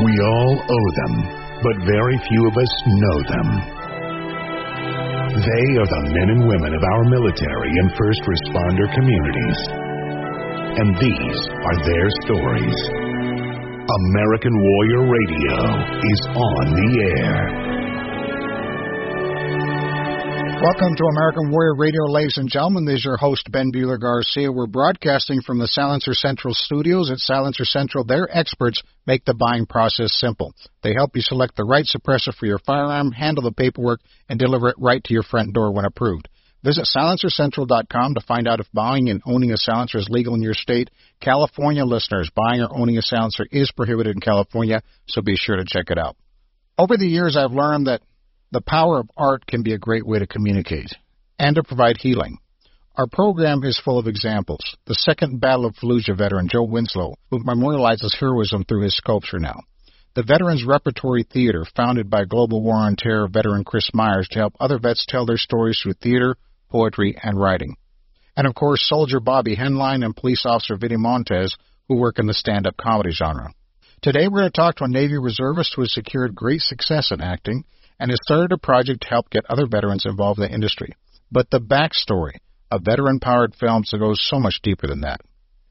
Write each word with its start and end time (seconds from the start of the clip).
We 0.00 0.12
all 0.24 0.56
owe 0.56 0.90
them, 1.04 1.14
but 1.60 1.76
very 1.84 2.16
few 2.16 2.48
of 2.48 2.56
us 2.56 2.72
know 2.88 3.18
them. 3.28 3.48
They 5.36 5.66
are 5.76 5.90
the 5.92 6.02
men 6.16 6.28
and 6.32 6.48
women 6.48 6.72
of 6.72 6.82
our 6.82 7.04
military 7.12 7.72
and 7.76 7.92
first 7.92 8.22
responder 8.24 8.88
communities. 8.96 9.58
And 10.80 10.96
these 10.96 11.40
are 11.44 11.78
their 11.84 12.08
stories. 12.24 12.78
American 13.84 14.56
Warrior 14.56 15.04
Radio 15.12 15.56
is 16.00 16.20
on 16.40 16.64
the 16.72 16.90
air. 17.20 17.61
Welcome 20.62 20.94
to 20.94 21.04
American 21.10 21.50
Warrior 21.50 21.74
Radio, 21.74 22.04
ladies 22.04 22.38
and 22.38 22.48
gentlemen. 22.48 22.84
This 22.84 22.98
is 22.98 23.04
your 23.04 23.16
host, 23.16 23.50
Ben 23.50 23.72
Bueller 23.72 24.00
Garcia. 24.00 24.52
We're 24.52 24.68
broadcasting 24.68 25.42
from 25.42 25.58
the 25.58 25.66
Silencer 25.66 26.14
Central 26.14 26.54
studios 26.54 27.10
at 27.10 27.18
Silencer 27.18 27.64
Central. 27.64 28.04
Their 28.04 28.28
experts 28.30 28.80
make 29.04 29.24
the 29.24 29.34
buying 29.34 29.66
process 29.66 30.12
simple. 30.12 30.54
They 30.84 30.94
help 30.94 31.16
you 31.16 31.20
select 31.20 31.56
the 31.56 31.64
right 31.64 31.84
suppressor 31.84 32.32
for 32.32 32.46
your 32.46 32.60
firearm, 32.60 33.10
handle 33.10 33.42
the 33.42 33.50
paperwork, 33.50 34.02
and 34.28 34.38
deliver 34.38 34.68
it 34.68 34.76
right 34.78 35.02
to 35.02 35.12
your 35.12 35.24
front 35.24 35.52
door 35.52 35.72
when 35.72 35.84
approved. 35.84 36.28
Visit 36.62 36.86
silencercentral.com 36.96 38.14
to 38.14 38.20
find 38.20 38.46
out 38.46 38.60
if 38.60 38.70
buying 38.72 39.08
and 39.08 39.20
owning 39.26 39.50
a 39.50 39.56
silencer 39.56 39.98
is 39.98 40.08
legal 40.08 40.36
in 40.36 40.42
your 40.42 40.54
state. 40.54 40.90
California 41.20 41.84
listeners, 41.84 42.30
buying 42.36 42.60
or 42.60 42.68
owning 42.72 42.98
a 42.98 43.02
silencer 43.02 43.48
is 43.50 43.72
prohibited 43.72 44.14
in 44.14 44.20
California, 44.20 44.80
so 45.08 45.22
be 45.22 45.34
sure 45.34 45.56
to 45.56 45.64
check 45.66 45.90
it 45.90 45.98
out. 45.98 46.16
Over 46.78 46.96
the 46.96 47.08
years, 47.08 47.36
I've 47.36 47.50
learned 47.50 47.88
that 47.88 48.02
the 48.52 48.60
power 48.60 49.00
of 49.00 49.10
art 49.16 49.46
can 49.46 49.62
be 49.62 49.72
a 49.72 49.78
great 49.78 50.06
way 50.06 50.18
to 50.18 50.26
communicate 50.26 50.92
and 51.38 51.56
to 51.56 51.62
provide 51.62 51.96
healing. 51.96 52.38
Our 52.94 53.06
program 53.06 53.64
is 53.64 53.80
full 53.82 53.98
of 53.98 54.06
examples. 54.06 54.76
The 54.84 54.94
Second 54.94 55.40
Battle 55.40 55.64
of 55.64 55.74
Fallujah 55.76 56.16
veteran 56.16 56.48
Joe 56.52 56.64
Winslow, 56.64 57.14
who 57.30 57.42
memorializes 57.42 58.14
heroism 58.20 58.64
through 58.64 58.82
his 58.82 58.94
sculpture 58.94 59.38
now. 59.38 59.60
The 60.14 60.22
Veterans 60.22 60.66
Repertory 60.66 61.22
Theater, 61.22 61.64
founded 61.74 62.10
by 62.10 62.26
Global 62.26 62.62
War 62.62 62.74
on 62.74 62.96
Terror 62.96 63.26
veteran 63.28 63.64
Chris 63.64 63.88
Myers 63.94 64.28
to 64.32 64.40
help 64.40 64.52
other 64.60 64.78
vets 64.78 65.06
tell 65.08 65.24
their 65.24 65.38
stories 65.38 65.80
through 65.82 65.94
theater, 65.94 66.36
poetry, 66.68 67.16
and 67.22 67.40
writing. 67.40 67.76
And 68.36 68.46
of 68.46 68.54
course, 68.54 68.86
Soldier 68.86 69.20
Bobby 69.20 69.56
Henline 69.56 70.04
and 70.04 70.14
Police 70.14 70.44
Officer 70.44 70.76
Vinny 70.76 70.98
Montez, 70.98 71.56
who 71.88 71.96
work 71.96 72.18
in 72.18 72.26
the 72.26 72.34
stand-up 72.34 72.76
comedy 72.76 73.12
genre. 73.12 73.54
Today 74.02 74.28
we're 74.28 74.40
going 74.40 74.52
to 74.52 74.60
talk 74.60 74.76
to 74.76 74.84
a 74.84 74.88
Navy 74.88 75.16
reservist 75.16 75.72
who 75.74 75.82
has 75.82 75.94
secured 75.94 76.34
great 76.34 76.60
success 76.60 77.10
in 77.10 77.22
acting 77.22 77.64
and 78.02 78.10
has 78.10 78.18
started 78.24 78.50
a 78.50 78.58
project 78.58 79.02
to 79.02 79.08
help 79.08 79.30
get 79.30 79.46
other 79.48 79.64
veterans 79.64 80.04
involved 80.04 80.40
in 80.40 80.42
the 80.42 80.52
industry. 80.52 80.96
But 81.30 81.50
the 81.50 81.60
backstory 81.60 82.38
of 82.68 82.82
veteran 82.82 83.20
powered 83.20 83.54
films 83.54 83.94
goes 83.96 84.20
so 84.28 84.40
much 84.40 84.58
deeper 84.60 84.88
than 84.88 85.02
that. 85.02 85.20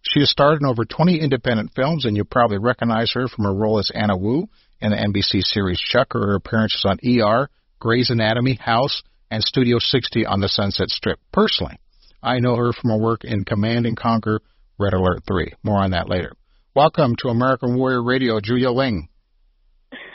She 0.01 0.21
has 0.21 0.29
starred 0.29 0.61
in 0.61 0.65
over 0.65 0.85
20 0.85 1.19
independent 1.19 1.73
films, 1.75 2.05
and 2.05 2.15
you 2.15 2.23
probably 2.23 2.57
recognize 2.57 3.11
her 3.15 3.27
from 3.27 3.43
her 3.43 3.53
role 3.53 3.79
as 3.79 3.91
Anna 3.93 4.15
Wu 4.15 4.47
in 4.79 4.91
the 4.91 4.95
NBC 4.95 5.43
series 5.43 5.77
Chuck 5.77 6.15
or 6.15 6.21
her 6.21 6.35
appearances 6.35 6.85
on 6.85 6.99
ER, 7.05 7.49
Grey's 7.79 8.09
Anatomy, 8.09 8.53
House, 8.53 9.03
and 9.29 9.43
Studio 9.43 9.77
60 9.79 10.25
on 10.25 10.39
the 10.39 10.47
Sunset 10.47 10.87
Strip. 10.87 11.19
Personally, 11.33 11.75
I 12.23 12.39
know 12.39 12.55
her 12.55 12.71
from 12.71 12.91
her 12.91 12.97
work 12.97 13.25
in 13.25 13.43
Command 13.43 13.85
and 13.85 13.97
Conquer 13.97 14.39
Red 14.79 14.93
Alert 14.93 15.23
3. 15.27 15.52
More 15.63 15.83
on 15.83 15.91
that 15.91 16.07
later. 16.07 16.31
Welcome 16.73 17.17
to 17.17 17.27
American 17.27 17.77
Warrior 17.77 18.02
Radio, 18.02 18.39
Julia 18.39 18.71
Ling. 18.71 19.09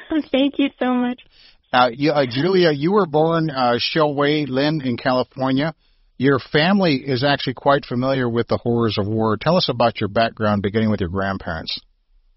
Thank 0.33 0.59
you 0.59 0.70
so 0.78 0.94
much. 0.94 1.20
Uh, 1.77 1.91
you, 1.93 2.11
uh, 2.11 2.25
Julia, 2.27 2.71
you 2.73 2.93
were 2.93 3.05
born 3.05 3.51
uh, 3.51 3.75
Shilway 3.79 4.49
Lynn 4.49 4.81
in 4.83 4.97
California. 4.97 5.75
Your 6.17 6.39
family 6.39 6.95
is 6.95 7.23
actually 7.23 7.53
quite 7.53 7.85
familiar 7.85 8.27
with 8.27 8.49
the 8.49 8.57
horrors 8.57 8.97
of 8.97 9.07
war. 9.07 9.37
Tell 9.37 9.57
us 9.57 9.69
about 9.69 10.01
your 10.01 10.09
background, 10.09 10.63
beginning 10.63 10.91
with 10.91 11.01
your 11.01 11.11
grandparents. 11.11 11.79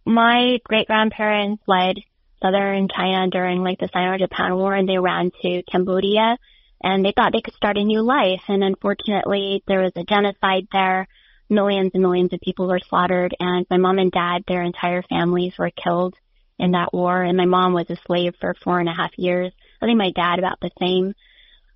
My 0.06 0.58
great 0.66 0.88
grandparents 0.88 1.64
led 1.68 2.00
southern 2.42 2.90
China 2.94 3.30
during 3.30 3.64
like 3.64 3.80
the 3.80 3.88
Sino-Japan 3.94 4.58
War, 4.58 4.76
and 4.76 4.90
they 4.90 4.98
ran 4.98 5.32
to 5.42 5.64
Cambodia, 5.72 6.38
and 6.84 7.06
they 7.06 7.14
thought 7.16 7.32
they 7.32 7.42
could 7.42 7.54
start 7.54 7.78
a 7.78 7.84
new 7.86 8.02
life. 8.02 8.42
And 8.50 8.62
unfortunately, 8.62 9.64
there 9.68 9.80
was 9.80 9.94
a 9.96 10.04
genocide 10.04 10.68
there. 10.74 11.08
Millions 11.50 11.92
and 11.94 12.04
millions 12.04 12.34
of 12.34 12.42
people 12.42 12.68
were 12.68 12.82
slaughtered, 12.90 13.34
and 13.40 13.66
my 13.70 13.78
mom 13.78 14.00
and 14.00 14.12
dad, 14.12 14.44
their 14.50 14.64
entire 14.64 15.02
families 15.04 15.54
were 15.58 15.72
killed 15.72 16.16
in 16.60 16.72
that 16.72 16.94
war, 16.94 17.24
and 17.24 17.38
my 17.38 17.46
mom 17.46 17.74
was 17.74 17.90
a 17.90 17.98
slave 18.06 18.34
for 18.40 18.54
four 18.64 18.80
and 18.80 18.90
a 18.90 18.94
half 18.94 19.12
years. 19.18 19.52
I 19.82 19.86
think 19.86 19.98
my 19.98 20.12
dad 20.12 20.40
about 20.40 20.60
the 20.60 20.72
same. 20.80 21.14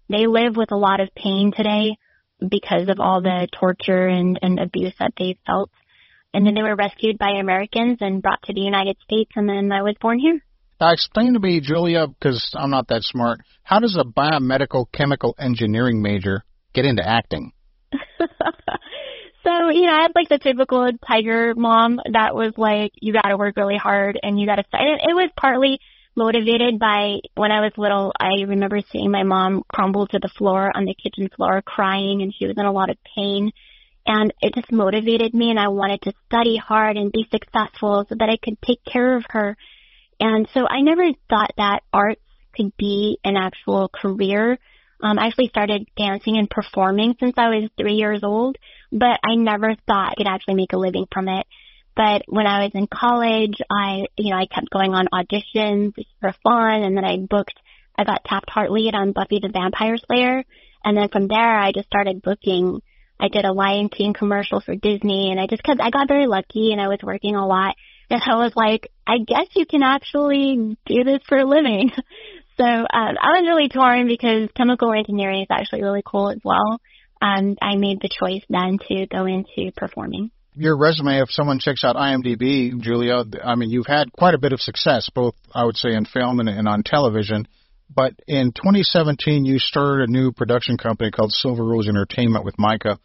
They 0.09 0.27
live 0.27 0.55
with 0.57 0.71
a 0.71 0.77
lot 0.77 0.99
of 0.99 1.15
pain 1.15 1.53
today 1.55 1.97
because 2.39 2.89
of 2.89 2.99
all 2.99 3.21
the 3.21 3.47
torture 3.57 4.07
and, 4.07 4.37
and 4.41 4.59
abuse 4.59 4.93
that 4.99 5.13
they 5.17 5.37
felt. 5.45 5.71
And 6.33 6.45
then 6.45 6.55
they 6.55 6.61
were 6.61 6.75
rescued 6.75 7.17
by 7.17 7.31
Americans 7.39 7.99
and 8.01 8.21
brought 8.21 8.41
to 8.43 8.53
the 8.53 8.61
United 8.61 8.97
States, 9.03 9.31
and 9.35 9.47
then 9.47 9.71
I 9.71 9.83
was 9.83 9.95
born 10.01 10.19
here. 10.19 10.41
Now, 10.81 10.91
explain 10.91 11.33
to 11.33 11.39
me, 11.39 11.61
Julia, 11.61 12.07
because 12.07 12.53
I'm 12.53 12.71
not 12.71 12.89
that 12.89 13.03
smart. 13.03 13.39
How 13.63 13.79
does 13.79 13.95
a 13.97 14.03
biomedical 14.03 14.87
chemical 14.91 15.35
engineering 15.39 16.01
major 16.01 16.43
get 16.73 16.85
into 16.85 17.07
acting? 17.07 17.53
So, 19.43 19.69
you 19.69 19.81
know, 19.87 19.93
I 19.93 20.01
had 20.03 20.15
like 20.15 20.29
the 20.29 20.39
typical 20.39 20.89
tiger 21.05 21.53
mom 21.55 21.99
that 22.11 22.33
was 22.33 22.53
like, 22.57 22.93
you 22.95 23.11
gotta 23.11 23.35
work 23.35 23.57
really 23.57 23.77
hard 23.77 24.17
and 24.21 24.39
you 24.39 24.47
gotta 24.47 24.63
study. 24.67 24.85
It 24.85 25.13
was 25.13 25.31
partly 25.35 25.79
motivated 26.15 26.79
by 26.79 27.17
when 27.35 27.51
I 27.51 27.59
was 27.59 27.73
little, 27.75 28.13
I 28.17 28.43
remember 28.47 28.79
seeing 28.91 29.11
my 29.11 29.23
mom 29.23 29.63
crumble 29.67 30.07
to 30.07 30.19
the 30.19 30.29
floor 30.37 30.71
on 30.73 30.85
the 30.85 30.95
kitchen 30.95 31.29
floor 31.35 31.61
crying 31.61 32.21
and 32.21 32.33
she 32.33 32.47
was 32.47 32.55
in 32.57 32.65
a 32.65 32.71
lot 32.71 32.89
of 32.89 32.97
pain. 33.15 33.51
And 34.05 34.33
it 34.41 34.53
just 34.53 34.71
motivated 34.71 35.33
me 35.33 35.49
and 35.49 35.59
I 35.59 35.69
wanted 35.69 36.01
to 36.03 36.13
study 36.27 36.55
hard 36.57 36.95
and 36.95 37.11
be 37.11 37.27
successful 37.29 38.05
so 38.07 38.15
that 38.17 38.29
I 38.29 38.37
could 38.37 38.61
take 38.61 38.83
care 38.85 39.17
of 39.17 39.25
her. 39.29 39.57
And 40.19 40.47
so 40.53 40.65
I 40.67 40.81
never 40.81 41.09
thought 41.29 41.51
that 41.57 41.81
arts 41.91 42.21
could 42.55 42.71
be 42.77 43.17
an 43.25 43.35
actual 43.35 43.89
career. 43.89 44.57
Um, 45.01 45.19
I 45.19 45.27
actually 45.27 45.49
started 45.49 45.87
dancing 45.97 46.37
and 46.37 46.49
performing 46.49 47.15
since 47.19 47.33
I 47.37 47.49
was 47.49 47.69
three 47.77 47.95
years 47.95 48.21
old 48.23 48.57
but 48.93 49.19
I 49.23 49.35
never 49.35 49.75
thought 49.87 50.11
I 50.11 50.15
could 50.15 50.27
actually 50.27 50.53
make 50.53 50.73
a 50.73 50.77
living 50.77 51.07
from 51.11 51.27
it. 51.27 51.47
But 51.95 52.23
when 52.27 52.47
I 52.47 52.63
was 52.63 52.71
in 52.73 52.87
college, 52.87 53.55
I, 53.69 54.05
you 54.17 54.31
know, 54.31 54.37
I 54.37 54.45
kept 54.45 54.69
going 54.69 54.93
on 54.93 55.07
auditions 55.13 55.93
for 56.21 56.33
fun, 56.43 56.83
and 56.83 56.95
then 56.95 57.03
I 57.03 57.17
booked, 57.17 57.59
I 57.97 58.03
got 58.03 58.23
tapped 58.23 58.49
heart 58.49 58.71
lead 58.71 58.95
on 58.95 59.11
Buffy 59.11 59.39
the 59.41 59.49
Vampire 59.49 59.97
Slayer, 59.97 60.43
and 60.83 60.97
then 60.97 61.09
from 61.09 61.27
there 61.27 61.57
I 61.59 61.71
just 61.71 61.87
started 61.87 62.21
booking. 62.21 62.81
I 63.19 63.27
did 63.29 63.45
a 63.45 63.53
Lion 63.53 63.89
King 63.89 64.13
commercial 64.13 64.61
for 64.61 64.75
Disney, 64.75 65.31
and 65.31 65.39
I 65.39 65.47
just 65.47 65.63
kept, 65.63 65.81
I 65.81 65.89
got 65.89 66.07
very 66.07 66.27
lucky, 66.27 66.71
and 66.71 66.81
I 66.81 66.87
was 66.87 66.99
working 67.03 67.35
a 67.35 67.47
lot, 67.47 67.75
and 68.09 68.21
I 68.23 68.35
was 68.35 68.53
like, 68.55 68.89
I 69.05 69.17
guess 69.25 69.47
you 69.55 69.65
can 69.65 69.83
actually 69.83 70.77
do 70.85 71.03
this 71.03 71.21
for 71.27 71.37
a 71.37 71.45
living. 71.45 71.91
so 72.57 72.63
um, 72.63 72.87
I 72.91 73.39
was 73.39 73.45
really 73.47 73.69
torn 73.69 74.07
because 74.07 74.49
chemical 74.57 74.93
engineering 74.93 75.41
is 75.41 75.47
actually 75.51 75.83
really 75.83 76.03
cool 76.05 76.29
as 76.29 76.39
well 76.43 76.79
um, 77.23 77.55
I 77.61 77.77
made 77.77 78.01
the 78.01 78.09
choice 78.09 78.43
then 78.49 78.77
to 78.89 79.07
go 79.07 79.25
into 79.25 79.71
performing. 79.77 80.31
Your 80.55 80.77
resume, 80.77 81.19
if 81.19 81.31
someone 81.31 81.59
checks 81.59 81.83
out 81.83 81.95
IMDb, 81.95 82.79
Julia, 82.79 83.23
I 83.43 83.55
mean, 83.55 83.71
you've 83.71 83.87
had 83.87 84.11
quite 84.11 84.35
a 84.35 84.37
bit 84.37 84.51
of 84.51 84.59
success, 84.59 85.09
both 85.13 85.33
I 85.55 85.63
would 85.63 85.77
say 85.77 85.93
in 85.93 86.05
film 86.05 86.41
and, 86.41 86.49
and 86.49 86.67
on 86.67 86.83
television. 86.83 87.47
But 87.95 88.13
in 88.27 88.51
2017, 88.51 89.45
you 89.45 89.57
started 89.57 90.09
a 90.09 90.11
new 90.11 90.31
production 90.31 90.77
company 90.77 91.11
called 91.11 91.31
Silver 91.31 91.63
Rose 91.63 91.87
Entertainment 91.87 92.45
with 92.45 92.59
Micah. 92.59 92.99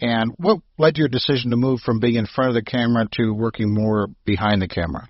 And 0.00 0.32
what 0.36 0.60
led 0.78 0.96
to 0.96 1.00
your 1.00 1.08
decision 1.08 1.50
to 1.50 1.56
move 1.56 1.80
from 1.80 2.00
being 2.00 2.16
in 2.16 2.26
front 2.26 2.48
of 2.48 2.54
the 2.54 2.68
camera 2.68 3.06
to 3.12 3.32
working 3.32 3.72
more 3.72 4.08
behind 4.24 4.60
the 4.60 4.68
camera? 4.68 5.08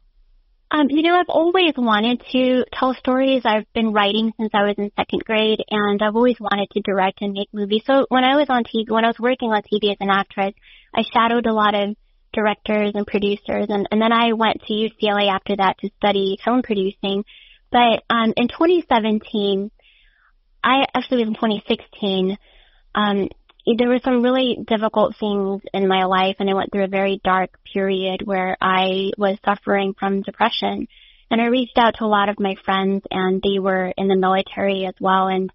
Um, 0.72 0.86
you 0.88 1.03
know, 1.03 1.19
I've 1.19 1.28
always 1.28 1.75
wanted 1.76 2.22
to 2.31 2.64
tell 2.72 2.94
stories. 2.94 3.42
I've 3.44 3.70
been 3.72 3.92
writing 3.92 4.32
since 4.38 4.50
I 4.54 4.62
was 4.62 4.76
in 4.78 4.92
second 4.97 5.25
grade, 5.25 5.58
and 5.69 6.00
I've 6.00 6.14
always 6.14 6.38
wanted 6.38 6.69
to 6.70 6.81
direct 6.82 7.22
and 7.22 7.32
make 7.32 7.48
movies. 7.53 7.82
So 7.86 8.06
when 8.08 8.22
I 8.22 8.36
was 8.36 8.47
on 8.48 8.62
TV, 8.62 8.88
when 8.88 9.04
I 9.04 9.09
was 9.09 9.19
working 9.19 9.50
on 9.50 9.62
TV 9.62 9.91
as 9.91 9.97
an 9.98 10.10
actress, 10.10 10.54
I 10.94 11.03
shadowed 11.12 11.47
a 11.47 11.53
lot 11.53 11.75
of 11.75 11.97
directors 12.32 12.92
and 12.94 13.04
producers, 13.04 13.66
and, 13.68 13.89
and 13.91 14.00
then 14.00 14.12
I 14.12 14.33
went 14.33 14.62
to 14.62 14.72
UCLA 14.72 15.28
after 15.28 15.56
that 15.56 15.78
to 15.78 15.91
study 15.97 16.39
film 16.44 16.62
producing. 16.62 17.24
But 17.72 18.04
um, 18.09 18.33
in 18.36 18.47
2017, 18.47 19.72
I 20.62 20.84
actually 20.94 21.24
was 21.24 21.28
in 21.28 21.34
2016. 21.34 22.39
Um, 22.94 23.28
there 23.78 23.88
were 23.88 24.00
some 24.04 24.22
really 24.22 24.58
difficult 24.66 25.16
things 25.18 25.62
in 25.72 25.88
my 25.88 26.04
life 26.04 26.36
and 26.38 26.48
I 26.48 26.54
went 26.54 26.72
through 26.72 26.84
a 26.84 26.88
very 26.88 27.20
dark 27.22 27.50
period 27.72 28.22
where 28.24 28.56
I 28.60 29.10
was 29.18 29.38
suffering 29.44 29.94
from 29.98 30.22
depression. 30.22 30.88
And 31.30 31.40
I 31.40 31.46
reached 31.46 31.78
out 31.78 31.94
to 31.98 32.04
a 32.04 32.06
lot 32.06 32.28
of 32.28 32.40
my 32.40 32.56
friends 32.64 33.04
and 33.10 33.42
they 33.42 33.58
were 33.58 33.92
in 33.96 34.08
the 34.08 34.16
military 34.16 34.86
as 34.86 34.94
well 35.00 35.28
and 35.28 35.52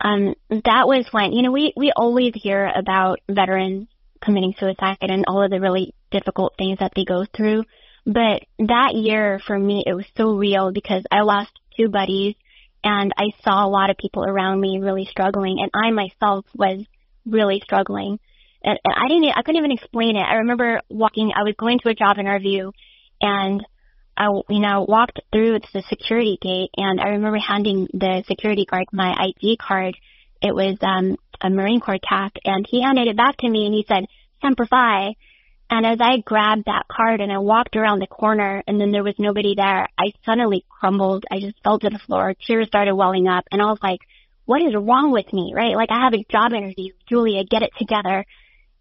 um 0.00 0.34
that 0.50 0.86
was 0.86 1.06
when 1.10 1.32
you 1.32 1.42
know 1.42 1.50
we 1.50 1.72
we 1.76 1.92
always 1.96 2.32
hear 2.34 2.70
about 2.72 3.18
veterans 3.28 3.88
committing 4.22 4.54
suicide 4.58 4.98
and 5.00 5.24
all 5.26 5.42
of 5.42 5.50
the 5.50 5.60
really 5.60 5.94
difficult 6.10 6.54
things 6.56 6.78
that 6.78 6.92
they 6.94 7.04
go 7.04 7.24
through. 7.36 7.64
But 8.04 8.42
that 8.58 8.94
year 8.94 9.40
for 9.46 9.58
me 9.58 9.84
it 9.86 9.94
was 9.94 10.06
so 10.16 10.36
real 10.36 10.72
because 10.72 11.04
I 11.10 11.22
lost 11.22 11.50
two 11.76 11.88
buddies 11.88 12.34
and 12.84 13.12
I 13.16 13.30
saw 13.42 13.64
a 13.64 13.68
lot 13.68 13.90
of 13.90 13.96
people 13.96 14.24
around 14.24 14.60
me 14.60 14.78
really 14.80 15.06
struggling 15.06 15.58
and 15.60 15.70
I 15.74 15.90
myself 15.90 16.46
was 16.54 16.84
really 17.28 17.60
struggling. 17.64 18.18
And, 18.62 18.78
and 18.84 18.94
I 18.96 19.08
didn't, 19.08 19.30
I 19.36 19.42
couldn't 19.42 19.58
even 19.58 19.72
explain 19.72 20.16
it. 20.16 20.22
I 20.22 20.36
remember 20.36 20.80
walking, 20.88 21.32
I 21.34 21.44
was 21.44 21.54
going 21.58 21.78
to 21.80 21.90
a 21.90 21.94
job 21.94 22.18
interview 22.18 22.72
and 23.20 23.64
I, 24.16 24.26
you 24.48 24.60
know, 24.60 24.84
walked 24.88 25.20
through 25.32 25.60
the 25.72 25.82
security 25.88 26.38
gate 26.40 26.70
and 26.76 27.00
I 27.00 27.10
remember 27.10 27.38
handing 27.38 27.86
the 27.92 28.24
security 28.26 28.64
guard 28.64 28.86
my 28.92 29.12
ID 29.12 29.58
card. 29.58 29.96
It 30.42 30.54
was, 30.54 30.76
um, 30.82 31.16
a 31.40 31.50
Marine 31.50 31.80
Corps 31.80 31.98
TAC 32.02 32.32
and 32.44 32.66
he 32.68 32.82
handed 32.82 33.06
it 33.06 33.16
back 33.16 33.36
to 33.38 33.48
me 33.48 33.66
and 33.66 33.74
he 33.74 33.84
said, 33.86 34.06
Semper 34.42 34.66
Fi. 34.66 35.14
And 35.70 35.84
as 35.84 35.98
I 36.00 36.18
grabbed 36.18 36.64
that 36.64 36.86
card 36.90 37.20
and 37.20 37.30
I 37.30 37.38
walked 37.38 37.76
around 37.76 38.00
the 38.00 38.06
corner 38.06 38.62
and 38.66 38.80
then 38.80 38.90
there 38.90 39.04
was 39.04 39.14
nobody 39.18 39.54
there, 39.54 39.86
I 39.98 40.12
suddenly 40.24 40.64
crumbled. 40.68 41.26
I 41.30 41.40
just 41.40 41.62
fell 41.62 41.78
to 41.78 41.90
the 41.90 42.00
floor. 42.06 42.34
Tears 42.46 42.68
started 42.68 42.94
welling 42.94 43.28
up 43.28 43.44
and 43.52 43.60
I 43.60 43.66
was 43.66 43.78
like, 43.82 44.00
what 44.48 44.62
is 44.62 44.74
wrong 44.74 45.12
with 45.12 45.30
me? 45.30 45.52
Right? 45.54 45.76
Like 45.76 45.90
I 45.90 46.04
have 46.04 46.14
a 46.14 46.24
job 46.32 46.54
interview. 46.54 46.94
Julia, 47.06 47.44
get 47.44 47.60
it 47.60 47.72
together. 47.78 48.24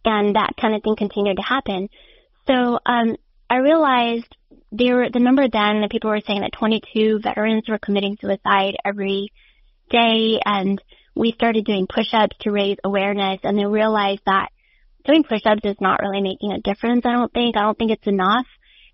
And 0.06 0.38
that 0.38 0.54
kind 0.60 0.74
of 0.74 0.82
thing 0.82 0.96
continued 0.96 1.36
to 1.36 1.44
happen. 1.44 1.90
So, 2.48 2.80
um, 2.86 3.18
I 3.50 3.58
realized 3.58 4.34
there 4.72 5.10
the 5.10 5.20
number 5.20 5.50
then 5.50 5.82
the 5.82 5.90
people 5.92 6.10
were 6.10 6.22
saying 6.26 6.40
that 6.40 6.54
22 6.58 7.20
veterans 7.22 7.68
were 7.68 7.80
committing 7.80 8.18
suicide 8.22 8.78
every 8.86 9.34
day 9.90 10.40
and 10.46 10.82
we 11.16 11.34
started 11.34 11.66
doing 11.66 11.86
push-ups 11.86 12.38
to 12.42 12.52
raise 12.52 12.78
awareness 12.86 13.40
and 13.44 13.58
then 13.58 13.68
realized 13.68 14.22
that 14.26 14.50
doing 15.04 15.24
push-ups 15.24 15.66
is 15.66 15.76
not 15.82 16.00
really 16.02 16.22
making 16.22 16.54
a 16.54 16.62
difference 16.62 17.06
I 17.06 17.12
don't 17.12 17.34
think 17.34 17.58
I 17.58 17.64
don't 17.64 17.78
think 17.78 17.92
it's 17.92 18.08
enough 18.08 18.48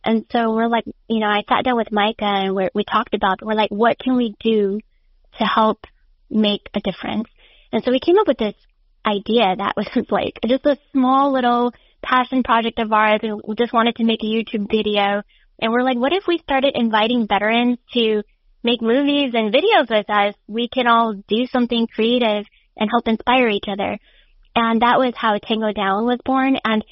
and 0.04 0.26
so 0.32 0.54
we're 0.56 0.68
like 0.68 0.86
you 1.08 1.20
know 1.20 1.28
I 1.28 1.44
sat 1.48 1.66
down 1.66 1.76
with 1.76 1.92
Micah 1.92 2.26
and 2.26 2.56
we 2.56 2.70
we 2.74 2.84
talked 2.84 3.14
about 3.14 3.44
we're 3.44 3.54
like 3.54 3.72
what 3.72 4.00
can 4.00 4.16
we 4.16 4.36
do 4.40 4.80
to 5.38 5.44
help 5.44 5.86
make 6.34 6.70
a 6.74 6.80
difference 6.80 7.28
and 7.72 7.84
so 7.84 7.92
we 7.92 8.00
came 8.00 8.18
up 8.18 8.28
with 8.28 8.38
this 8.38 8.56
idea 9.06 9.56
that 9.58 9.76
was 9.76 9.88
like 10.10 10.40
just 10.46 10.66
a 10.66 10.78
small 10.92 11.32
little 11.32 11.74
passion 12.02 12.44
project 12.44 12.80
of 12.80 12.92
ours 12.92 13.22
and 13.24 13.42
we 13.48 13.56
just 13.56 13.74
wanted 13.74 13.96
to 13.96 14.04
make 14.04 14.22
a 14.22 14.26
YouTube 14.26 14.70
video 14.70 15.24
and 15.60 15.72
we're 15.72 15.84
like, 15.84 15.98
what 15.98 16.14
if 16.14 16.24
we 16.28 16.40
started 16.40 16.74
inviting 16.76 17.28
veterans 17.28 17.78
to 17.94 18.24
make 18.64 18.82
movies 18.82 19.34
and 19.34 19.54
videos 19.54 19.90
with 19.90 20.10
us? 20.10 20.36
We 20.48 20.68
can 20.68 20.88
all 20.88 21.14
do 21.28 21.46
something 21.48 21.88
creative 21.88 22.46
and 22.76 22.90
help 22.90 23.08
inspire 23.08 23.48
each 23.48 23.68
other. 23.68 23.98
And 24.56 24.82
that 24.82 25.00
was 25.00 25.14
how 25.16 25.38
Tango 25.38 25.72
Down 25.72 26.06
was 26.06 26.20
born. 26.26 26.58
And 26.66 26.84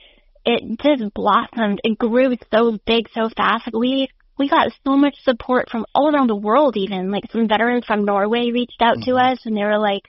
it 0.45 0.79
just 0.79 1.13
blossomed. 1.13 1.81
It 1.83 1.97
grew 1.97 2.35
so 2.53 2.77
big 2.85 3.09
so 3.13 3.29
fast. 3.35 3.69
We 3.73 4.09
we 4.41 4.49
got 4.49 4.71
so 4.83 4.97
much 4.97 5.13
support 5.23 5.69
from 5.69 5.85
all 5.93 6.13
around 6.13 6.27
the 6.27 6.35
world 6.35 6.75
even. 6.75 7.11
Like 7.11 7.31
some 7.31 7.47
veterans 7.47 7.85
from 7.85 8.05
Norway 8.05 8.49
reached 8.51 8.81
out 8.81 8.97
mm-hmm. 8.97 9.11
to 9.11 9.17
us 9.17 9.37
and 9.45 9.55
they 9.55 9.63
were 9.63 9.77
like, 9.77 10.01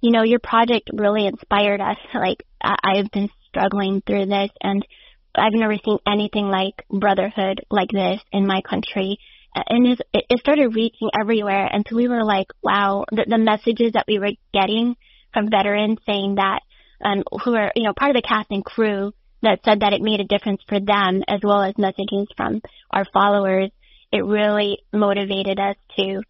you 0.00 0.12
know, 0.12 0.22
your 0.22 0.38
project 0.38 0.88
really 0.92 1.26
inspired 1.26 1.80
us. 1.80 1.96
Like 2.14 2.44
I- 2.62 2.76
I've 2.84 3.10
been 3.10 3.28
struggling 3.48 4.00
through 4.06 4.26
this 4.26 4.50
and 4.62 4.86
I've 5.34 5.52
never 5.52 5.74
seen 5.84 5.98
anything 6.06 6.46
like 6.46 6.84
brotherhood 6.90 7.62
like 7.70 7.90
this 7.90 8.20
in 8.32 8.46
my 8.46 8.60
country. 8.60 9.18
And 9.54 9.86
it 9.88 10.00
it 10.12 10.38
started 10.38 10.76
reaching 10.76 11.10
everywhere. 11.20 11.68
And 11.70 11.84
so 11.88 11.96
we 11.96 12.06
were 12.06 12.24
like, 12.24 12.46
wow, 12.62 13.04
the, 13.10 13.26
the 13.28 13.38
messages 13.38 13.94
that 13.94 14.06
we 14.06 14.20
were 14.20 14.30
getting 14.54 14.94
from 15.34 15.50
veterans 15.50 15.98
saying 16.06 16.36
that, 16.36 16.60
um, 17.04 17.24
who 17.44 17.56
are, 17.56 17.72
you 17.74 17.82
know, 17.82 17.94
part 17.98 18.14
of 18.14 18.22
the 18.22 18.26
cast 18.26 18.50
and 18.50 18.64
crew 18.64 19.12
that 19.42 19.60
said 19.64 19.80
that 19.80 19.92
it 19.92 20.00
made 20.00 20.20
a 20.20 20.24
difference 20.24 20.62
for 20.68 20.80
them 20.80 21.22
as 21.28 21.40
well 21.42 21.62
as 21.62 21.76
messages 21.78 22.28
from 22.36 22.60
our 22.90 23.04
followers. 23.12 23.70
It 24.12 24.24
really 24.24 24.78
motivated 24.92 25.58
us 25.58 25.76
to 25.96 26.22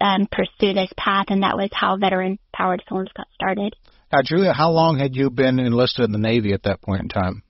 um, 0.00 0.28
pursue 0.30 0.72
this 0.72 0.92
path, 0.96 1.26
and 1.28 1.42
that 1.42 1.56
was 1.56 1.70
how 1.72 1.96
Veteran 1.96 2.38
Powered 2.52 2.82
Films 2.88 3.10
got 3.16 3.26
started. 3.34 3.74
Now, 4.12 4.20
Julia, 4.24 4.52
how 4.52 4.70
long 4.70 4.98
had 4.98 5.16
you 5.16 5.30
been 5.30 5.58
enlisted 5.58 6.04
in 6.04 6.12
the 6.12 6.18
Navy 6.18 6.52
at 6.52 6.62
that 6.64 6.80
point 6.80 7.02
in 7.02 7.08
time? 7.08 7.42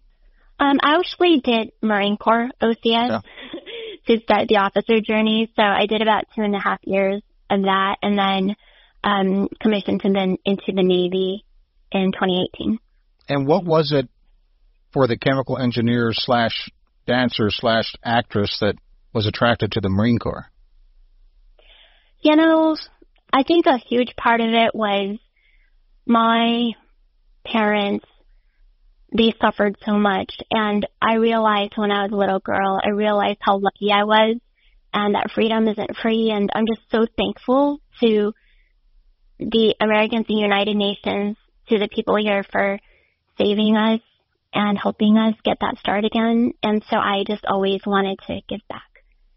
Um, 0.59 0.79
I 0.83 0.97
actually 0.97 1.41
did 1.41 1.73
Marine 1.83 2.17
Corps 2.17 2.49
OCS 2.63 2.77
yeah. 2.85 3.21
to 4.07 4.23
start 4.23 4.49
the 4.49 4.57
officer 4.57 5.01
journey. 5.01 5.51
So 5.55 5.63
I 5.63 5.87
did 5.87 6.01
about 6.01 6.25
two 6.35 6.43
and 6.43 6.55
a 6.55 6.61
half 6.61 6.81
years 6.85 7.23
of 7.51 7.63
that 7.63 7.97
and 8.03 8.19
then 8.19 8.57
um, 9.05 9.49
commissioned 9.61 10.01
and 10.05 10.17
then 10.17 10.37
into 10.45 10.73
the 10.75 10.83
Navy 10.83 11.45
in 11.93 12.13
2018. 12.13 12.79
And 13.29 13.47
what 13.47 13.65
was 13.65 13.93
it 13.93 14.09
for 14.97 15.07
the 15.07 15.19
chemical 15.19 15.59
engineer 15.59 16.11
slash 16.15 16.71
dancer 17.07 17.51
slash 17.51 17.95
actress 18.03 18.57
that 18.63 18.77
was 19.13 19.27
attracted 19.27 19.71
to 19.73 19.81
the 19.83 19.91
Marine 19.91 20.19
Corps? 20.19 20.51
You 22.23 22.35
know, 22.35 22.75
I 23.31 23.43
think 23.43 23.67
a 23.67 23.77
huge 23.77 24.17
part 24.17 24.41
of 24.41 24.49
it 24.49 24.75
was 24.75 25.19
my 26.07 26.71
parents 27.45 28.07
they 29.15 29.35
suffered 29.39 29.77
so 29.85 29.99
much. 29.99 30.33
And 30.51 30.87
I 31.03 31.17
realized 31.17 31.75
when 31.77 31.91
I 31.91 32.05
was 32.05 32.13
a 32.13 32.17
little 32.17 32.41
girl, 32.41 32.81
I 32.83 32.89
realized 32.89 33.41
how 33.43 33.59
lucky 33.59 33.93
I 33.93 34.05
was 34.05 34.37
and 34.95 35.15
that 35.15 35.31
freedom 35.35 35.69
isn't 35.69 35.97
free. 36.01 36.31
And 36.31 36.49
I'm 36.55 36.65
just 36.67 36.91
so 36.91 37.07
thankful 37.19 37.83
to 38.01 38.33
the 39.39 39.75
Americans 39.79 40.25
and 40.31 40.39
United 40.39 40.75
Nations, 40.75 41.37
to 41.69 41.79
the 41.79 41.89
people 41.95 42.17
here 42.17 42.45
for 42.51 42.79
saving 43.37 43.77
us 43.77 44.01
and 44.57 44.79
helping 44.79 45.19
us 45.19 45.35
get 45.45 45.59
that 45.61 45.79
start 45.79 46.05
again. 46.05 46.53
And 46.63 46.83
so 46.91 46.97
I 46.97 47.25
just 47.27 47.45
always 47.45 47.83
wanted 47.87 48.19
to 48.27 48.41
give 48.49 48.61
back. 48.69 48.83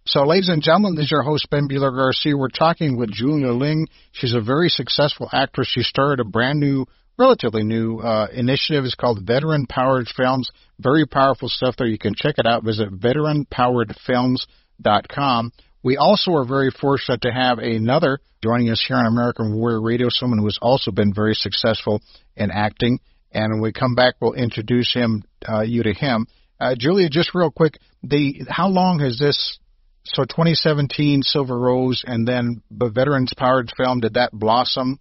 So, 0.05 0.23
ladies 0.23 0.49
and 0.49 0.63
gentlemen, 0.63 0.95
this 0.95 1.05
is 1.05 1.11
your 1.11 1.23
host, 1.23 1.49
Ben 1.51 1.67
Bueller 1.67 1.95
Garcia. 1.95 2.35
We're 2.35 2.47
talking 2.47 2.97
with 2.97 3.11
Julia 3.11 3.51
Ling. 3.51 3.87
She's 4.11 4.33
a 4.33 4.41
very 4.41 4.69
successful 4.69 5.29
actress. 5.31 5.67
She 5.67 5.83
started 5.83 6.19
a 6.19 6.27
brand 6.27 6.59
new 6.59 6.87
relatively 7.19 7.63
new 7.63 7.99
uh, 7.99 8.27
initiative. 8.33 8.85
It's 8.85 8.95
called 8.95 9.19
Veteran 9.23 9.67
Powered 9.67 10.07
Films. 10.07 10.49
Very 10.79 11.05
powerful 11.05 11.49
stuff 11.49 11.75
there. 11.77 11.85
You 11.85 11.99
can 11.99 12.15
check 12.15 12.35
it 12.37 12.47
out. 12.47 12.63
Visit 12.63 12.97
veteranpoweredfilms.com. 12.97 15.51
We 15.83 15.97
also 15.97 16.31
are 16.31 16.45
very 16.45 16.71
fortunate 16.71 17.21
to 17.21 17.31
have 17.31 17.59
another 17.59 18.19
joining 18.41 18.69
us 18.69 18.83
here 18.85 18.97
on 18.97 19.05
American 19.05 19.55
Warrior 19.55 19.81
Radio, 19.81 20.07
someone 20.09 20.39
who 20.39 20.45
has 20.45 20.57
also 20.61 20.91
been 20.91 21.13
very 21.13 21.35
successful 21.35 22.01
in 22.35 22.51
acting. 22.51 22.99
And 23.31 23.53
when 23.53 23.61
we 23.61 23.71
come 23.71 23.95
back, 23.95 24.15
we'll 24.19 24.33
introduce 24.33 24.93
him, 24.93 25.23
uh, 25.47 25.61
you 25.61 25.83
to 25.83 25.93
him. 25.93 26.27
Uh, 26.59 26.75
Julia, 26.77 27.09
just 27.09 27.33
real 27.33 27.51
quick, 27.51 27.77
the 28.03 28.41
how 28.49 28.67
long 28.67 28.99
has 28.99 29.17
this? 29.19 29.59
So 30.05 30.23
2017 30.23 31.21
Silver 31.21 31.57
Rose, 31.57 32.03
and 32.05 32.27
then 32.27 32.63
the 32.71 32.89
Veterans 32.89 33.33
Powered 33.37 33.71
Film. 33.77 33.99
Did 33.99 34.15
that 34.15 34.31
blossom 34.33 34.99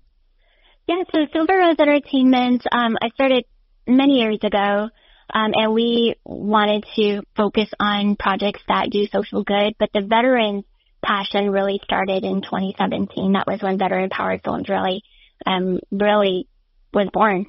yeah, 0.88 1.02
so 1.12 1.26
Silver 1.34 1.58
Rose 1.58 1.76
Entertainment, 1.78 2.64
um, 2.72 2.96
I 3.02 3.10
started 3.10 3.44
many 3.86 4.20
years 4.20 4.38
ago, 4.42 4.88
um, 5.34 5.52
and 5.54 5.74
we 5.74 6.14
wanted 6.24 6.86
to 6.96 7.20
focus 7.36 7.68
on 7.78 8.16
projects 8.16 8.62
that 8.68 8.88
do 8.88 9.06
social 9.12 9.44
good, 9.44 9.74
but 9.78 9.90
the 9.92 10.00
veterans 10.00 10.64
passion 11.04 11.50
really 11.50 11.78
started 11.84 12.24
in 12.24 12.40
2017. 12.40 13.34
That 13.34 13.46
was 13.46 13.60
when 13.60 13.78
Veteran 13.78 14.08
Powered 14.08 14.40
Films 14.42 14.70
really, 14.70 15.02
um, 15.44 15.78
really 15.90 16.48
was 16.94 17.10
born. 17.12 17.44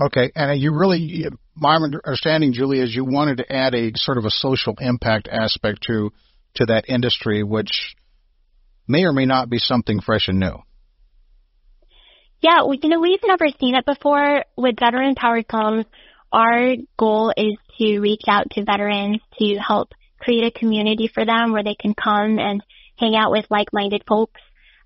Okay, 0.00 0.30
and 0.34 0.60
you 0.60 0.74
really, 0.74 1.26
my 1.54 1.76
understanding, 1.76 2.52
Julie, 2.52 2.80
is 2.80 2.94
you 2.94 3.04
wanted 3.04 3.38
to 3.38 3.50
add 3.50 3.74
a 3.74 3.92
sort 3.94 4.18
of 4.18 4.26
a 4.26 4.30
social 4.30 4.74
impact 4.78 5.28
aspect 5.30 5.84
to 5.88 6.12
to 6.56 6.66
that 6.66 6.88
industry, 6.88 7.42
which 7.42 7.94
may 8.88 9.04
or 9.04 9.12
may 9.12 9.26
not 9.26 9.48
be 9.48 9.58
something 9.58 10.00
fresh 10.00 10.28
and 10.28 10.40
new. 10.40 10.58
Yeah, 12.40 12.62
you 12.70 12.88
know, 12.88 13.00
we've 13.00 13.20
never 13.24 13.46
seen 13.58 13.74
it 13.74 13.86
before 13.86 14.44
with 14.56 14.78
veteran 14.78 15.14
powered 15.14 15.46
films. 15.50 15.86
Our 16.32 16.76
goal 16.98 17.32
is 17.36 17.56
to 17.78 18.00
reach 18.00 18.24
out 18.28 18.50
to 18.52 18.64
veterans 18.64 19.20
to 19.38 19.56
help 19.56 19.92
create 20.18 20.44
a 20.44 20.58
community 20.58 21.08
for 21.12 21.24
them 21.24 21.52
where 21.52 21.64
they 21.64 21.76
can 21.78 21.94
come 21.94 22.38
and 22.38 22.62
hang 22.98 23.14
out 23.16 23.30
with 23.30 23.46
like-minded 23.50 24.02
folks, 24.06 24.40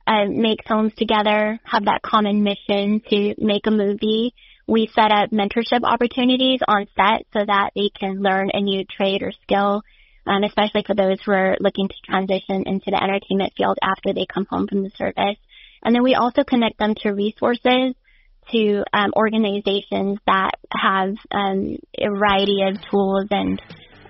uh, 0.06 0.26
make 0.26 0.66
films 0.66 0.92
together, 0.96 1.58
have 1.64 1.84
that 1.86 2.02
common 2.02 2.42
mission 2.42 3.00
to 3.08 3.34
make 3.38 3.66
a 3.66 3.70
movie. 3.70 4.34
We 4.66 4.90
set 4.94 5.10
up 5.10 5.30
mentorship 5.30 5.82
opportunities 5.82 6.60
on 6.66 6.86
set 6.96 7.26
so 7.32 7.44
that 7.44 7.70
they 7.74 7.90
can 7.98 8.22
learn 8.22 8.50
a 8.52 8.60
new 8.60 8.84
trade 8.84 9.22
or 9.22 9.32
skill, 9.42 9.82
um, 10.26 10.44
especially 10.44 10.84
for 10.86 10.94
those 10.94 11.18
who 11.24 11.32
are 11.32 11.56
looking 11.60 11.88
to 11.88 11.94
transition 12.04 12.64
into 12.66 12.90
the 12.90 13.02
entertainment 13.02 13.52
field 13.56 13.78
after 13.82 14.12
they 14.14 14.26
come 14.32 14.46
home 14.48 14.68
from 14.68 14.82
the 14.82 14.90
service. 14.96 15.38
And 15.82 15.94
then 15.94 16.02
we 16.02 16.14
also 16.14 16.44
connect 16.44 16.78
them 16.78 16.94
to 17.02 17.10
resources, 17.10 17.94
to 18.52 18.84
um, 18.92 19.12
organizations 19.16 20.18
that 20.26 20.52
have 20.72 21.14
um, 21.30 21.76
a 21.98 22.08
variety 22.10 22.62
of 22.62 22.76
tools 22.90 23.26
and 23.30 23.60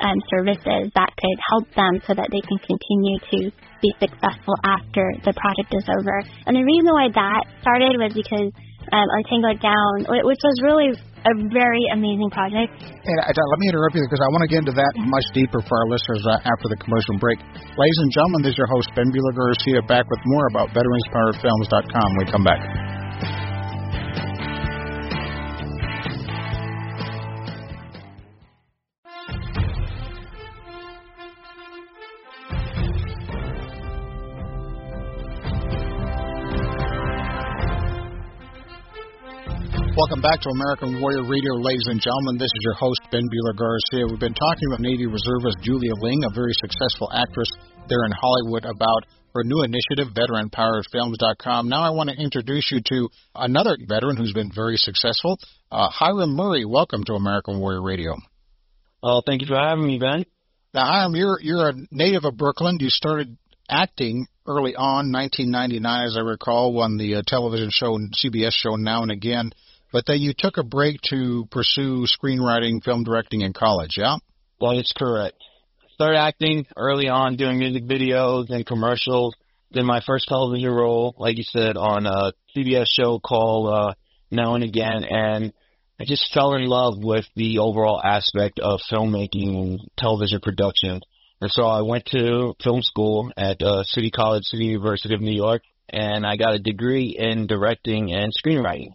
um, 0.01 0.17
services 0.31 0.91
that 0.95 1.13
could 1.17 1.39
help 1.53 1.69
them 1.77 2.01
so 2.07 2.15
that 2.15 2.29
they 2.33 2.41
can 2.41 2.59
continue 2.59 3.19
to 3.31 3.53
be 3.83 3.93
successful 4.01 4.57
after 4.65 5.13
the 5.25 5.33
project 5.37 5.73
is 5.73 5.85
over. 5.89 6.23
And 6.47 6.57
the 6.57 6.65
reason 6.65 6.91
why 6.93 7.09
that 7.13 7.45
started 7.61 7.97
was 8.01 8.13
because 8.15 8.53
um, 8.89 9.07
on 9.07 9.21
Tango 9.29 9.53
Down, 9.61 9.95
which 10.25 10.41
was 10.41 10.57
really 10.65 10.91
a 11.21 11.33
very 11.53 11.85
amazing 11.93 12.33
project. 12.33 12.73
And 12.81 13.19
uh, 13.21 13.29
let 13.29 13.59
me 13.61 13.69
interrupt 13.69 13.93
you 13.93 14.05
because 14.09 14.25
I 14.25 14.29
want 14.33 14.43
to 14.45 14.51
get 14.51 14.65
into 14.65 14.77
that 14.77 14.93
much 14.97 15.27
deeper 15.37 15.61
for 15.61 15.75
our 15.85 15.89
listeners 15.93 16.25
uh, 16.25 16.41
after 16.49 16.67
the 16.73 16.79
commercial 16.81 17.17
break. 17.21 17.37
Ladies 17.77 18.01
and 18.01 18.11
gentlemen, 18.13 18.41
this 18.45 18.57
is 18.57 18.59
your 18.59 18.71
host, 18.73 18.89
Ben 18.97 19.13
Bueller 19.13 19.37
Garcia, 19.37 19.85
back 19.85 20.09
with 20.09 20.21
more 20.33 20.47
about 20.49 20.73
VeteransPoweredFilms.com 20.73 22.09
when 22.17 22.25
we 22.25 22.33
come 22.33 22.45
back. 22.45 23.00
Welcome 40.01 40.23
back 40.23 40.41
to 40.41 40.49
American 40.49 40.99
Warrior 41.03 41.29
Radio, 41.29 41.61
ladies 41.61 41.85
and 41.85 42.01
gentlemen. 42.01 42.39
This 42.41 42.49
is 42.49 42.65
your 42.65 42.73
host, 42.73 43.03
Ben 43.13 43.21
Bueller 43.21 43.53
Garcia. 43.53 44.07
We've 44.09 44.19
been 44.19 44.33
talking 44.33 44.71
with 44.71 44.81
Navy 44.81 45.05
reservist 45.05 45.61
Julia 45.61 45.93
Ling, 46.01 46.25
a 46.25 46.33
very 46.35 46.55
successful 46.57 47.13
actress 47.13 47.53
there 47.87 48.07
in 48.07 48.13
Hollywood, 48.17 48.65
about 48.65 49.05
her 49.35 49.45
new 49.45 49.63
initiative, 49.63 50.09
VeteranPoweredFilms.com. 50.17 51.69
Now 51.69 51.83
I 51.83 51.91
want 51.91 52.09
to 52.09 52.17
introduce 52.17 52.73
you 52.73 52.81
to 52.81 53.11
another 53.35 53.77
veteran 53.87 54.17
who's 54.17 54.33
been 54.33 54.51
very 54.51 54.79
successful, 54.79 55.39
uh, 55.71 55.91
Hiram 55.91 56.35
Murray. 56.35 56.65
Welcome 56.65 57.05
to 57.05 57.13
American 57.13 57.61
Warrior 57.61 57.83
Radio. 57.83 58.17
Oh, 59.03 59.21
thank 59.27 59.43
you 59.43 59.49
for 59.49 59.61
having 59.61 59.87
me, 59.87 59.99
Ben. 59.99 60.25
Now, 60.73 60.87
Hiram, 60.87 61.15
you're 61.15 61.39
you're 61.43 61.69
a 61.69 61.75
native 61.91 62.25
of 62.25 62.39
Brooklyn. 62.39 62.79
You 62.81 62.89
started 62.89 63.37
acting 63.69 64.29
early 64.47 64.75
on, 64.75 65.13
1999, 65.13 66.07
as 66.07 66.17
I 66.17 66.21
recall, 66.21 66.81
on 66.81 66.97
the 66.97 67.17
uh, 67.17 67.23
television 67.27 67.69
show, 67.71 67.99
CBS 68.25 68.53
show 68.53 68.77
Now 68.77 69.03
and 69.03 69.11
Again. 69.11 69.51
But 69.93 70.05
then 70.07 70.21
you 70.21 70.33
took 70.37 70.57
a 70.57 70.63
break 70.63 71.01
to 71.11 71.47
pursue 71.51 72.07
screenwriting, 72.07 72.83
film 72.83 73.05
directing 73.05 73.41
in 73.41 73.53
college, 73.53 73.97
yeah? 73.97 74.17
Well, 74.61 74.79
it's 74.79 74.93
correct. 74.97 75.37
Started 75.95 76.19
acting 76.19 76.67
early 76.77 77.09
on, 77.09 77.37
doing 77.37 77.59
music 77.59 77.85
videos 77.85 78.51
and 78.51 78.65
commercials. 78.65 79.35
Then 79.73 79.87
my 79.87 80.01
first 80.07 80.29
television 80.29 80.71
role, 80.71 81.15
like 81.19 81.39
you 81.39 81.45
said, 81.45 81.77
on 81.77 82.07
a 82.07 82.33
CBS 82.57 82.87
show 82.87 83.19
called 83.19 83.73
uh, 83.73 83.95
Now 84.31 84.55
and 84.55 84.65
Again, 84.65 85.05
and 85.05 85.53
I 86.01 86.05
just 86.05 86.33
fell 86.33 86.55
in 86.55 86.65
love 86.65 86.95
with 86.99 87.27
the 87.37 87.59
overall 87.59 88.01
aspect 88.03 88.59
of 88.59 88.81
filmmaking 88.91 89.55
and 89.55 89.81
television 89.99 90.41
production. 90.41 91.01
And 91.41 91.51
so 91.51 91.65
I 91.65 91.83
went 91.83 92.07
to 92.07 92.55
film 92.63 92.83
school 92.83 93.31
at 93.37 93.63
uh, 93.63 93.85
City 93.85 94.11
College, 94.11 94.45
City 94.45 94.65
University 94.65 95.15
of 95.15 95.21
New 95.21 95.37
York, 95.37 95.63
and 95.89 96.27
I 96.27 96.37
got 96.37 96.55
a 96.55 96.59
degree 96.59 97.17
in 97.19 97.47
directing 97.47 98.13
and 98.13 98.33
screenwriting. 98.33 98.95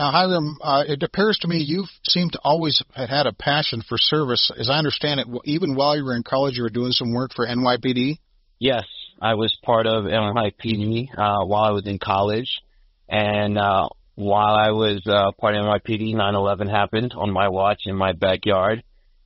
Now, 0.00 0.12
Hiram, 0.12 0.56
uh, 0.62 0.84
it 0.88 1.02
appears 1.02 1.36
to 1.42 1.48
me 1.48 1.58
you 1.58 1.84
seem 2.04 2.30
to 2.30 2.40
always 2.42 2.82
have 2.94 3.10
had 3.10 3.26
a 3.26 3.34
passion 3.34 3.82
for 3.86 3.98
service. 3.98 4.50
As 4.58 4.70
I 4.70 4.78
understand 4.78 5.20
it, 5.20 5.26
even 5.44 5.74
while 5.74 5.94
you 5.94 6.06
were 6.06 6.16
in 6.16 6.22
college, 6.22 6.56
you 6.56 6.62
were 6.62 6.70
doing 6.70 6.92
some 6.92 7.12
work 7.12 7.32
for 7.36 7.46
NYPD. 7.46 8.18
Yes, 8.58 8.84
I 9.20 9.34
was 9.34 9.54
part 9.62 9.86
of 9.86 10.04
NYPD 10.04 11.10
uh, 11.18 11.44
while 11.44 11.64
I 11.64 11.72
was 11.72 11.86
in 11.86 11.98
college, 11.98 12.62
and 13.10 13.58
uh, 13.58 13.90
while 14.14 14.54
I 14.54 14.70
was 14.70 15.02
uh, 15.06 15.32
part 15.38 15.54
of 15.54 15.64
NYPD, 15.64 16.14
9/11 16.14 16.70
happened 16.70 17.12
on 17.14 17.30
my 17.30 17.48
watch 17.48 17.82
in 17.84 17.94
my 17.94 18.12
backyard, 18.12 18.82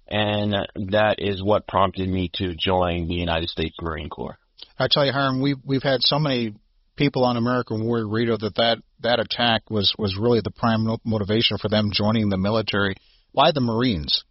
and 0.09 0.55
that 0.91 1.17
is 1.19 1.41
what 1.41 1.69
prompted 1.69 2.09
me 2.09 2.33
to 2.35 2.53
join 2.57 3.07
the 3.07 3.15
United 3.15 3.49
States 3.49 3.77
Marine 3.81 4.09
Corps. 4.09 4.41
I 4.77 4.89
tell 4.91 5.07
you, 5.07 5.13
Hiram, 5.13 5.41
we've 5.41 5.59
we've 5.65 5.85
had 5.85 6.01
so 6.03 6.19
many 6.19 6.55
people 6.97 7.25
on 7.25 7.37
American 7.37 7.85
Warrior 7.85 8.09
Radio 8.09 8.37
that 8.37 8.55
that, 8.57 8.79
that 9.01 9.21
attack 9.21 9.71
was, 9.71 9.95
was 9.99 10.17
really 10.17 10.41
the 10.43 10.51
prime 10.51 10.87
motivation 11.05 11.59
for 11.59 11.69
them 11.69 11.91
joining 11.93 12.29
the 12.29 12.39
military. 12.39 12.97
Why 13.33 13.51
the 13.53 13.61
Marines? 13.61 14.25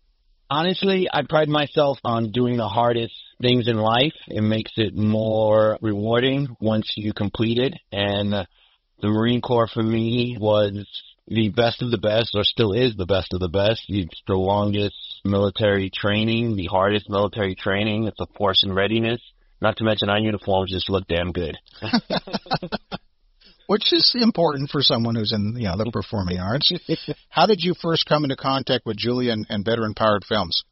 Honestly, 0.50 1.08
I 1.12 1.24
pride 1.28 1.50
myself 1.50 1.98
on 2.04 2.32
doing 2.32 2.58
the 2.58 2.68
hardest 2.68 3.14
things 3.42 3.68
in 3.68 3.78
life. 3.78 4.14
It 4.28 4.42
makes 4.42 4.72
it 4.78 4.96
more 4.96 5.78
rewarding 5.82 6.56
once 6.62 6.94
you 6.96 7.14
complete 7.14 7.58
it. 7.58 7.74
And 7.92 8.34
uh, 8.34 8.46
the 9.02 9.10
Marine 9.10 9.42
Corps 9.42 9.68
for 9.68 9.84
me 9.84 10.38
was 10.40 10.88
the 11.28 11.50
best 11.50 11.82
of 11.82 11.92
the 11.92 11.98
best, 11.98 12.36
or 12.36 12.44
still 12.44 12.74
is 12.74 12.96
the 12.96 13.06
best 13.06 13.34
of 13.34 13.40
the 13.40 13.50
best. 13.50 13.84
It's 13.88 14.22
the 14.28 14.36
longest 14.36 14.96
military 15.26 15.90
training, 15.90 16.56
the 16.56 16.68
hardest 16.68 17.10
military 17.10 17.56
training. 17.56 18.06
It's 18.06 18.20
a 18.20 18.28
force 18.38 18.64
in 18.64 18.74
readiness. 18.74 19.22
Not 19.64 19.78
to 19.78 19.86
mention 19.86 20.10
our 20.10 20.20
uniforms 20.20 20.72
just 20.72 20.90
look 20.90 21.08
damn 21.08 21.32
good. 21.32 21.58
Which 23.68 23.94
is 23.94 24.14
important 24.14 24.70
for 24.70 24.82
someone 24.82 25.16
who's 25.16 25.32
in 25.32 25.56
you 25.58 25.70
know 25.70 25.78
the 25.78 25.90
performing 25.90 26.38
arts. 26.38 26.70
How 27.30 27.46
did 27.46 27.62
you 27.62 27.74
first 27.74 28.06
come 28.06 28.26
into 28.26 28.36
contact 28.36 28.86
with 28.86 28.98
Julia 28.98 29.32
and, 29.32 29.46
and 29.48 29.64
Veteran 29.64 29.94
Powered 29.94 30.26
Films? 30.26 30.66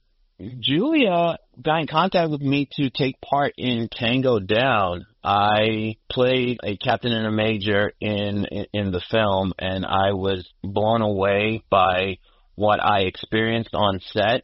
Julia 0.60 1.38
got 1.62 1.79
in 1.79 1.88
contact 1.88 2.31
with 2.31 2.41
me 2.41 2.67
to 2.74 2.89
take 2.89 3.21
part 3.21 3.53
in 3.57 3.88
Tango 3.89 4.39
Down. 4.39 5.05
I 5.24 5.95
played 6.10 6.60
a 6.62 6.75
captain 6.75 7.13
and 7.13 7.27
a 7.27 7.31
major 7.31 7.93
in, 8.01 8.43
in 8.43 8.65
in 8.74 8.91
the 8.91 9.01
film, 9.10 9.53
and 9.57 9.86
I 9.86 10.12
was 10.12 10.45
blown 10.62 11.01
away 11.01 11.63
by 11.69 12.17
what 12.55 12.83
I 12.83 13.03
experienced 13.03 13.74
on 13.74 14.01
set 14.01 14.43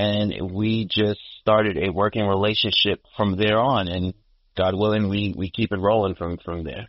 and 0.00 0.50
we 0.50 0.86
just 0.90 1.20
started 1.42 1.76
a 1.76 1.92
working 1.92 2.26
relationship 2.26 3.04
from 3.18 3.36
there 3.36 3.58
on. 3.58 3.86
And 3.86 4.14
God 4.56 4.74
willing, 4.74 5.10
we 5.10 5.34
we 5.36 5.50
keep 5.50 5.72
it 5.72 5.78
rolling 5.78 6.14
from 6.14 6.38
from 6.38 6.64
there. 6.64 6.88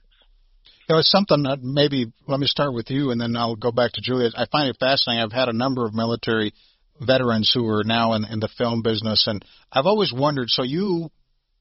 You 0.87 0.95
know, 0.95 0.99
it's 0.99 1.11
something 1.11 1.43
that 1.43 1.61
maybe 1.61 2.11
let 2.27 2.39
me 2.39 2.47
start 2.47 2.73
with 2.73 2.89
you, 2.89 3.11
and 3.11 3.19
then 3.19 3.35
I'll 3.35 3.57
go 3.57 3.71
back 3.71 3.91
to 3.93 4.01
Julia. 4.01 4.29
I 4.35 4.45
find 4.49 4.69
it 4.69 4.77
fascinating. 4.79 5.23
I've 5.23 5.31
had 5.31 5.49
a 5.49 5.53
number 5.53 5.85
of 5.85 5.93
military 5.93 6.53
veterans 6.99 7.51
who 7.53 7.67
are 7.67 7.83
now 7.83 8.13
in, 8.13 8.23
in 8.25 8.39
the 8.39 8.49
film 8.57 8.81
business, 8.81 9.25
and 9.27 9.43
I've 9.71 9.85
always 9.85 10.13
wondered. 10.13 10.49
So 10.49 10.63
you 10.63 11.09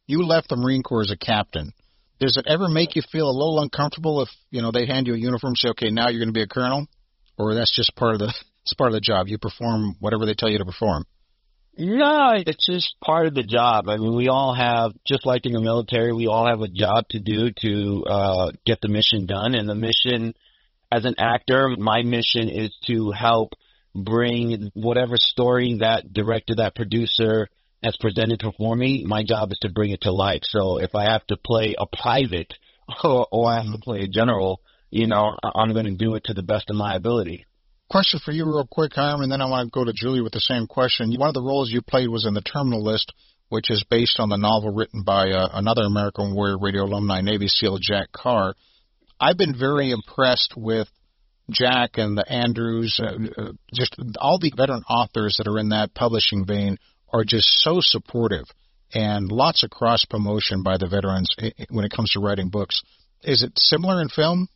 you 0.06 0.24
left 0.24 0.50
the 0.50 0.56
Marine 0.56 0.84
Corps 0.84 1.02
as 1.02 1.10
a 1.10 1.16
captain. 1.16 1.72
Does 2.20 2.36
it 2.36 2.46
ever 2.46 2.68
make 2.68 2.94
you 2.94 3.02
feel 3.10 3.28
a 3.28 3.38
little 3.40 3.60
uncomfortable 3.60 4.22
if 4.22 4.28
you 4.50 4.62
know 4.62 4.70
they 4.70 4.86
hand 4.86 5.08
you 5.08 5.14
a 5.14 5.18
uniform, 5.18 5.56
say, 5.56 5.70
okay, 5.70 5.90
now 5.90 6.10
you're 6.10 6.20
going 6.20 6.34
to 6.34 6.40
be 6.40 6.42
a 6.42 6.46
colonel, 6.46 6.86
or 7.36 7.54
that's 7.54 7.74
just 7.74 7.96
part 7.96 8.14
of 8.14 8.20
the 8.20 8.32
it's 8.62 8.74
part 8.74 8.90
of 8.90 8.94
the 8.94 9.00
job. 9.00 9.26
You 9.26 9.38
perform 9.38 9.96
whatever 9.98 10.26
they 10.26 10.34
tell 10.34 10.48
you 10.48 10.58
to 10.58 10.64
perform. 10.64 11.06
No, 11.82 12.32
it's 12.34 12.66
just 12.66 12.94
part 13.02 13.26
of 13.26 13.32
the 13.32 13.42
job. 13.42 13.88
I 13.88 13.96
mean, 13.96 14.14
we 14.14 14.28
all 14.28 14.54
have, 14.54 14.92
just 15.06 15.24
like 15.24 15.46
in 15.46 15.52
the 15.52 15.62
military, 15.62 16.12
we 16.12 16.26
all 16.26 16.46
have 16.46 16.60
a 16.60 16.68
job 16.68 17.08
to 17.08 17.20
do 17.20 17.50
to 17.62 18.04
uh, 18.04 18.52
get 18.66 18.82
the 18.82 18.88
mission 18.88 19.24
done. 19.24 19.54
And 19.54 19.66
the 19.66 19.74
mission, 19.74 20.34
as 20.92 21.06
an 21.06 21.14
actor, 21.16 21.70
my 21.78 22.02
mission 22.02 22.50
is 22.50 22.70
to 22.86 23.12
help 23.12 23.54
bring 23.94 24.70
whatever 24.74 25.16
story 25.16 25.78
that 25.80 26.12
director, 26.12 26.56
that 26.56 26.74
producer 26.74 27.48
has 27.82 27.96
presented 27.98 28.42
for 28.58 28.76
me. 28.76 29.06
My 29.06 29.24
job 29.24 29.50
is 29.50 29.58
to 29.62 29.70
bring 29.70 29.92
it 29.92 30.02
to 30.02 30.12
life. 30.12 30.42
So 30.42 30.76
if 30.76 30.94
I 30.94 31.10
have 31.10 31.26
to 31.28 31.38
play 31.38 31.76
a 31.78 31.86
private 31.86 32.52
or, 33.02 33.26
or 33.32 33.50
I 33.50 33.62
have 33.62 33.72
to 33.72 33.80
play 33.80 34.00
a 34.00 34.06
general, 34.06 34.60
you 34.90 35.06
know, 35.06 35.34
I'm 35.42 35.72
going 35.72 35.86
to 35.86 35.96
do 35.96 36.14
it 36.16 36.24
to 36.24 36.34
the 36.34 36.42
best 36.42 36.68
of 36.68 36.76
my 36.76 36.94
ability. 36.94 37.46
Question 37.90 38.20
for 38.24 38.30
you, 38.30 38.44
real 38.44 38.68
quick, 38.70 38.92
Hiram, 38.94 39.22
and 39.22 39.32
then 39.32 39.40
I 39.40 39.50
want 39.50 39.66
to 39.66 39.70
go 39.76 39.84
to 39.84 39.92
Julie 39.92 40.20
with 40.20 40.32
the 40.32 40.40
same 40.40 40.68
question. 40.68 41.12
One 41.18 41.26
of 41.26 41.34
the 41.34 41.42
roles 41.42 41.72
you 41.72 41.82
played 41.82 42.08
was 42.08 42.24
in 42.24 42.34
the 42.34 42.40
Terminal 42.40 42.84
List, 42.84 43.12
which 43.48 43.68
is 43.68 43.82
based 43.90 44.20
on 44.20 44.28
the 44.28 44.36
novel 44.36 44.72
written 44.72 45.02
by 45.02 45.32
uh, 45.32 45.48
another 45.54 45.82
American 45.82 46.32
Warrior 46.32 46.56
Radio 46.56 46.84
alumni, 46.84 47.20
Navy 47.20 47.48
SEAL 47.48 47.78
Jack 47.82 48.12
Carr. 48.12 48.54
I've 49.18 49.36
been 49.36 49.58
very 49.58 49.90
impressed 49.90 50.54
with 50.56 50.86
Jack 51.50 51.98
and 51.98 52.16
the 52.16 52.30
Andrews, 52.30 53.00
uh, 53.02 53.42
uh, 53.42 53.52
just 53.74 53.96
all 54.20 54.38
the 54.38 54.52
veteran 54.56 54.84
authors 54.88 55.34
that 55.38 55.50
are 55.50 55.58
in 55.58 55.70
that 55.70 55.92
publishing 55.92 56.46
vein 56.46 56.78
are 57.12 57.24
just 57.24 57.48
so 57.60 57.78
supportive 57.80 58.44
and 58.94 59.32
lots 59.32 59.64
of 59.64 59.70
cross 59.70 60.04
promotion 60.04 60.62
by 60.62 60.76
the 60.76 60.86
veterans 60.86 61.34
when 61.70 61.84
it 61.84 61.90
comes 61.90 62.12
to 62.12 62.20
writing 62.20 62.50
books. 62.50 62.82
Is 63.24 63.42
it 63.42 63.50
similar 63.56 64.00
in 64.00 64.08
film? 64.10 64.46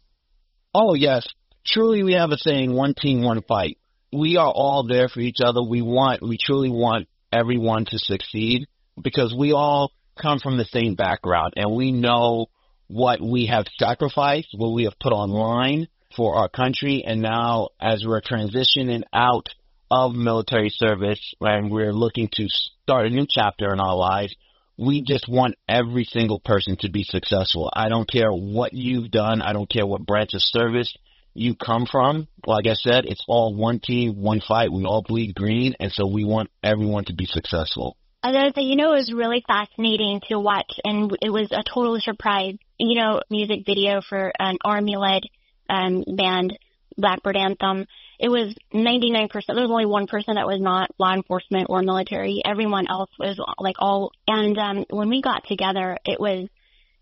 Oh, 0.73 0.95
yes 0.95 1.27
truly 1.67 2.03
we 2.03 2.15
have 2.15 2.31
a 2.31 2.37
saying, 2.37 2.73
one 2.73 2.95
team, 2.95 3.23
one 3.23 3.43
fight. 3.43 3.79
We 4.13 4.37
are 4.37 4.51
all 4.51 4.87
there 4.87 5.09
for 5.09 5.21
each 5.21 5.39
other. 5.45 5.63
We 5.63 5.83
want, 5.83 6.23
we 6.23 6.39
truly 6.39 6.71
want 6.71 7.09
everyone 7.33 7.85
to 7.87 7.99
succeed 7.99 8.67
because 9.01 9.35
we 9.37 9.53
all 9.53 9.91
come 10.21 10.39
from 10.39 10.57
the 10.57 10.65
same 10.65 10.95
background 10.95 11.55
and 11.57 11.75
we 11.75 11.91
know 11.91 12.47
what 12.87 13.21
we 13.21 13.47
have 13.47 13.65
sacrificed, 13.79 14.49
what 14.57 14.71
we 14.71 14.85
have 14.85 14.99
put 15.01 15.13
online 15.13 15.89
for 16.17 16.37
our 16.37 16.49
country. 16.49 17.03
And 17.05 17.21
now 17.21 17.71
as 17.81 18.05
we're 18.07 18.21
transitioning 18.21 19.03
out 19.13 19.49
of 19.91 20.15
military 20.15 20.71
service 20.71 21.35
and 21.41 21.71
we're 21.71 21.93
looking 21.93 22.29
to 22.35 22.47
start 22.49 23.07
a 23.07 23.11
new 23.11 23.27
chapter 23.29 23.73
in 23.73 23.81
our 23.81 23.97
lives, 23.97 24.35
we 24.77 25.03
just 25.03 25.29
want 25.29 25.55
every 25.69 26.05
single 26.05 26.41
person 26.41 26.77
to 26.81 26.91
be 26.91 27.05
successful. 27.05 27.71
I 27.75 27.89
don't 27.89 28.11
care 28.11 28.31
what 28.31 28.73
you've 28.73 29.11
done. 29.11 29.41
I 29.41 29.53
don't 29.53 29.71
care 29.71 29.87
what 29.87 30.07
branch 30.07 30.35
of 30.35 30.43
service 30.43 30.93
you 31.35 31.55
come 31.57 31.87
from, 31.91 32.29
like 32.47 32.67
I 32.67 32.75
said, 32.75 33.05
it's 33.07 33.25
all 33.29 33.55
one 33.55 33.81
team, 33.81 34.23
one 34.23 34.41
fight. 34.41 34.73
We 34.73 34.85
all 34.85 35.03
bleed 35.03 35.35
green, 35.35 35.75
and 35.81 35.93
so 35.93 36.07
we 36.07 36.25
want 36.25 36.51
everyone 36.63 37.05
to 37.07 37.15
be 37.15 37.27
successful. 37.27 37.97
Another 38.23 38.53
thing, 38.53 38.69
you 38.69 38.77
know, 38.77 38.93
it 38.93 38.99
was 38.99 39.13
really 39.13 39.45
fascinating 39.47 40.21
to 40.29 40.39
watch, 40.39 40.73
and 40.83 41.15
it 41.21 41.31
was 41.31 41.49
a 41.53 41.63
total 41.63 41.99
surprise. 42.01 42.55
You 42.79 43.01
know, 43.01 43.21
music 43.31 43.67
video 43.67 44.01
for 44.09 44.33
an 44.39 44.57
Army-led 44.65 45.25
um, 45.69 46.05
band, 46.17 46.59
Blackbird 46.97 47.37
Anthem. 47.37 47.87
It 48.19 48.29
was 48.29 48.55
99%. 48.73 49.29
There 49.31 49.57
was 49.57 49.71
only 49.71 49.87
one 49.87 50.07
person 50.07 50.37
that 50.37 50.47
was 50.47 50.61
not 50.61 50.91
law 50.99 51.13
enforcement 51.13 51.67
or 51.69 51.83
military. 51.83 52.41
Everyone 52.45 52.87
else 52.89 53.11
was 53.19 53.39
like 53.59 53.77
all. 53.79 54.13
And 54.27 54.57
um, 54.57 54.85
when 54.89 55.09
we 55.09 55.21
got 55.21 55.45
together, 55.47 55.99
it 56.07 56.21
was 56.21 56.49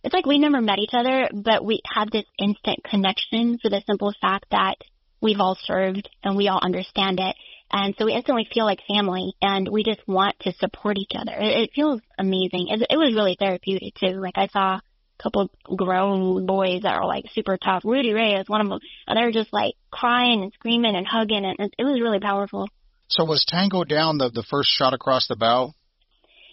it's 0.02 0.14
like 0.14 0.26
we 0.26 0.38
never 0.38 0.60
met 0.60 0.78
each 0.78 0.94
other, 0.94 1.28
but 1.32 1.64
we 1.64 1.80
have 1.92 2.10
this 2.10 2.24
instant 2.38 2.84
connection 2.84 3.58
for 3.62 3.70
the 3.70 3.82
simple 3.86 4.12
fact 4.20 4.46
that 4.50 4.76
we've 5.20 5.40
all 5.40 5.56
served 5.64 6.08
and 6.24 6.36
we 6.36 6.48
all 6.48 6.60
understand 6.60 7.20
it. 7.20 7.36
And 7.70 7.94
so 7.96 8.04
we 8.04 8.12
instantly 8.12 8.46
feel 8.52 8.64
like 8.64 8.80
family 8.86 9.34
and 9.40 9.68
we 9.68 9.82
just 9.82 10.06
want 10.06 10.38
to 10.40 10.52
support 10.52 10.98
each 10.98 11.12
other. 11.14 11.32
It, 11.32 11.62
it 11.62 11.70
feels 11.74 12.00
amazing. 12.18 12.68
It, 12.68 12.86
it 12.90 12.96
was 12.96 13.14
really 13.14 13.36
therapeutic 13.38 13.94
too. 13.94 14.20
Like 14.20 14.36
I 14.36 14.48
saw 14.48 14.74
a 14.74 14.82
couple 15.22 15.50
grown 15.64 16.44
boys 16.44 16.82
that 16.82 16.94
are 16.94 17.06
like 17.06 17.26
super 17.32 17.56
tough. 17.56 17.84
Rudy 17.84 18.12
Reyes 18.12 18.42
is 18.42 18.48
one 18.48 18.60
of 18.60 18.68
them, 18.68 18.80
and 19.06 19.16
they're 19.16 19.30
just 19.30 19.52
like 19.52 19.74
crying 19.90 20.42
and 20.42 20.52
screaming 20.52 20.96
and 20.96 21.06
hugging, 21.06 21.44
and 21.44 21.58
it, 21.60 21.74
it 21.78 21.84
was 21.84 22.00
really 22.00 22.20
powerful. 22.20 22.68
So 23.08 23.24
was 23.24 23.44
Tango 23.46 23.84
Down 23.84 24.18
the 24.18 24.28
the 24.28 24.44
first 24.50 24.68
shot 24.68 24.92
across 24.92 25.28
the 25.28 25.36
bow? 25.36 25.72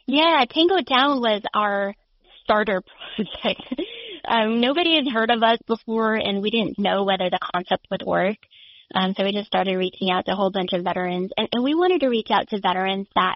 Yeah, 0.05 0.45
Tango 0.49 0.81
Down 0.81 1.19
was 1.19 1.41
our 1.53 1.95
starter 2.49 2.81
project. 3.15 3.61
um, 4.27 4.59
nobody 4.59 4.95
had 4.95 5.11
heard 5.11 5.29
of 5.29 5.43
us 5.43 5.59
before, 5.67 6.15
and 6.15 6.41
we 6.41 6.49
didn't 6.49 6.79
know 6.79 7.03
whether 7.03 7.29
the 7.29 7.39
concept 7.53 7.85
would 7.91 8.03
work. 8.05 8.37
Um, 8.93 9.13
so 9.15 9.23
we 9.23 9.31
just 9.31 9.45
started 9.45 9.77
reaching 9.77 10.09
out 10.09 10.25
to 10.25 10.31
a 10.31 10.35
whole 10.35 10.51
bunch 10.51 10.73
of 10.73 10.83
veterans, 10.83 11.31
and, 11.37 11.47
and 11.53 11.63
we 11.63 11.75
wanted 11.75 12.01
to 12.01 12.09
reach 12.09 12.29
out 12.31 12.49
to 12.49 12.59
veterans 12.59 13.07
that 13.13 13.35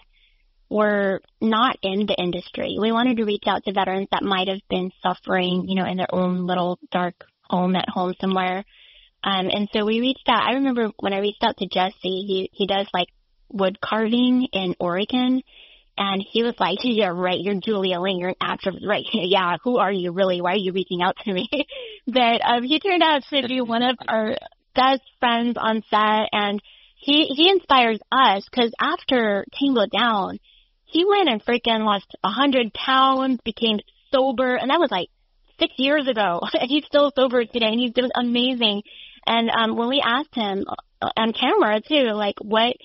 were 0.68 1.22
not 1.40 1.78
in 1.84 2.08
the 2.08 2.16
industry. 2.18 2.78
We 2.82 2.92
wanted 2.92 3.18
to 3.18 3.26
reach 3.26 3.44
out 3.46 3.64
to 3.66 3.74
veterans 3.74 4.08
that 4.12 4.24
might 4.24 4.48
have 4.48 4.62
been 4.68 4.92
suffering, 5.04 5.66
you 5.68 5.76
know, 5.76 5.86
in 5.86 5.98
their 5.98 6.14
own 6.14 6.48
little 6.48 6.80
dark 6.92 7.26
home 7.44 7.76
at 7.76 7.88
home 7.88 8.16
somewhere. 8.20 8.66
Um, 9.24 9.50
and 9.52 9.70
so 9.72 9.86
we 9.86 10.02
reached 10.02 10.28
out. 10.28 10.42
I 10.42 10.54
remember 10.54 10.90
when 11.00 11.14
I 11.14 11.20
reached 11.20 11.44
out 11.44 11.58
to 11.58 11.68
Jesse, 11.68 11.94
he, 12.02 12.50
he 12.52 12.66
does 12.66 12.88
like 12.92 13.08
wood 13.50 13.80
carving 13.80 14.48
in 14.52 14.76
Oregon. 14.80 15.44
And 15.98 16.24
he 16.28 16.42
was 16.42 16.56
like, 16.60 16.80
yeah, 16.84 17.12
right, 17.14 17.40
you're 17.40 17.60
Julia 17.64 18.00
Ling, 18.00 18.20
you're 18.20 18.30
an 18.30 18.36
actress, 18.42 18.76
right? 18.86 19.04
yeah, 19.14 19.58
who 19.64 19.78
are 19.78 19.92
you 19.92 20.12
really? 20.12 20.42
Why 20.42 20.54
are 20.54 20.58
you 20.58 20.72
reaching 20.72 21.02
out 21.02 21.18
to 21.24 21.34
me? 21.34 21.48
but, 22.08 22.42
um, 22.44 22.64
he 22.64 22.80
turned 22.80 23.04
out 23.04 23.24
to 23.30 23.48
be 23.48 23.62
one 23.62 23.84
of 23.84 23.98
our 24.08 24.36
best 24.76 25.04
friends 25.20 25.56
on 25.60 25.84
set 25.90 26.30
and 26.32 26.62
he, 26.96 27.26
he 27.36 27.50
inspires 27.50 28.00
us 28.12 28.48
because 28.50 28.72
after 28.80 29.46
Tango 29.60 29.86
Down, 29.86 30.40
he 30.86 31.06
went 31.06 31.28
and 31.28 31.44
freaking 31.44 31.86
lost 31.86 32.06
a 32.24 32.30
hundred 32.30 32.74
pounds, 32.74 33.40
became 33.44 33.80
sober, 34.12 34.56
and 34.56 34.70
that 34.70 34.80
was 34.80 34.92
like 34.92 35.10
six 35.60 35.74
years 35.78 36.08
ago. 36.08 36.40
and 36.54 36.70
he's 36.70 36.86
still 36.86 37.12
sober 37.16 37.44
today, 37.46 37.68
and 37.68 37.80
he's 37.80 37.94
doing 37.94 38.12
amazing. 38.16 38.84
And 39.26 39.50
um, 39.50 39.76
when 39.76 39.90
we 39.90 40.02
asked 40.06 40.34
him 40.34 40.66
uh, 41.02 41.10
on 41.18 41.34
camera 41.34 41.82
too, 41.82 42.12
like 42.14 42.36
what, 42.42 42.76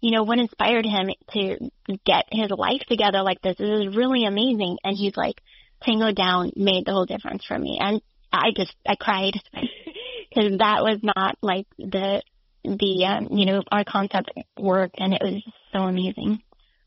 you 0.00 0.12
know, 0.12 0.22
what 0.22 0.38
inspired 0.38 0.86
him 0.86 1.08
to 1.32 1.70
get 2.04 2.24
his 2.30 2.50
life 2.50 2.82
together 2.88 3.22
like 3.22 3.40
this? 3.42 3.56
It 3.58 3.64
was 3.64 3.96
really 3.96 4.24
amazing. 4.24 4.78
And 4.84 4.96
he's 4.96 5.16
like, 5.16 5.40
Tango 5.82 6.12
Down 6.12 6.52
made 6.56 6.86
the 6.86 6.92
whole 6.92 7.06
difference 7.06 7.44
for 7.44 7.58
me. 7.58 7.78
And 7.80 8.00
I 8.32 8.50
just, 8.56 8.74
I 8.86 8.94
cried 8.96 9.34
because 9.52 10.58
that 10.58 10.82
was 10.82 11.00
not 11.02 11.36
like 11.42 11.66
the, 11.78 12.22
the, 12.64 13.04
um, 13.06 13.28
you 13.36 13.46
know, 13.46 13.62
our 13.70 13.84
concept 13.84 14.30
work, 14.58 14.92
and 14.98 15.14
it 15.14 15.22
was 15.22 15.42
so 15.72 15.80
amazing. 15.80 16.40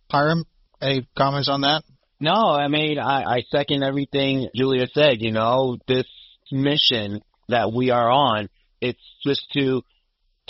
Hiram, 0.10 0.46
any 0.82 1.08
comments 1.18 1.50
on 1.50 1.62
that? 1.62 1.84
No, 2.20 2.34
I 2.34 2.68
mean, 2.68 3.00
I, 3.00 3.24
I 3.24 3.44
second 3.50 3.84
everything 3.84 4.50
Julia 4.56 4.88
said. 4.94 5.22
You 5.22 5.32
know, 5.32 5.78
this 5.88 6.06
mission 6.52 7.22
that 7.50 7.74
we 7.74 7.90
are 7.90 8.10
on, 8.12 8.50
it's 8.80 9.02
just 9.26 9.50
to 9.54 9.82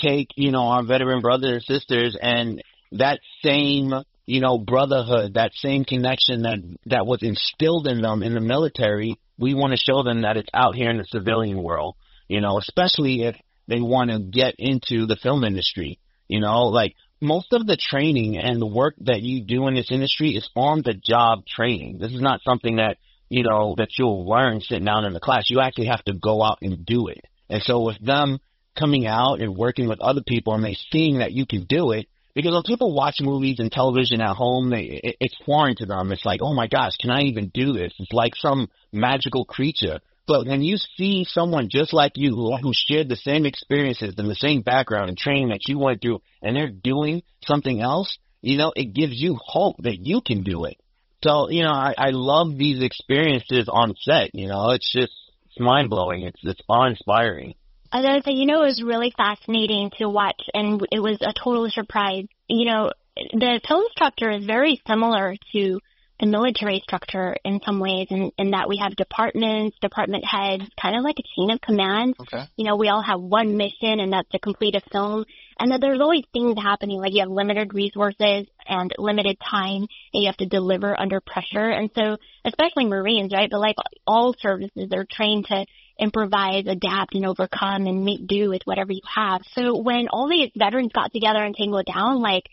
take, 0.01 0.29
you 0.35 0.51
know, 0.51 0.63
our 0.63 0.83
veteran 0.83 1.21
brothers 1.21 1.65
and 1.67 1.79
sisters 1.79 2.17
and 2.21 2.61
that 2.93 3.19
same, 3.43 3.93
you 4.25 4.41
know, 4.41 4.57
brotherhood, 4.57 5.35
that 5.35 5.51
same 5.55 5.85
connection 5.85 6.43
that, 6.43 6.59
that 6.87 7.05
was 7.05 7.19
instilled 7.21 7.87
in 7.87 8.01
them 8.01 8.23
in 8.23 8.33
the 8.33 8.41
military, 8.41 9.17
we 9.37 9.53
want 9.53 9.71
to 9.71 9.77
show 9.77 10.03
them 10.03 10.21
that 10.21 10.37
it's 10.37 10.49
out 10.53 10.75
here 10.75 10.89
in 10.89 10.97
the 10.97 11.05
civilian 11.05 11.61
world, 11.61 11.95
you 12.27 12.41
know, 12.41 12.57
especially 12.57 13.23
if 13.23 13.35
they 13.67 13.79
want 13.79 14.11
to 14.11 14.19
get 14.19 14.55
into 14.57 15.05
the 15.05 15.15
film 15.15 15.43
industry. 15.43 15.99
You 16.27 16.39
know, 16.39 16.67
like 16.67 16.95
most 17.19 17.53
of 17.53 17.67
the 17.67 17.77
training 17.77 18.37
and 18.37 18.61
the 18.61 18.65
work 18.65 18.95
that 19.01 19.21
you 19.21 19.43
do 19.43 19.67
in 19.67 19.75
this 19.75 19.91
industry 19.91 20.31
is 20.31 20.49
on 20.55 20.81
the 20.83 20.93
job 20.93 21.45
training. 21.45 21.97
This 21.99 22.13
is 22.13 22.21
not 22.21 22.41
something 22.43 22.77
that, 22.77 22.97
you 23.29 23.43
know, 23.43 23.75
that 23.77 23.89
you'll 23.97 24.25
learn 24.27 24.61
sitting 24.61 24.85
down 24.85 25.05
in 25.05 25.13
the 25.13 25.19
class. 25.19 25.49
You 25.49 25.59
actually 25.59 25.87
have 25.87 26.03
to 26.05 26.13
go 26.13 26.41
out 26.41 26.59
and 26.61 26.85
do 26.85 27.07
it. 27.07 27.25
And 27.49 27.61
so 27.63 27.81
with 27.81 27.99
them 28.03 28.39
coming 28.77 29.05
out 29.05 29.41
and 29.41 29.55
working 29.55 29.87
with 29.87 30.01
other 30.01 30.21
people 30.25 30.53
and 30.53 30.63
they 30.63 30.77
seeing 30.91 31.19
that 31.19 31.33
you 31.33 31.45
can 31.45 31.65
do 31.65 31.91
it, 31.91 32.07
because 32.33 32.53
when 32.53 32.63
people 32.63 32.93
watch 32.93 33.17
movies 33.19 33.59
and 33.59 33.71
television 33.71 34.21
at 34.21 34.35
home, 34.35 34.69
they, 34.69 35.01
it, 35.03 35.17
it's 35.19 35.37
foreign 35.45 35.75
to 35.77 35.85
them. 35.85 36.11
It's 36.11 36.25
like, 36.25 36.41
oh 36.41 36.53
my 36.53 36.67
gosh, 36.67 36.95
can 36.97 37.11
I 37.11 37.23
even 37.23 37.51
do 37.53 37.73
this? 37.73 37.93
It's 37.99 38.13
like 38.13 38.35
some 38.35 38.69
magical 38.93 39.45
creature. 39.45 39.99
But 40.27 40.45
when 40.45 40.61
you 40.61 40.77
see 40.77 41.25
someone 41.27 41.67
just 41.69 41.93
like 41.93 42.13
you 42.15 42.33
who, 42.33 42.55
who 42.57 42.71
shared 42.73 43.09
the 43.09 43.17
same 43.17 43.45
experiences 43.45 44.13
and 44.17 44.29
the 44.29 44.35
same 44.35 44.61
background 44.61 45.09
and 45.09 45.17
training 45.17 45.49
that 45.49 45.67
you 45.67 45.77
went 45.77 46.01
through, 46.01 46.21
and 46.41 46.55
they're 46.55 46.69
doing 46.69 47.23
something 47.45 47.81
else, 47.81 48.17
you 48.41 48.57
know, 48.57 48.71
it 48.75 48.93
gives 48.93 49.19
you 49.19 49.37
hope 49.43 49.77
that 49.79 49.99
you 49.99 50.21
can 50.21 50.43
do 50.43 50.65
it. 50.65 50.77
So, 51.23 51.49
you 51.49 51.63
know, 51.63 51.71
I, 51.71 51.93
I 51.97 52.09
love 52.11 52.57
these 52.57 52.81
experiences 52.81 53.67
on 53.67 53.93
set. 53.99 54.33
You 54.33 54.47
know, 54.47 54.69
it's 54.71 54.91
just 54.91 55.11
it's 55.47 55.59
mind 55.59 55.89
blowing. 55.89 56.23
It's 56.23 56.39
it's 56.43 56.61
awe 56.67 56.87
inspiring. 56.87 57.55
I 57.91 58.15
was 58.15 58.23
say, 58.23 58.31
you 58.31 58.45
know, 58.45 58.63
it 58.63 58.67
was 58.67 58.83
really 58.83 59.13
fascinating 59.15 59.91
to 59.97 60.07
watch, 60.07 60.41
and 60.53 60.81
it 60.91 60.99
was 60.99 61.17
a 61.21 61.33
total 61.33 61.69
surprise. 61.69 62.25
You 62.47 62.65
know, 62.65 62.91
the 63.15 63.59
film 63.67 63.83
structure 63.91 64.31
is 64.31 64.45
very 64.45 64.81
similar 64.87 65.35
to 65.53 65.79
the 66.21 66.27
military 66.27 66.79
structure 66.83 67.35
in 67.43 67.59
some 67.65 67.79
ways 67.79 68.07
in, 68.11 68.31
in 68.37 68.51
that 68.51 68.69
we 68.69 68.77
have 68.77 68.95
departments, 68.95 69.75
department 69.81 70.23
heads, 70.23 70.63
kind 70.79 70.95
of 70.95 71.03
like 71.03 71.17
a 71.17 71.23
chain 71.35 71.49
of 71.49 71.59
command. 71.59 72.15
Okay. 72.19 72.43
You 72.55 72.65
know, 72.65 72.75
we 72.75 72.89
all 72.89 73.01
have 73.01 73.19
one 73.19 73.57
mission 73.57 73.99
and 73.99 74.13
that's 74.13 74.29
to 74.29 74.39
complete 74.39 74.75
a 74.75 74.81
film. 74.91 75.25
And 75.59 75.71
that 75.71 75.81
there's 75.81 75.99
always 75.99 76.23
things 76.31 76.57
happening, 76.61 76.99
like 76.99 77.13
you 77.13 77.21
have 77.21 77.29
limited 77.29 77.73
resources 77.73 78.45
and 78.67 78.93
limited 78.99 79.37
time 79.39 79.87
and 80.13 80.23
you 80.23 80.27
have 80.27 80.37
to 80.37 80.45
deliver 80.45 80.97
under 80.97 81.21
pressure. 81.21 81.69
And 81.69 81.89
so, 81.95 82.17
especially 82.45 82.85
Marines, 82.85 83.33
right? 83.33 83.49
But 83.49 83.59
like 83.59 83.75
all 84.05 84.35
services, 84.39 84.89
they're 84.89 85.07
trained 85.09 85.47
to 85.47 85.65
improvise, 86.01 86.65
adapt, 86.67 87.13
and 87.13 87.25
overcome 87.25 87.85
and 87.85 88.03
make 88.03 88.27
do 88.27 88.49
with 88.49 88.61
whatever 88.65 88.91
you 88.91 89.05
have. 89.15 89.41
So 89.53 89.79
when 89.81 90.07
all 90.11 90.27
these 90.27 90.49
veterans 90.57 90.91
got 90.93 91.13
together 91.13 91.39
and 91.43 91.55
Tango 91.55 91.83
Down, 91.83 92.19
like, 92.19 92.43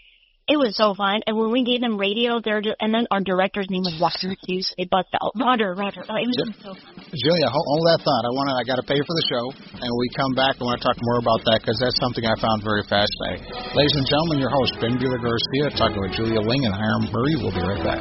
it 0.49 0.57
was 0.57 0.73
so 0.81 0.97
fun. 0.97 1.21
And 1.29 1.37
when 1.37 1.53
we 1.53 1.61
gave 1.61 1.85
them 1.85 2.01
radio, 2.01 2.41
their 2.41 2.65
and 2.81 2.89
then 2.89 3.05
our 3.13 3.21
director's 3.21 3.69
name 3.69 3.85
was 3.85 4.01
Roger 4.01 4.33
Hughes. 4.49 4.73
They 4.81 4.89
bust 4.89 5.13
out 5.13 5.37
Roger, 5.37 5.77
Roger. 5.77 6.01
Oh, 6.09 6.17
it 6.17 6.25
was 6.25 6.41
Ju- 6.41 6.57
so 6.65 6.73
fun. 6.73 7.05
Julia, 7.13 7.49
hold, 7.53 7.67
hold 7.69 7.85
that 7.93 8.01
thought. 8.01 8.25
I 8.25 8.33
want 8.33 8.49
to. 8.49 8.57
I 8.57 8.65
got 8.65 8.81
to 8.81 8.87
pay 8.89 8.97
for 8.97 9.13
the 9.13 9.27
show, 9.29 9.45
and 9.77 9.85
when 9.85 10.01
we 10.01 10.09
come 10.17 10.33
back, 10.33 10.57
I 10.57 10.65
want 10.65 10.81
to 10.81 10.85
talk 10.89 10.97
more 11.05 11.21
about 11.21 11.45
that 11.53 11.61
because 11.61 11.77
that's 11.77 12.01
something 12.01 12.25
I 12.25 12.33
found 12.41 12.65
very 12.65 12.81
fascinating. 12.89 13.45
Ladies 13.77 13.97
and 14.01 14.09
gentlemen, 14.09 14.41
your 14.41 14.49
host 14.49 14.73
Ben 14.81 14.97
Bueller 14.97 15.21
Garcia 15.21 15.69
talking 15.77 16.01
with 16.01 16.17
Julia 16.17 16.41
Ling 16.41 16.65
and 16.65 16.73
Hiram 16.73 17.13
Murray. 17.13 17.37
We'll 17.37 17.53
be 17.53 17.61
right 17.69 17.85
back. 17.85 18.01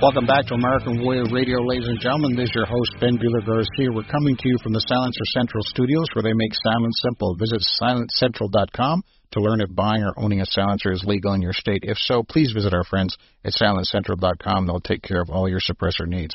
Welcome 0.00 0.24
back 0.24 0.46
to 0.46 0.54
American 0.54 1.04
Warrior 1.04 1.28
Radio, 1.30 1.60
ladies 1.60 1.86
and 1.86 2.00
gentlemen. 2.00 2.34
This 2.34 2.48
is 2.48 2.54
your 2.54 2.64
host, 2.64 2.96
Ben 3.00 3.18
Bueller 3.18 3.44
Garcia. 3.44 3.92
We're 3.92 4.08
coming 4.08 4.34
to 4.34 4.48
you 4.48 4.56
from 4.62 4.72
the 4.72 4.80
Silencer 4.80 5.26
Central 5.36 5.62
studios 5.66 6.06
where 6.14 6.22
they 6.22 6.32
make 6.32 6.52
silence 6.54 6.96
simple. 7.04 7.36
Visit 7.36 7.60
silencercentral.com 7.76 9.02
to 9.32 9.40
learn 9.40 9.60
if 9.60 9.68
buying 9.74 10.02
or 10.02 10.14
owning 10.16 10.40
a 10.40 10.46
silencer 10.46 10.90
is 10.90 11.04
legal 11.04 11.34
in 11.34 11.42
your 11.42 11.52
state. 11.52 11.80
If 11.82 11.98
so, 11.98 12.22
please 12.22 12.50
visit 12.52 12.72
our 12.72 12.82
friends 12.84 13.14
at 13.44 13.52
silencercentral.com. 13.52 14.66
They'll 14.66 14.80
take 14.80 15.02
care 15.02 15.20
of 15.20 15.28
all 15.28 15.50
your 15.50 15.60
suppressor 15.60 16.06
needs. 16.06 16.34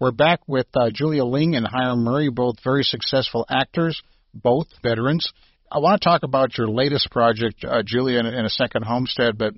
We're 0.00 0.10
back 0.10 0.40
with 0.48 0.66
uh, 0.74 0.90
Julia 0.92 1.24
Ling 1.24 1.54
and 1.54 1.68
Hiram 1.68 2.02
Murray, 2.02 2.30
both 2.30 2.56
very 2.64 2.82
successful 2.82 3.46
actors, 3.48 4.02
both 4.34 4.66
veterans. 4.82 5.32
I 5.70 5.78
want 5.78 6.02
to 6.02 6.04
talk 6.04 6.24
about 6.24 6.58
your 6.58 6.66
latest 6.66 7.12
project, 7.12 7.64
uh, 7.64 7.84
Julia, 7.86 8.18
in, 8.18 8.26
in 8.26 8.44
a 8.44 8.50
second, 8.50 8.84
Homestead, 8.84 9.38
but 9.38 9.54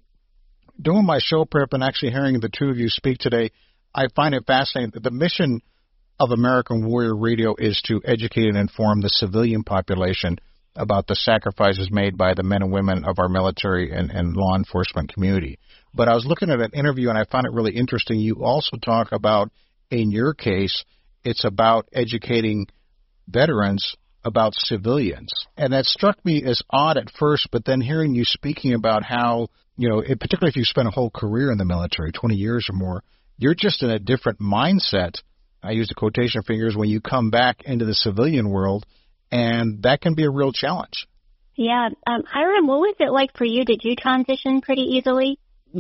doing 0.80 1.04
my 1.04 1.18
show 1.20 1.44
prep 1.44 1.72
and 1.72 1.82
actually 1.82 2.12
hearing 2.12 2.40
the 2.40 2.48
two 2.48 2.68
of 2.68 2.78
you 2.78 2.88
speak 2.88 3.18
today, 3.18 3.50
I 3.94 4.08
find 4.14 4.34
it 4.34 4.44
fascinating 4.46 4.92
that 4.94 5.02
the 5.02 5.10
mission 5.10 5.60
of 6.18 6.30
American 6.30 6.86
Warrior 6.86 7.16
Radio 7.16 7.54
is 7.58 7.80
to 7.86 8.00
educate 8.04 8.46
and 8.46 8.56
inform 8.56 9.00
the 9.00 9.08
civilian 9.08 9.64
population 9.64 10.38
about 10.74 11.06
the 11.06 11.14
sacrifices 11.14 11.90
made 11.90 12.16
by 12.16 12.34
the 12.34 12.42
men 12.42 12.62
and 12.62 12.72
women 12.72 13.04
of 13.04 13.18
our 13.18 13.28
military 13.28 13.92
and, 13.92 14.10
and 14.10 14.36
law 14.36 14.54
enforcement 14.56 15.12
community. 15.12 15.58
But 15.94 16.08
I 16.08 16.14
was 16.14 16.26
looking 16.26 16.50
at 16.50 16.60
an 16.60 16.72
interview 16.74 17.08
and 17.08 17.18
I 17.18 17.24
found 17.24 17.46
it 17.46 17.52
really 17.52 17.74
interesting. 17.74 18.18
You 18.18 18.44
also 18.44 18.76
talk 18.76 19.12
about, 19.12 19.50
in 19.90 20.10
your 20.10 20.34
case, 20.34 20.84
it's 21.24 21.44
about 21.44 21.88
educating 21.92 22.66
veterans 23.26 23.96
about 24.24 24.54
civilians. 24.54 25.30
And 25.56 25.72
that 25.72 25.86
struck 25.86 26.22
me 26.24 26.42
as 26.44 26.60
odd 26.68 26.96
at 26.98 27.10
first, 27.18 27.48
but 27.52 27.64
then 27.64 27.80
hearing 27.80 28.14
you 28.14 28.24
speaking 28.24 28.74
about 28.74 29.04
how, 29.04 29.48
you 29.76 29.88
know, 29.88 30.00
it, 30.00 30.18
particularly 30.20 30.50
if 30.50 30.56
you 30.56 30.64
spent 30.64 30.88
a 30.88 30.90
whole 30.90 31.10
career 31.10 31.50
in 31.50 31.58
the 31.58 31.64
military, 31.64 32.12
20 32.12 32.34
years 32.34 32.68
or 32.70 32.74
more, 32.74 33.02
you're 33.38 33.54
just 33.54 33.82
in 33.82 33.90
a 33.90 33.98
different 33.98 34.40
mindset. 34.40 35.20
I 35.62 35.72
use 35.72 35.88
the 35.88 35.94
quotation 35.94 36.42
fingers 36.42 36.76
when 36.76 36.88
you 36.88 37.00
come 37.00 37.30
back 37.30 37.62
into 37.64 37.84
the 37.84 37.94
civilian 37.94 38.48
world, 38.48 38.86
and 39.30 39.82
that 39.82 40.00
can 40.00 40.14
be 40.14 40.24
a 40.24 40.30
real 40.30 40.52
challenge. 40.52 41.06
Yeah. 41.56 41.88
Um, 42.06 42.22
Hiram, 42.30 42.66
what 42.66 42.80
was 42.80 42.96
it 43.00 43.10
like 43.10 43.36
for 43.36 43.44
you? 43.44 43.64
Did 43.64 43.80
you 43.82 43.96
transition 43.96 44.60
pretty 44.60 44.82
easily? 44.82 45.38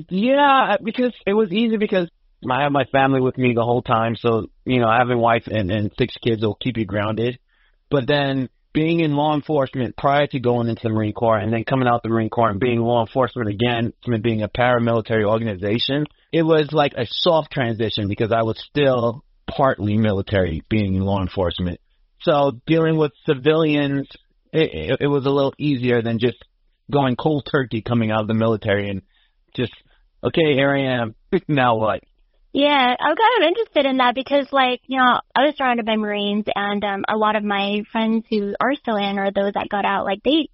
Yeah, 0.08 0.76
because 0.82 1.12
it 1.26 1.34
was 1.34 1.52
easy 1.52 1.76
because 1.76 2.08
I 2.50 2.62
have 2.62 2.72
my 2.72 2.84
family 2.86 3.20
with 3.20 3.38
me 3.38 3.54
the 3.54 3.62
whole 3.62 3.82
time. 3.82 4.16
So, 4.16 4.48
you 4.64 4.80
know, 4.80 4.90
having 4.90 5.16
a 5.16 5.20
wife 5.20 5.44
and, 5.46 5.70
and 5.70 5.90
six 5.98 6.16
kids 6.16 6.42
will 6.42 6.54
keep 6.54 6.76
you 6.76 6.84
grounded. 6.84 7.38
But 7.90 8.06
then 8.06 8.48
being 8.76 9.00
in 9.00 9.16
law 9.16 9.34
enforcement 9.34 9.96
prior 9.96 10.26
to 10.26 10.38
going 10.38 10.68
into 10.68 10.82
the 10.82 10.90
Marine 10.90 11.14
Corps 11.14 11.38
and 11.38 11.50
then 11.50 11.64
coming 11.64 11.88
out 11.88 12.02
the 12.02 12.10
Marine 12.10 12.28
Corps 12.28 12.50
and 12.50 12.60
being 12.60 12.78
law 12.78 13.00
enforcement 13.00 13.48
again 13.48 13.94
from 14.04 14.20
being 14.20 14.42
a 14.42 14.50
paramilitary 14.50 15.24
organization, 15.24 16.04
it 16.30 16.42
was 16.42 16.68
like 16.72 16.92
a 16.92 17.06
soft 17.08 17.50
transition 17.50 18.06
because 18.06 18.32
I 18.32 18.42
was 18.42 18.62
still 18.68 19.24
partly 19.46 19.96
military 19.96 20.62
being 20.68 20.94
in 20.94 21.00
law 21.00 21.22
enforcement. 21.22 21.80
So 22.20 22.60
dealing 22.66 22.98
with 22.98 23.12
civilians, 23.24 24.08
it, 24.52 24.90
it, 24.90 24.98
it 25.00 25.06
was 25.06 25.24
a 25.24 25.30
little 25.30 25.54
easier 25.56 26.02
than 26.02 26.18
just 26.18 26.36
going 26.92 27.16
cold 27.16 27.48
turkey 27.50 27.80
coming 27.80 28.10
out 28.10 28.20
of 28.20 28.28
the 28.28 28.34
military 28.34 28.90
and 28.90 29.00
just, 29.54 29.72
okay, 30.22 30.52
here 30.52 30.70
I 30.70 31.00
am. 31.00 31.14
now 31.48 31.76
what? 31.76 32.04
Yeah, 32.56 32.96
I'm 32.98 33.14
kind 33.16 33.42
of 33.42 33.48
interested 33.48 33.84
in 33.84 33.98
that 33.98 34.14
because, 34.14 34.46
like, 34.50 34.80
you 34.86 34.96
know, 34.96 35.20
I 35.34 35.44
was 35.44 35.54
surrounded 35.58 35.84
by 35.84 35.96
Marines, 35.96 36.46
and 36.54 36.82
um, 36.84 37.04
a 37.06 37.14
lot 37.14 37.36
of 37.36 37.44
my 37.44 37.82
friends 37.92 38.24
who 38.30 38.54
are 38.58 38.74
still 38.76 38.96
in 38.96 39.18
or 39.18 39.30
those 39.30 39.52
that 39.52 39.68
got 39.68 39.84
out, 39.84 40.06
like, 40.06 40.22
they 40.24 40.48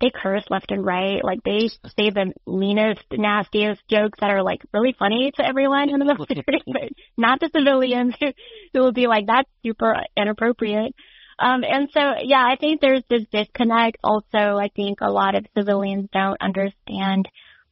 they 0.00 0.10
curse 0.10 0.44
left 0.48 0.70
and 0.70 0.82
right. 0.82 1.22
Like, 1.22 1.40
they 1.44 1.68
say 1.94 2.08
the 2.08 2.32
meanest, 2.46 3.02
nastiest 3.12 3.82
jokes 3.86 4.18
that 4.20 4.30
are 4.30 4.42
like 4.42 4.62
really 4.72 4.96
funny 4.98 5.30
to 5.36 5.46
everyone 5.46 5.90
in 5.90 5.98
the 5.98 6.04
military, 6.14 6.62
but 6.66 6.88
not 7.18 7.38
the 7.38 7.50
civilians 7.54 8.14
who, 8.18 8.28
who 8.72 8.80
will 8.80 8.92
be 8.94 9.06
like, 9.06 9.26
that's 9.26 9.50
super 9.62 9.94
inappropriate. 10.16 10.94
Um, 11.38 11.64
and 11.64 11.90
so, 11.92 12.00
yeah, 12.22 12.46
I 12.46 12.56
think 12.58 12.80
there's 12.80 13.04
this 13.10 13.24
disconnect. 13.30 13.98
Also, 14.02 14.56
I 14.56 14.70
think 14.74 15.02
a 15.02 15.12
lot 15.12 15.34
of 15.34 15.44
civilians 15.54 16.08
don't 16.14 16.40
understand 16.40 17.28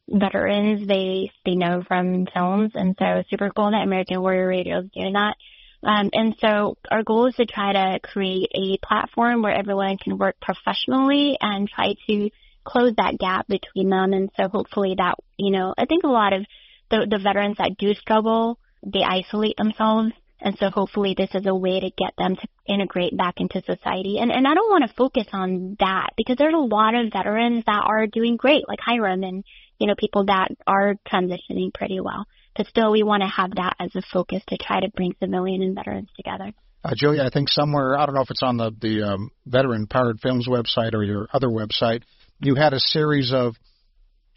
veterans 0.09 0.87
they 0.87 1.31
they 1.45 1.55
know 1.55 1.83
from 1.87 2.27
films, 2.33 2.71
and 2.75 2.95
so 2.97 3.23
super 3.29 3.49
cool 3.55 3.71
that 3.71 3.83
American 3.83 4.21
Warrior 4.21 4.47
Radio 4.47 4.79
is 4.79 4.89
doing 4.93 5.13
that. 5.13 5.35
Um, 5.83 6.09
and 6.13 6.35
so 6.39 6.77
our 6.91 7.03
goal 7.03 7.27
is 7.27 7.35
to 7.35 7.45
try 7.45 7.73
to 7.73 7.99
create 8.03 8.51
a 8.53 8.77
platform 8.85 9.41
where 9.41 9.53
everyone 9.53 9.97
can 9.97 10.17
work 10.17 10.35
professionally 10.39 11.37
and 11.41 11.67
try 11.67 11.95
to 12.07 12.29
close 12.63 12.93
that 12.97 13.17
gap 13.17 13.47
between 13.47 13.89
them. 13.89 14.13
And 14.13 14.29
so 14.37 14.47
hopefully 14.47 14.95
that 14.97 15.15
you 15.37 15.51
know 15.51 15.73
I 15.77 15.85
think 15.85 16.03
a 16.03 16.07
lot 16.07 16.33
of 16.33 16.45
the 16.89 17.07
the 17.09 17.19
veterans 17.19 17.57
that 17.57 17.77
do 17.77 17.93
struggle 17.93 18.59
they 18.83 19.03
isolate 19.03 19.57
themselves 19.57 20.11
and 20.41 20.57
so 20.57 20.69
hopefully 20.69 21.13
this 21.15 21.29
is 21.33 21.45
a 21.45 21.55
way 21.55 21.79
to 21.79 21.91
get 21.91 22.13
them 22.17 22.35
to 22.35 22.47
integrate 22.67 23.15
back 23.15 23.35
into 23.37 23.61
society. 23.61 24.17
And 24.19 24.31
and 24.31 24.47
I 24.47 24.53
don't 24.55 24.71
want 24.71 24.87
to 24.87 24.95
focus 24.95 25.27
on 25.31 25.77
that 25.79 26.09
because 26.17 26.37
there's 26.37 26.53
a 26.53 26.57
lot 26.57 26.95
of 26.95 27.13
veterans 27.13 27.63
that 27.65 27.83
are 27.85 28.07
doing 28.07 28.37
great, 28.37 28.67
like 28.67 28.79
Hiram 28.81 29.23
and 29.23 29.43
you 29.81 29.87
know, 29.87 29.95
people 29.97 30.25
that 30.25 30.49
are 30.67 30.95
transitioning 31.11 31.73
pretty 31.73 31.99
well. 31.99 32.27
But 32.55 32.67
still, 32.67 32.91
we 32.91 33.01
want 33.01 33.23
to 33.23 33.27
have 33.27 33.55
that 33.55 33.75
as 33.79 33.89
a 33.95 34.03
focus 34.13 34.43
to 34.49 34.57
try 34.57 34.79
to 34.79 34.89
bring 34.95 35.15
civilian 35.19 35.63
and 35.63 35.73
veterans 35.73 36.09
together. 36.15 36.53
Uh, 36.83 36.93
Julia, 36.95 37.23
I 37.23 37.31
think 37.31 37.49
somewhere, 37.49 37.97
I 37.97 38.05
don't 38.05 38.13
know 38.13 38.21
if 38.21 38.29
it's 38.29 38.43
on 38.43 38.57
the, 38.57 38.71
the 38.79 39.01
um, 39.01 39.31
Veteran 39.47 39.87
Powered 39.87 40.19
Films 40.19 40.47
website 40.47 40.93
or 40.93 41.03
your 41.03 41.27
other 41.33 41.47
website, 41.47 42.03
you 42.39 42.53
had 42.53 42.73
a 42.73 42.79
series 42.79 43.33
of 43.33 43.55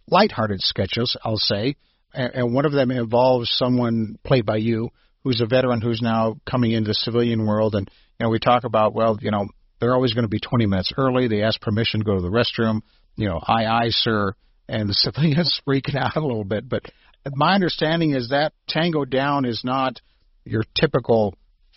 lighthearted 0.09 0.63
sketches, 0.63 1.15
I'll 1.23 1.37
say, 1.37 1.77
and, 2.15 2.35
and 2.35 2.55
one 2.55 2.65
of 2.65 2.73
them 2.73 2.91
involves 2.91 3.51
someone 3.51 4.17
played 4.25 4.47
by 4.47 4.57
you 4.57 4.91
who's 5.25 5.43
a 5.43 5.47
veteran 5.47 5.83
who's 5.83 6.01
now 6.01 6.41
coming 6.51 6.71
into 6.71 6.89
the 6.89 6.95
civilian 6.95 7.47
world. 7.47 7.75
And, 7.75 7.91
you 8.19 8.25
know, 8.25 8.31
we 8.31 8.39
talk 8.39 8.65
about, 8.65 8.95
well, 8.95 9.19
you 9.21 9.31
know, 9.31 9.47
they're 9.79 9.95
always 9.95 10.15
going 10.15 10.25
to 10.25 10.29
be 10.29 10.41
20 10.41 10.65
minutes 10.65 10.93
early. 10.97 11.29
They 11.29 11.43
ask 11.43 11.61
permission 11.61 12.01
to 12.01 12.07
go 12.07 12.15
to 12.15 12.23
the 12.23 12.29
restroom. 12.29 12.81
You 13.17 13.29
know, 13.29 13.41
aye, 13.47 13.67
aye, 13.67 13.91
sir 13.91 14.35
and 14.69 14.89
the 14.89 14.95
civilians 14.95 15.61
freaking 15.67 15.97
out 15.97 16.17
a 16.17 16.21
little 16.21 16.45
bit. 16.45 16.69
But 16.69 16.85
my 17.33 17.55
understanding 17.55 18.15
is 18.15 18.31
that 18.31 18.53
Tango 18.69 19.05
Down 19.05 19.45
is 19.45 19.63
not 19.65 20.01
your 20.45 20.65
typical 20.75 21.35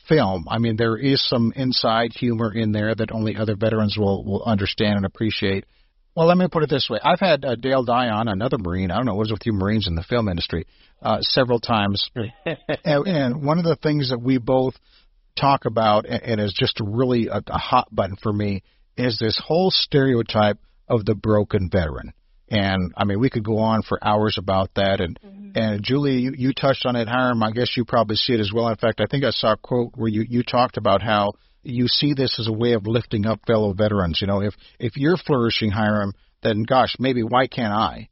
film. 0.07 0.45
I 0.49 0.57
mean, 0.57 0.75
there 0.77 0.97
is 0.97 1.25
some 1.27 1.53
inside 1.55 2.11
humor 2.13 2.53
in 2.53 2.71
there 2.71 2.93
that 2.93 3.11
only 3.11 3.35
other 3.35 3.55
veterans 3.55 3.97
will 3.97 4.23
will 4.23 4.43
understand 4.43 4.97
and 4.97 5.05
appreciate. 5.05 5.65
Well, 6.15 6.27
let 6.27 6.37
me 6.37 6.47
put 6.51 6.63
it 6.63 6.69
this 6.69 6.87
way: 6.89 6.99
I've 7.01 7.19
had 7.19 7.45
uh, 7.45 7.55
Dale 7.55 7.83
Dye 7.83 8.09
on, 8.09 8.27
another 8.27 8.57
Marine. 8.57 8.91
I 8.91 8.97
don't 8.97 9.05
know 9.05 9.13
what 9.13 9.29
was 9.29 9.31
with 9.31 9.45
you 9.45 9.53
Marines 9.53 9.87
in 9.87 9.95
the 9.95 10.03
film 10.03 10.27
industry, 10.29 10.65
uh, 11.01 11.21
several 11.21 11.59
times, 11.59 12.09
and, 12.15 13.07
and 13.07 13.45
one 13.45 13.59
of 13.59 13.65
the 13.65 13.77
things 13.81 14.09
that 14.09 14.19
we 14.19 14.37
both 14.37 14.73
talk 15.39 15.65
about, 15.65 16.05
and, 16.05 16.23
and 16.23 16.41
is 16.41 16.53
just 16.57 16.79
really 16.83 17.27
a, 17.27 17.43
a 17.47 17.57
hot 17.57 17.87
button 17.91 18.17
for 18.21 18.33
me, 18.33 18.63
is 18.97 19.19
this 19.19 19.39
whole 19.43 19.69
stereotype 19.69 20.57
of 20.87 21.05
the 21.05 21.15
broken 21.15 21.69
veteran. 21.71 22.13
And 22.49 22.93
I 22.95 23.03
mean, 23.03 23.19
we 23.19 23.29
could 23.29 23.43
go 23.43 23.57
on 23.59 23.81
for 23.81 23.99
hours 24.01 24.37
about 24.37 24.69
that. 24.75 25.01
And 25.01 25.19
mm-hmm. 25.19 25.51
and 25.55 25.83
Julie, 25.83 26.19
you, 26.19 26.33
you 26.37 26.53
touched 26.53 26.85
on 26.85 26.95
it, 26.95 27.07
Hiram. 27.07 27.43
I 27.43 27.51
guess 27.51 27.75
you 27.75 27.83
probably 27.83 28.15
see 28.15 28.33
it 28.33 28.39
as 28.39 28.51
well. 28.53 28.69
In 28.69 28.77
fact, 28.77 29.01
I 29.01 29.05
think 29.09 29.23
I 29.23 29.31
saw 29.31 29.53
a 29.53 29.57
quote 29.57 29.91
where 29.95 30.09
you 30.09 30.25
you 30.27 30.43
talked 30.43 30.77
about 30.77 31.01
how 31.01 31.33
you 31.63 31.87
see 31.87 32.13
this 32.13 32.39
as 32.39 32.47
a 32.47 32.53
way 32.53 32.73
of 32.73 32.87
lifting 32.87 33.25
up 33.25 33.41
fellow 33.45 33.73
veterans. 33.73 34.19
You 34.21 34.27
know, 34.27 34.41
if 34.41 34.53
if 34.79 34.95
you're 34.95 35.17
flourishing, 35.17 35.71
Hiram, 35.71 36.13
then 36.41 36.63
gosh, 36.63 36.95
maybe 36.99 37.23
why 37.23 37.47
can't 37.47 37.73
I? 37.73 38.09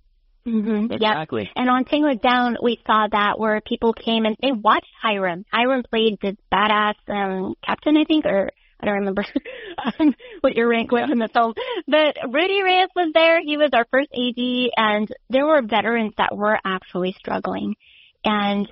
Mm-hmm. 0.47 0.93
Exactly. 0.93 1.43
Yep. 1.43 1.53
And 1.55 1.69
on 1.69 1.85
Tango 1.85 2.13
Down, 2.13 2.57
we 2.61 2.79
saw 2.85 3.07
that 3.11 3.39
where 3.39 3.61
people 3.61 3.93
came 3.93 4.25
and 4.25 4.35
they 4.41 4.51
watched 4.51 4.91
Hiram. 5.01 5.43
Hiram 5.51 5.83
played 5.89 6.19
this 6.21 6.35
badass 6.53 6.93
um, 7.07 7.55
captain, 7.65 7.97
I 7.97 8.03
think, 8.03 8.25
or 8.25 8.51
I 8.79 8.85
don't 8.85 8.95
remember 8.95 9.25
um, 9.99 10.15
what 10.41 10.55
your 10.55 10.67
rank 10.67 10.91
was 10.91 11.09
in 11.11 11.19
the 11.19 11.29
film. 11.29 11.53
But 11.88 12.17
Rudy 12.31 12.61
Reyes 12.61 12.89
was 12.95 13.11
there. 13.13 13.39
He 13.41 13.57
was 13.57 13.69
our 13.73 13.85
first 13.91 14.09
AD, 14.13 14.69
and 14.77 15.09
there 15.29 15.45
were 15.45 15.61
veterans 15.61 16.13
that 16.17 16.35
were 16.35 16.57
actually 16.63 17.15
struggling. 17.17 17.75
And 18.23 18.71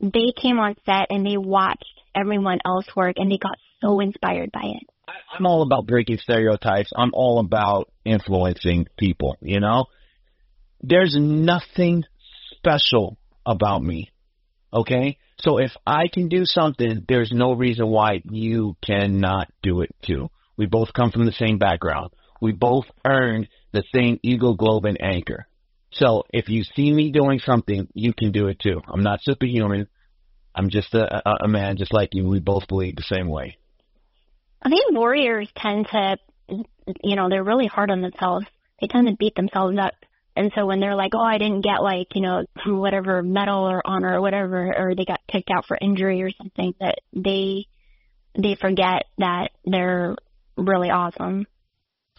they 0.00 0.32
came 0.40 0.58
on 0.58 0.74
set 0.84 1.06
and 1.10 1.26
they 1.26 1.36
watched 1.36 2.00
everyone 2.14 2.58
else 2.64 2.86
work, 2.96 3.16
and 3.18 3.30
they 3.30 3.38
got 3.38 3.58
so 3.80 4.00
inspired 4.00 4.50
by 4.52 4.62
it. 4.64 4.88
I'm 5.36 5.46
all 5.46 5.62
about 5.62 5.86
breaking 5.86 6.18
stereotypes. 6.18 6.90
I'm 6.94 7.10
all 7.12 7.38
about 7.40 7.90
influencing 8.04 8.86
people, 8.96 9.36
you 9.40 9.60
know? 9.60 9.86
There's 10.80 11.16
nothing 11.18 12.04
special 12.56 13.16
about 13.44 13.82
me, 13.82 14.10
okay? 14.72 15.18
So 15.40 15.58
if 15.58 15.72
I 15.86 16.08
can 16.12 16.28
do 16.28 16.44
something, 16.44 17.04
there's 17.08 17.32
no 17.32 17.52
reason 17.52 17.88
why 17.88 18.22
you 18.24 18.76
cannot 18.84 19.48
do 19.62 19.80
it 19.80 19.94
too. 20.04 20.30
We 20.56 20.66
both 20.66 20.92
come 20.92 21.10
from 21.10 21.26
the 21.26 21.32
same 21.32 21.58
background. 21.58 22.10
We 22.40 22.52
both 22.52 22.86
earned 23.06 23.48
the 23.72 23.82
same 23.94 24.18
Eagle 24.22 24.54
Globe 24.54 24.84
and 24.84 25.00
Anchor. 25.00 25.46
So 25.92 26.24
if 26.30 26.48
you 26.48 26.64
see 26.64 26.92
me 26.92 27.10
doing 27.10 27.38
something, 27.38 27.88
you 27.94 28.12
can 28.12 28.32
do 28.32 28.48
it 28.48 28.58
too. 28.58 28.80
I'm 28.88 29.02
not 29.02 29.22
superhuman. 29.22 29.88
I'm 30.54 30.70
just 30.70 30.94
a, 30.94 31.28
a, 31.28 31.44
a 31.44 31.48
man 31.48 31.76
just 31.76 31.92
like 31.92 32.10
you. 32.12 32.28
We 32.28 32.40
both 32.40 32.68
believe 32.68 32.96
the 32.96 33.02
same 33.02 33.28
way. 33.28 33.58
I 34.62 34.68
think 34.68 34.92
warriors 34.92 35.48
tend 35.56 35.88
to, 35.90 36.18
you 37.02 37.16
know, 37.16 37.28
they're 37.28 37.42
really 37.42 37.66
hard 37.66 37.90
on 37.90 38.00
themselves. 38.00 38.46
They 38.80 38.86
tend 38.86 39.06
to 39.08 39.16
beat 39.16 39.34
themselves 39.34 39.76
up 39.78 39.94
and 40.34 40.50
so 40.54 40.64
when 40.66 40.80
they're 40.80 40.96
like, 40.96 41.12
oh, 41.14 41.22
I 41.22 41.38
didn't 41.38 41.60
get 41.62 41.82
like, 41.82 42.08
you 42.14 42.22
know, 42.22 42.44
whatever 42.66 43.22
medal 43.22 43.68
or 43.68 43.82
honor 43.84 44.16
or 44.16 44.20
whatever, 44.20 44.74
or 44.76 44.94
they 44.94 45.04
got 45.04 45.20
kicked 45.30 45.50
out 45.50 45.66
for 45.66 45.76
injury 45.80 46.22
or 46.22 46.30
something, 46.30 46.74
that 46.80 46.98
they, 47.12 47.66
they 48.34 48.54
forget 48.54 49.04
that 49.18 49.50
they're 49.64 50.16
really 50.56 50.90
awesome. 50.90 51.46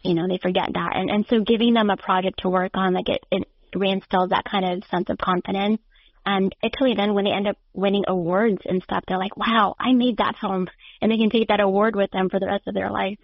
You 0.03 0.13
know, 0.13 0.27
they 0.27 0.37
forget 0.37 0.69
that. 0.73 0.91
And, 0.95 1.09
and 1.09 1.25
so 1.27 1.39
giving 1.39 1.73
them 1.73 1.89
a 1.89 1.97
project 1.97 2.41
to 2.41 2.49
work 2.49 2.71
on, 2.75 2.93
like 2.93 3.09
it, 3.09 3.25
it 3.31 3.47
reinstills 3.73 4.29
that 4.29 4.45
kind 4.49 4.65
of 4.65 4.83
sense 4.89 5.09
of 5.09 5.17
confidence. 5.17 5.81
And 6.25 6.55
actually 6.63 6.93
then 6.93 7.15
when 7.15 7.25
they 7.25 7.31
end 7.31 7.47
up 7.47 7.57
winning 7.73 8.03
awards 8.07 8.61
and 8.65 8.83
stuff, 8.83 9.03
they're 9.07 9.17
like, 9.17 9.35
wow, 9.35 9.75
I 9.79 9.93
made 9.93 10.17
that 10.17 10.35
film. 10.39 10.67
And 11.01 11.11
they 11.11 11.17
can 11.17 11.31
take 11.31 11.47
that 11.47 11.59
award 11.59 11.95
with 11.95 12.11
them 12.11 12.29
for 12.29 12.39
the 12.39 12.45
rest 12.45 12.67
of 12.67 12.75
their 12.75 12.91
life. 12.91 13.17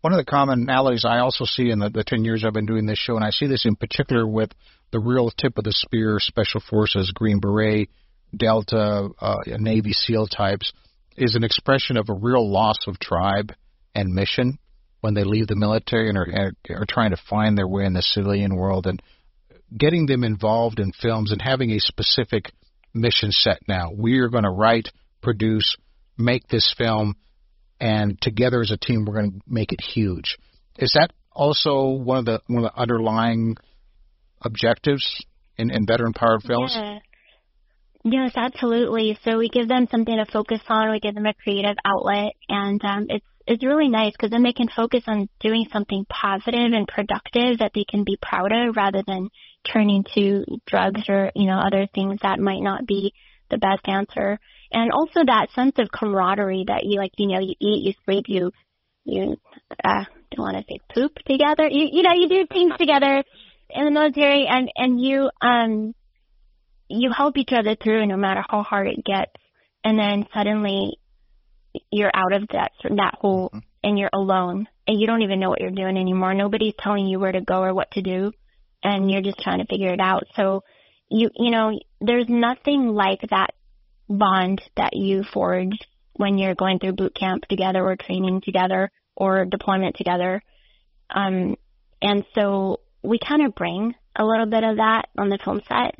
One 0.00 0.12
of 0.12 0.24
the 0.24 0.30
commonalities 0.30 1.04
I 1.04 1.18
also 1.18 1.44
see 1.44 1.70
in 1.70 1.80
the, 1.80 1.90
the 1.90 2.04
10 2.04 2.24
years 2.24 2.44
I've 2.44 2.52
been 2.52 2.66
doing 2.66 2.86
this 2.86 2.98
show, 2.98 3.16
and 3.16 3.24
I 3.24 3.30
see 3.30 3.46
this 3.46 3.66
in 3.66 3.74
particular 3.74 4.26
with 4.26 4.52
the 4.92 5.00
real 5.00 5.30
tip 5.30 5.58
of 5.58 5.64
the 5.64 5.72
spear 5.72 6.18
Special 6.20 6.60
Forces, 6.60 7.10
Green 7.12 7.40
Beret, 7.40 7.90
Delta, 8.36 9.08
uh, 9.20 9.36
Navy 9.46 9.92
SEAL 9.92 10.28
types, 10.28 10.72
is 11.16 11.34
an 11.34 11.42
expression 11.42 11.96
of 11.96 12.08
a 12.08 12.14
real 12.14 12.48
loss 12.48 12.78
of 12.86 13.00
tribe 13.00 13.52
and 13.94 14.14
mission 14.14 14.58
when 15.00 15.14
they 15.14 15.24
leave 15.24 15.48
the 15.48 15.56
military 15.56 16.08
and 16.08 16.16
are, 16.16 16.52
are 16.70 16.86
trying 16.88 17.10
to 17.10 17.22
find 17.28 17.58
their 17.58 17.68
way 17.68 17.84
in 17.84 17.92
the 17.92 18.02
civilian 18.02 18.54
world. 18.54 18.86
And 18.86 19.02
getting 19.76 20.06
them 20.06 20.22
involved 20.22 20.78
in 20.78 20.92
films 20.92 21.32
and 21.32 21.42
having 21.42 21.70
a 21.72 21.80
specific 21.80 22.52
mission 22.94 23.32
set 23.32 23.58
now. 23.68 23.90
We 23.94 24.18
are 24.18 24.28
going 24.28 24.44
to 24.44 24.50
write, 24.50 24.88
produce, 25.22 25.76
make 26.16 26.48
this 26.48 26.74
film 26.76 27.16
and 27.80 28.20
together 28.20 28.60
as 28.60 28.70
a 28.70 28.76
team, 28.76 29.04
we're 29.04 29.14
going 29.14 29.32
to 29.32 29.40
make 29.46 29.72
it 29.72 29.80
huge. 29.80 30.38
Is 30.76 30.92
that 30.94 31.12
also 31.32 31.88
one 31.88 32.18
of 32.18 32.24
the 32.24 32.40
one 32.46 32.64
of 32.64 32.72
the 32.72 32.80
underlying 32.80 33.56
objectives 34.42 35.24
in, 35.56 35.70
in 35.70 35.86
veteran 35.86 36.12
powered 36.12 36.42
films? 36.42 36.72
Yeah. 36.74 36.98
Yes, 38.04 38.32
absolutely. 38.36 39.18
So 39.24 39.38
we 39.38 39.48
give 39.48 39.68
them 39.68 39.88
something 39.90 40.16
to 40.16 40.24
focus 40.30 40.60
on. 40.68 40.90
We 40.90 41.00
give 41.00 41.14
them 41.14 41.26
a 41.26 41.34
creative 41.34 41.76
outlet, 41.84 42.32
and 42.48 42.82
um, 42.84 43.06
it's 43.08 43.26
it's 43.46 43.64
really 43.64 43.88
nice 43.88 44.12
because 44.12 44.30
then 44.30 44.42
they 44.42 44.52
can 44.52 44.68
focus 44.68 45.02
on 45.06 45.28
doing 45.40 45.66
something 45.72 46.04
positive 46.08 46.72
and 46.72 46.86
productive 46.86 47.58
that 47.58 47.72
they 47.74 47.84
can 47.88 48.04
be 48.04 48.18
proud 48.20 48.52
of, 48.52 48.76
rather 48.76 49.02
than 49.06 49.30
turning 49.70 50.04
to 50.14 50.44
drugs 50.66 51.02
or 51.08 51.32
you 51.34 51.46
know 51.46 51.58
other 51.58 51.88
things 51.94 52.20
that 52.22 52.38
might 52.38 52.60
not 52.60 52.86
be 52.86 53.12
the 53.50 53.58
best 53.58 53.86
answer. 53.88 54.38
And 54.72 54.92
also 54.92 55.24
that 55.24 55.48
sense 55.54 55.78
of 55.78 55.90
camaraderie 55.90 56.64
that 56.68 56.82
you 56.84 56.98
like, 56.98 57.12
you 57.16 57.28
know, 57.28 57.40
you 57.40 57.54
eat, 57.60 57.84
you 57.84 57.92
sleep, 58.04 58.24
you 58.28 58.50
you 59.04 59.36
uh, 59.82 60.04
don't 60.30 60.44
want 60.44 60.56
to 60.58 60.64
say 60.68 60.80
poop 60.94 61.14
together. 61.26 61.66
You 61.68 61.88
you 61.90 62.02
know 62.02 62.12
you 62.12 62.28
do 62.28 62.46
things 62.46 62.74
together 62.78 63.24
in 63.70 63.84
the 63.84 63.90
military, 63.90 64.46
and 64.46 64.70
and 64.76 65.00
you 65.00 65.30
um 65.40 65.94
you 66.88 67.10
help 67.16 67.36
each 67.36 67.52
other 67.52 67.76
through 67.76 68.06
no 68.06 68.16
matter 68.16 68.42
how 68.48 68.62
hard 68.62 68.88
it 68.88 69.04
gets. 69.04 69.32
And 69.84 69.98
then 69.98 70.26
suddenly 70.34 70.98
you're 71.90 72.10
out 72.12 72.32
of 72.32 72.48
that 72.48 72.72
that 72.82 73.14
hole 73.20 73.50
mm-hmm. 73.50 73.58
and 73.84 73.98
you're 73.98 74.10
alone 74.12 74.66
and 74.86 75.00
you 75.00 75.06
don't 75.06 75.22
even 75.22 75.38
know 75.38 75.50
what 75.50 75.60
you're 75.60 75.70
doing 75.70 75.96
anymore. 75.96 76.34
Nobody's 76.34 76.74
telling 76.78 77.06
you 77.06 77.20
where 77.20 77.32
to 77.32 77.40
go 77.40 77.62
or 77.62 77.74
what 77.74 77.90
to 77.92 78.02
do 78.02 78.32
and 78.82 79.10
you're 79.10 79.22
just 79.22 79.38
trying 79.38 79.58
to 79.58 79.66
figure 79.66 79.92
it 79.92 80.00
out. 80.00 80.24
So 80.34 80.64
you 81.10 81.30
you 81.36 81.50
know, 81.50 81.78
there's 82.00 82.28
nothing 82.28 82.88
like 82.88 83.20
that 83.30 83.50
bond 84.08 84.62
that 84.76 84.94
you 84.94 85.24
forge 85.32 85.78
when 86.14 86.38
you're 86.38 86.54
going 86.54 86.78
through 86.78 86.92
boot 86.92 87.14
camp 87.14 87.44
together 87.46 87.82
or 87.82 87.96
training 87.96 88.40
together 88.44 88.90
or 89.16 89.44
deployment 89.44 89.96
together. 89.96 90.42
Um 91.10 91.56
and 92.00 92.24
so 92.34 92.80
we 93.02 93.18
kind 93.18 93.44
of 93.44 93.54
bring 93.54 93.94
a 94.16 94.24
little 94.24 94.46
bit 94.46 94.64
of 94.64 94.76
that 94.76 95.08
on 95.16 95.28
the 95.28 95.38
film 95.42 95.60
set 95.68 95.94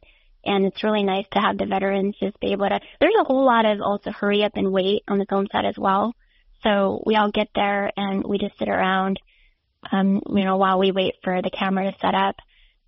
and 0.45 0.65
it's 0.65 0.83
really 0.83 1.03
nice 1.03 1.27
to 1.33 1.41
have 1.41 1.59
the 1.59 1.67
veterans 1.67 2.17
just 2.19 2.41
be 2.41 2.53
able 2.53 2.69
to. 2.69 2.81
There's 3.01 3.15
a 3.21 3.25
whole 3.25 3.45
lot 3.45 3.67
of 3.67 3.81
also 3.81 4.11
hurry 4.11 4.43
up 4.45 4.53
and 4.55 4.73
wait 4.73 5.03
on 5.09 5.19
the 5.19 5.27
film 5.29 5.47
set 5.53 5.65
as 5.65 5.77
well. 5.77 6.15
So 6.63 7.03
we 7.05 7.17
all 7.17 7.31
get 7.31 7.49
there 7.55 7.93
and 7.97 8.25
we 8.25 8.39
just 8.39 8.59
sit 8.59 8.69
around, 8.69 9.21
um, 9.93 10.23
you 10.29 10.45
know, 10.45 10.57
while 10.57 10.79
we 10.79 10.91
wait 10.91 11.15
for 11.23 11.41
the 11.43 11.51
camera 11.51 11.93
to 11.93 11.99
set 12.01 12.15
up. 12.15 12.37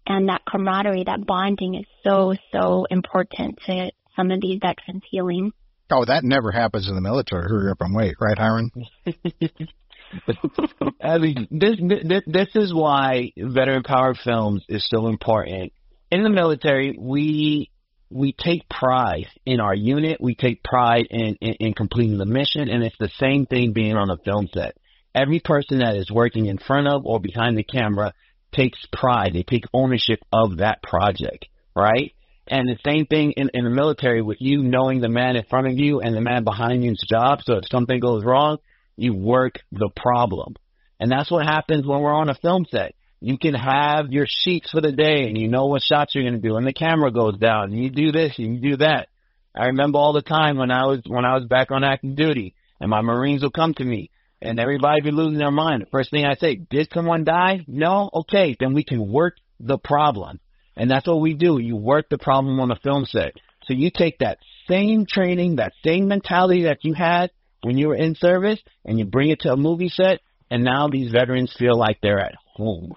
And 0.06 0.28
that 0.28 0.42
camaraderie, 0.48 1.04
that 1.04 1.26
bonding 1.26 1.74
is 1.74 1.86
so, 2.02 2.34
so 2.50 2.86
important 2.90 3.58
to 3.66 3.90
some 4.16 4.30
of 4.30 4.40
these 4.40 4.58
veterans 4.60 5.02
healing. 5.10 5.52
Oh, 5.90 6.04
that 6.04 6.22
never 6.24 6.52
happens 6.52 6.88
in 6.88 6.94
the 6.94 7.00
military. 7.00 7.42
Hurry 7.48 7.70
up 7.70 7.80
and 7.80 7.94
wait, 7.94 8.14
right, 8.20 8.38
Hiram? 8.38 8.70
I 11.00 11.18
mean, 11.18 11.48
this, 11.50 11.76
this 11.80 12.22
this 12.26 12.48
is 12.54 12.74
why 12.74 13.32
veteran 13.36 13.82
power 13.82 14.14
films 14.14 14.64
is 14.68 14.86
so 14.88 15.08
important 15.08 15.72
in 16.10 16.22
the 16.22 16.30
military, 16.30 16.96
we 16.98 17.70
we 18.10 18.32
take 18.32 18.68
pride 18.68 19.28
in 19.46 19.60
our 19.60 19.74
unit. 19.74 20.20
We 20.20 20.34
take 20.34 20.64
pride 20.64 21.06
in, 21.10 21.36
in, 21.40 21.54
in 21.60 21.74
completing 21.74 22.18
the 22.18 22.26
mission, 22.26 22.68
and 22.68 22.82
it's 22.82 22.96
the 22.98 23.10
same 23.18 23.46
thing 23.46 23.72
being 23.72 23.96
on 23.96 24.10
a 24.10 24.16
film 24.16 24.48
set. 24.52 24.76
Every 25.14 25.38
person 25.38 25.78
that 25.78 25.94
is 25.94 26.10
working 26.10 26.46
in 26.46 26.58
front 26.58 26.88
of 26.88 27.06
or 27.06 27.20
behind 27.20 27.56
the 27.56 27.62
camera 27.62 28.12
takes 28.52 28.84
pride. 28.92 29.32
They 29.34 29.44
take 29.44 29.64
ownership 29.72 30.18
of 30.32 30.56
that 30.56 30.82
project, 30.82 31.46
right? 31.76 32.12
And 32.50 32.68
the 32.68 32.76
same 32.84 33.06
thing 33.06 33.32
in, 33.32 33.50
in 33.54 33.64
the 33.64 33.70
military 33.70 34.20
with 34.20 34.38
you 34.40 34.62
knowing 34.62 35.00
the 35.00 35.08
man 35.08 35.36
in 35.36 35.44
front 35.44 35.68
of 35.68 35.78
you 35.78 36.00
and 36.00 36.14
the 36.14 36.20
man 36.20 36.44
behind 36.44 36.84
you's 36.84 37.02
job. 37.08 37.40
So 37.44 37.54
if 37.54 37.64
something 37.70 38.00
goes 38.00 38.24
wrong, 38.24 38.58
you 38.96 39.14
work 39.14 39.60
the 39.72 39.88
problem. 39.94 40.56
And 40.98 41.10
that's 41.10 41.30
what 41.30 41.46
happens 41.46 41.86
when 41.86 42.00
we're 42.00 42.12
on 42.12 42.28
a 42.28 42.34
film 42.34 42.66
set 42.70 42.94
you 43.20 43.36
can 43.36 43.54
have 43.54 44.10
your 44.10 44.26
sheets 44.26 44.70
for 44.70 44.80
the 44.80 44.92
day 44.92 45.26
and 45.26 45.36
you 45.36 45.48
know 45.48 45.66
what 45.66 45.82
shots 45.82 46.14
you're 46.14 46.24
going 46.24 46.40
to 46.40 46.48
do 46.48 46.56
and 46.56 46.66
the 46.66 46.72
camera 46.72 47.12
goes 47.12 47.36
down 47.36 47.64
and 47.64 47.82
you 47.82 47.90
do 47.90 48.12
this 48.12 48.38
and 48.38 48.54
you 48.54 48.70
do 48.70 48.76
that. 48.78 49.08
I 49.54 49.66
remember 49.66 49.98
all 49.98 50.12
the 50.12 50.22
time 50.22 50.56
when 50.56 50.70
I 50.70 50.86
was 50.86 51.00
when 51.06 51.24
I 51.24 51.34
was 51.34 51.44
back 51.44 51.70
on 51.70 51.84
active 51.84 52.16
duty 52.16 52.54
and 52.80 52.88
my 52.88 53.02
Marines 53.02 53.42
will 53.42 53.50
come 53.50 53.74
to 53.74 53.84
me 53.84 54.10
and 54.40 54.58
everybody 54.58 55.02
be 55.02 55.10
losing 55.10 55.38
their 55.38 55.50
mind. 55.50 55.82
The 55.82 55.90
first 55.90 56.10
thing 56.10 56.24
I 56.24 56.34
say, 56.36 56.54
did 56.54 56.88
someone 56.94 57.24
die? 57.24 57.64
No? 57.66 58.08
Okay, 58.14 58.56
then 58.58 58.72
we 58.72 58.84
can 58.84 59.12
work 59.12 59.36
the 59.58 59.76
problem. 59.76 60.40
And 60.80 60.90
that's 60.90 61.06
what 61.06 61.20
we 61.20 61.34
do. 61.34 61.58
You 61.58 61.76
work 61.76 62.08
the 62.08 62.16
problem 62.16 62.58
on 62.58 62.70
the 62.70 62.76
film 62.82 63.04
set. 63.04 63.34
So 63.64 63.74
you 63.74 63.90
take 63.90 64.20
that 64.20 64.38
same 64.66 65.04
training, 65.04 65.56
that 65.56 65.74
same 65.84 66.08
mentality 66.08 66.62
that 66.62 66.78
you 66.86 66.94
had 66.94 67.30
when 67.60 67.76
you 67.76 67.88
were 67.88 67.96
in 67.96 68.14
service 68.14 68.58
and 68.86 68.98
you 68.98 69.04
bring 69.04 69.28
it 69.28 69.40
to 69.40 69.52
a 69.52 69.58
movie 69.58 69.90
set 69.90 70.20
and 70.50 70.64
now 70.64 70.88
these 70.88 71.12
veterans 71.12 71.54
feel 71.58 71.76
like 71.76 71.98
they're 72.00 72.18
at 72.18 72.34
home. 72.56 72.94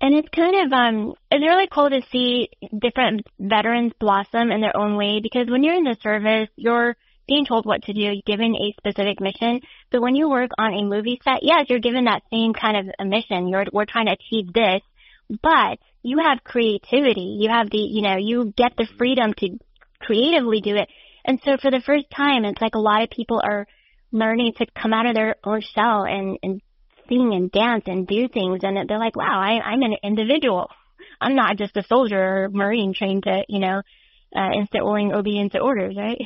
And 0.00 0.14
it's 0.14 0.28
kind 0.34 0.56
of 0.64 0.72
um 0.72 1.14
it's 1.30 1.44
really 1.44 1.68
cool 1.70 1.90
to 1.90 2.00
see 2.10 2.48
different 2.80 3.26
veterans 3.38 3.92
blossom 4.00 4.50
in 4.50 4.62
their 4.62 4.74
own 4.74 4.96
way 4.96 5.20
because 5.22 5.50
when 5.50 5.62
you're 5.62 5.74
in 5.74 5.84
the 5.84 5.98
service, 6.02 6.48
you're 6.56 6.96
being 7.26 7.44
told 7.44 7.66
what 7.66 7.82
to 7.82 7.92
do, 7.92 8.22
given 8.24 8.56
a 8.56 8.72
specific 8.78 9.20
mission. 9.20 9.60
But 9.92 10.00
when 10.00 10.16
you 10.16 10.30
work 10.30 10.52
on 10.56 10.72
a 10.72 10.82
movie 10.82 11.20
set, 11.22 11.42
yes, 11.42 11.66
you're 11.68 11.78
given 11.78 12.04
that 12.04 12.22
same 12.32 12.54
kind 12.54 12.78
of 12.78 12.94
a 12.98 13.04
mission. 13.04 13.48
You're 13.48 13.66
we're 13.70 13.84
trying 13.84 14.06
to 14.06 14.12
achieve 14.12 14.50
this, 14.54 14.80
but 15.42 15.78
you 16.08 16.18
have 16.18 16.42
creativity. 16.42 17.36
You 17.40 17.50
have 17.50 17.70
the 17.70 17.78
you 17.78 18.02
know, 18.02 18.16
you 18.16 18.52
get 18.56 18.72
the 18.76 18.88
freedom 18.96 19.34
to 19.38 19.58
creatively 20.00 20.60
do 20.60 20.76
it. 20.76 20.88
And 21.24 21.40
so 21.44 21.56
for 21.60 21.70
the 21.70 21.82
first 21.84 22.06
time, 22.10 22.44
it's 22.44 22.60
like 22.60 22.74
a 22.74 22.78
lot 22.78 23.02
of 23.02 23.10
people 23.10 23.40
are 23.44 23.66
learning 24.10 24.54
to 24.56 24.66
come 24.80 24.94
out 24.94 25.06
of 25.06 25.14
their 25.14 25.36
own 25.44 25.60
shell 25.60 26.04
and, 26.04 26.38
and 26.42 26.62
sing 27.08 27.32
and 27.34 27.52
dance 27.52 27.84
and 27.86 28.06
do 28.06 28.28
things, 28.28 28.60
and 28.62 28.88
they're 28.88 28.98
like, 28.98 29.16
wow, 29.16 29.40
I, 29.40 29.60
I'm 29.60 29.82
an 29.82 29.96
individual. 30.02 30.70
I'm 31.20 31.34
not 31.34 31.56
just 31.56 31.76
a 31.76 31.82
soldier 31.82 32.44
or 32.44 32.48
marine 32.50 32.94
trained 32.94 33.24
to, 33.24 33.44
you 33.48 33.58
know, 33.58 33.82
uh, 34.36 34.50
instant 34.58 34.84
willing 34.84 35.12
obedience 35.12 35.52
to 35.52 35.58
orders, 35.58 35.94
right? 35.96 36.20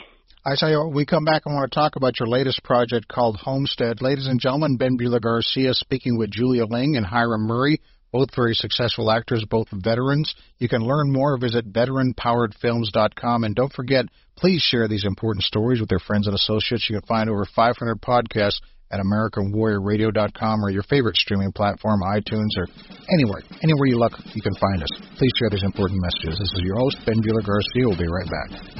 I 0.44 0.56
tell 0.56 0.70
you 0.70 0.90
we 0.92 1.06
come 1.06 1.24
back, 1.24 1.42
and 1.46 1.54
want 1.54 1.70
to 1.70 1.74
talk 1.74 1.96
about 1.96 2.18
your 2.18 2.28
latest 2.28 2.62
project 2.64 3.06
called 3.08 3.36
Homestead. 3.36 4.02
Ladies 4.02 4.26
and 4.26 4.40
gentlemen, 4.40 4.76
Ben 4.76 4.98
Bueller 4.98 5.20
Garcia 5.20 5.72
speaking 5.72 6.18
with 6.18 6.30
Julia 6.30 6.64
Ling 6.66 6.96
and 6.96 7.06
Hiram 7.06 7.46
Murray, 7.46 7.80
both 8.12 8.28
very 8.34 8.54
successful 8.54 9.10
actors, 9.10 9.44
both 9.48 9.68
veterans. 9.72 10.34
You 10.58 10.68
can 10.68 10.82
learn 10.82 11.12
more, 11.12 11.38
visit 11.38 11.72
veteranpoweredfilms.com. 11.72 13.44
And 13.44 13.54
don't 13.54 13.72
forget, 13.72 14.04
please 14.36 14.62
share 14.62 14.86
these 14.86 15.04
important 15.04 15.44
stories 15.44 15.80
with 15.80 15.90
your 15.90 16.00
friends 16.00 16.26
and 16.26 16.34
associates. 16.34 16.88
You 16.88 17.00
can 17.00 17.06
find 17.06 17.30
over 17.30 17.46
500 17.56 18.00
podcasts 18.00 18.60
at 18.92 19.00
AmericanWarriorRadio.com 19.00 20.64
or 20.64 20.70
your 20.70 20.82
favorite 20.84 21.16
streaming 21.16 21.50
platform, 21.52 22.00
iTunes, 22.02 22.52
or 22.58 22.66
anywhere. 23.10 23.40
Anywhere 23.62 23.86
you 23.86 23.98
look, 23.98 24.12
you 24.34 24.42
can 24.42 24.54
find 24.56 24.82
us. 24.82 24.90
Please 25.16 25.32
share 25.38 25.48
these 25.50 25.64
important 25.64 25.98
messages. 26.02 26.38
This 26.38 26.52
is 26.52 26.60
your 26.62 26.76
host, 26.76 26.98
Ben 27.06 27.16
Bueller 27.22 27.44
Garcia. 27.44 27.88
We'll 27.88 27.96
be 27.96 28.06
right 28.06 28.28
back. 28.28 28.71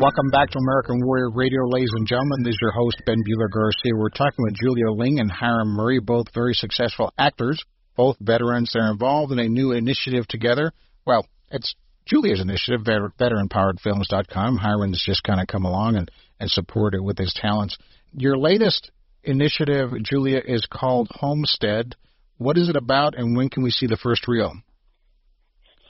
Welcome 0.00 0.30
back 0.30 0.48
to 0.50 0.58
American 0.60 1.04
Warrior 1.04 1.30
Radio, 1.30 1.66
ladies 1.66 1.90
and 1.92 2.06
gentlemen. 2.06 2.44
This 2.44 2.52
is 2.52 2.58
your 2.62 2.70
host, 2.70 3.02
Ben 3.04 3.16
Bueller 3.16 3.50
Garcia. 3.50 3.96
We're 3.96 4.10
talking 4.10 4.44
with 4.44 4.54
Julia 4.54 4.92
Ling 4.92 5.18
and 5.18 5.28
Hiram 5.28 5.70
Murray, 5.70 5.98
both 5.98 6.32
very 6.32 6.54
successful 6.54 7.12
actors, 7.18 7.60
both 7.96 8.16
veterans. 8.20 8.70
They're 8.72 8.92
involved 8.92 9.32
in 9.32 9.40
a 9.40 9.48
new 9.48 9.72
initiative 9.72 10.28
together. 10.28 10.70
Well, 11.04 11.26
it's 11.50 11.74
Julia's 12.06 12.40
initiative, 12.40 12.82
veteranpoweredfilms.com. 12.86 14.58
Hiram's 14.58 15.02
just 15.04 15.24
kind 15.24 15.40
of 15.40 15.48
come 15.48 15.64
along 15.64 15.96
and, 15.96 16.08
and 16.38 16.48
support 16.48 16.94
it 16.94 17.02
with 17.02 17.18
his 17.18 17.34
talents. 17.34 17.76
Your 18.12 18.38
latest 18.38 18.92
initiative, 19.24 19.90
Julia, 20.04 20.40
is 20.46 20.64
called 20.70 21.08
Homestead. 21.10 21.96
What 22.36 22.56
is 22.56 22.68
it 22.68 22.76
about, 22.76 23.18
and 23.18 23.36
when 23.36 23.50
can 23.50 23.64
we 23.64 23.72
see 23.72 23.88
the 23.88 23.96
first 23.96 24.28
reel? 24.28 24.52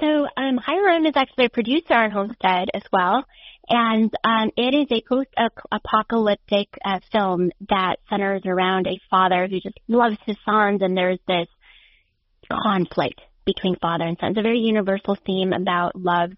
So, 0.00 0.26
um, 0.36 0.56
Hiram 0.56 1.04
is 1.04 1.14
actually 1.14 1.46
a 1.46 1.50
producer 1.50 1.92
on 1.92 2.10
Homestead 2.10 2.68
as 2.72 2.84
well, 2.90 3.24
and 3.68 4.12
um, 4.24 4.50
it 4.57 4.74
is 4.74 4.87
a 4.90 5.02
post-apocalyptic 5.09 6.68
uh, 6.85 7.00
film 7.12 7.50
that 7.68 7.96
centers 8.09 8.42
around 8.46 8.87
a 8.87 9.00
father 9.11 9.46
who 9.46 9.61
just 9.61 9.78
loves 9.88 10.16
his 10.24 10.37
sons, 10.44 10.83
and 10.83 10.96
there's 10.96 11.20
this 11.26 11.48
conflict 12.50 13.20
between 13.44 13.76
father 13.76 14.04
and 14.04 14.16
son. 14.20 14.31
It's 14.31 14.38
a 14.38 14.42
very 14.42 14.61
universal 14.61 15.16
theme 15.26 15.52
about 15.52 15.96
love. 15.96 16.31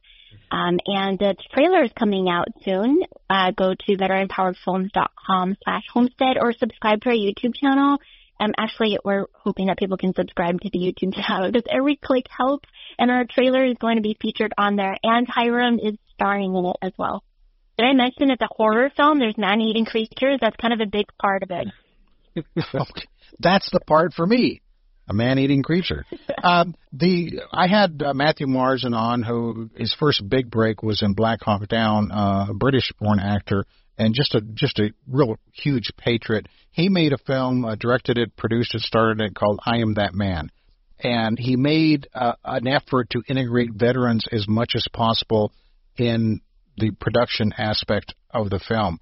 Um, 0.53 0.79
and 0.87 1.19
the 1.19 1.37
trailer 1.53 1.85
is 1.85 1.93
coming 1.97 2.29
out 2.29 2.49
soon. 2.65 3.03
Uh, 3.29 3.53
go 3.53 3.75
to 3.75 3.97
veteranpoweredfilms.com 3.97 5.57
slash 5.65 5.83
homestead 5.93 6.37
or 6.41 6.53
subscribe 6.53 7.01
to 7.03 7.11
our 7.11 7.15
YouTube 7.15 7.55
channel. 7.55 7.99
Um, 8.41 8.53
actually, 8.57 8.99
we're 9.05 9.27
hoping 9.35 9.67
that 9.67 9.79
people 9.79 9.99
can 9.99 10.15
subscribe 10.15 10.61
to 10.61 10.71
the 10.73 10.79
YouTube 10.79 11.15
channel 11.27 11.51
because 11.53 11.69
every 11.71 11.97
click 11.97 12.27
helps. 12.29 12.69
And 12.99 13.11
our 13.11 13.25
trailer 13.25 13.65
is 13.65 13.77
going 13.81 13.97
to 13.97 14.03
be 14.03 14.17
featured 14.21 14.53
on 14.59 14.77
there. 14.77 14.97
And 15.03 15.29
Hiram 15.29 15.79
is 15.79 15.97
starring 16.21 16.55
in 16.55 16.65
it 16.67 16.77
as 16.83 16.93
well. 16.99 17.23
Did 17.79 17.87
I 17.87 17.93
mention 17.95 18.31
it's 18.31 18.43
a 18.43 18.49
horror 18.51 18.91
film? 18.95 19.19
There's 19.19 19.39
man-eating 19.39 19.87
creatures. 19.87 20.39
That's 20.41 20.57
kind 20.57 20.75
of 20.75 20.81
a 20.81 20.87
big 20.87 21.07
part 21.21 21.43
of 21.43 21.51
it. 21.51 22.45
That's 23.39 23.71
the 23.71 23.81
part 23.81 24.13
for 24.13 24.27
me 24.27 24.61
a 25.09 25.13
man-eating 25.13 25.63
creature. 25.63 26.05
um, 26.43 26.75
the 26.93 27.41
I 27.53 27.67
had 27.67 28.03
uh, 28.03 28.15
Matthew 28.15 28.47
Marsden 28.47 28.95
on, 28.95 29.23
who 29.23 29.71
his 29.75 29.95
first 29.99 30.27
big 30.29 30.51
break 30.51 30.83
was 30.83 31.03
in 31.03 31.15
Black 31.15 31.41
Hawk 31.43 31.67
Down, 31.67 32.13
uh, 32.13 32.47
a 32.51 32.55
British-born 32.55 33.19
actor, 33.19 33.65
and 33.99 34.15
just 34.15 34.35
a 34.35 34.41
just 34.41 34.79
a 34.79 34.91
real 35.09 35.37
huge 35.53 35.91
patriot. 35.97 36.47
He 36.71 36.89
made 36.89 37.13
a 37.13 37.19
film, 37.19 37.65
uh, 37.65 37.75
directed 37.75 38.19
it, 38.19 38.37
produced 38.37 38.75
it, 38.75 38.83
started 38.83 39.21
it 39.21 39.35
called 39.35 39.59
I 39.67 39.79
Am 39.79 39.95
That 39.95 40.15
Man, 40.15 40.51
and 41.01 41.39
he 41.39 41.57
made 41.57 42.07
uh, 42.15 42.35
an 42.45 42.69
effort 42.69 43.11
to 43.11 43.23
integrate 43.27 43.73
veterans 43.75 44.27
as 44.31 44.47
much 44.47 44.73
as 44.77 44.87
possible 44.93 45.53
in 46.01 46.41
the 46.77 46.91
production 46.93 47.53
aspect 47.57 48.15
of 48.31 48.51
the 48.51 48.59
film. 48.59 48.99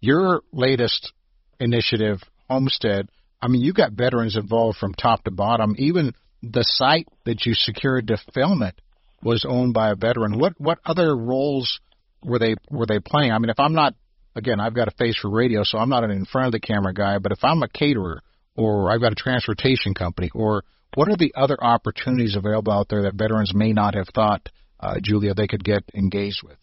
Your 0.00 0.42
latest 0.52 1.12
initiative, 1.58 2.20
Homestead 2.48 3.08
I 3.42 3.48
mean, 3.48 3.60
you 3.60 3.72
got 3.72 3.92
veterans 3.92 4.36
involved 4.36 4.78
from 4.78 4.94
top 4.94 5.24
to 5.24 5.32
bottom. 5.32 5.74
Even 5.76 6.14
the 6.42 6.62
site 6.62 7.08
that 7.26 7.44
you 7.44 7.54
secured 7.54 8.06
to 8.06 8.16
film 8.32 8.62
it 8.62 8.80
was 9.22 9.44
owned 9.48 9.74
by 9.74 9.90
a 9.90 9.96
veteran. 9.96 10.38
What 10.38 10.54
what 10.58 10.78
other 10.84 11.16
roles 11.16 11.80
were 12.22 12.38
they 12.38 12.54
were 12.70 12.86
they 12.86 13.00
playing? 13.00 13.32
I 13.32 13.38
mean, 13.38 13.50
if 13.50 13.58
I'm 13.58 13.74
not 13.74 13.94
again, 14.36 14.60
I've 14.60 14.74
got 14.74 14.88
a 14.88 14.92
face 14.92 15.18
for 15.20 15.28
radio, 15.28 15.64
so 15.64 15.78
I'm 15.78 15.88
not 15.88 16.04
an 16.04 16.12
in 16.12 16.24
front 16.24 16.46
of 16.46 16.52
the 16.52 16.60
camera 16.60 16.94
guy. 16.94 17.18
But 17.18 17.32
if 17.32 17.42
I'm 17.42 17.62
a 17.62 17.68
caterer 17.68 18.22
or 18.54 18.92
I've 18.92 19.00
got 19.00 19.12
a 19.12 19.16
transportation 19.16 19.92
company, 19.94 20.30
or 20.34 20.62
what 20.94 21.08
are 21.08 21.16
the 21.16 21.34
other 21.34 21.56
opportunities 21.62 22.36
available 22.36 22.72
out 22.72 22.88
there 22.88 23.02
that 23.02 23.14
veterans 23.14 23.52
may 23.54 23.72
not 23.72 23.94
have 23.94 24.08
thought, 24.14 24.48
uh, 24.82 24.96
Julia, 25.00 25.34
they 25.34 25.46
could 25.46 25.64
get 25.64 25.84
engaged 25.94 26.42
with? 26.42 26.58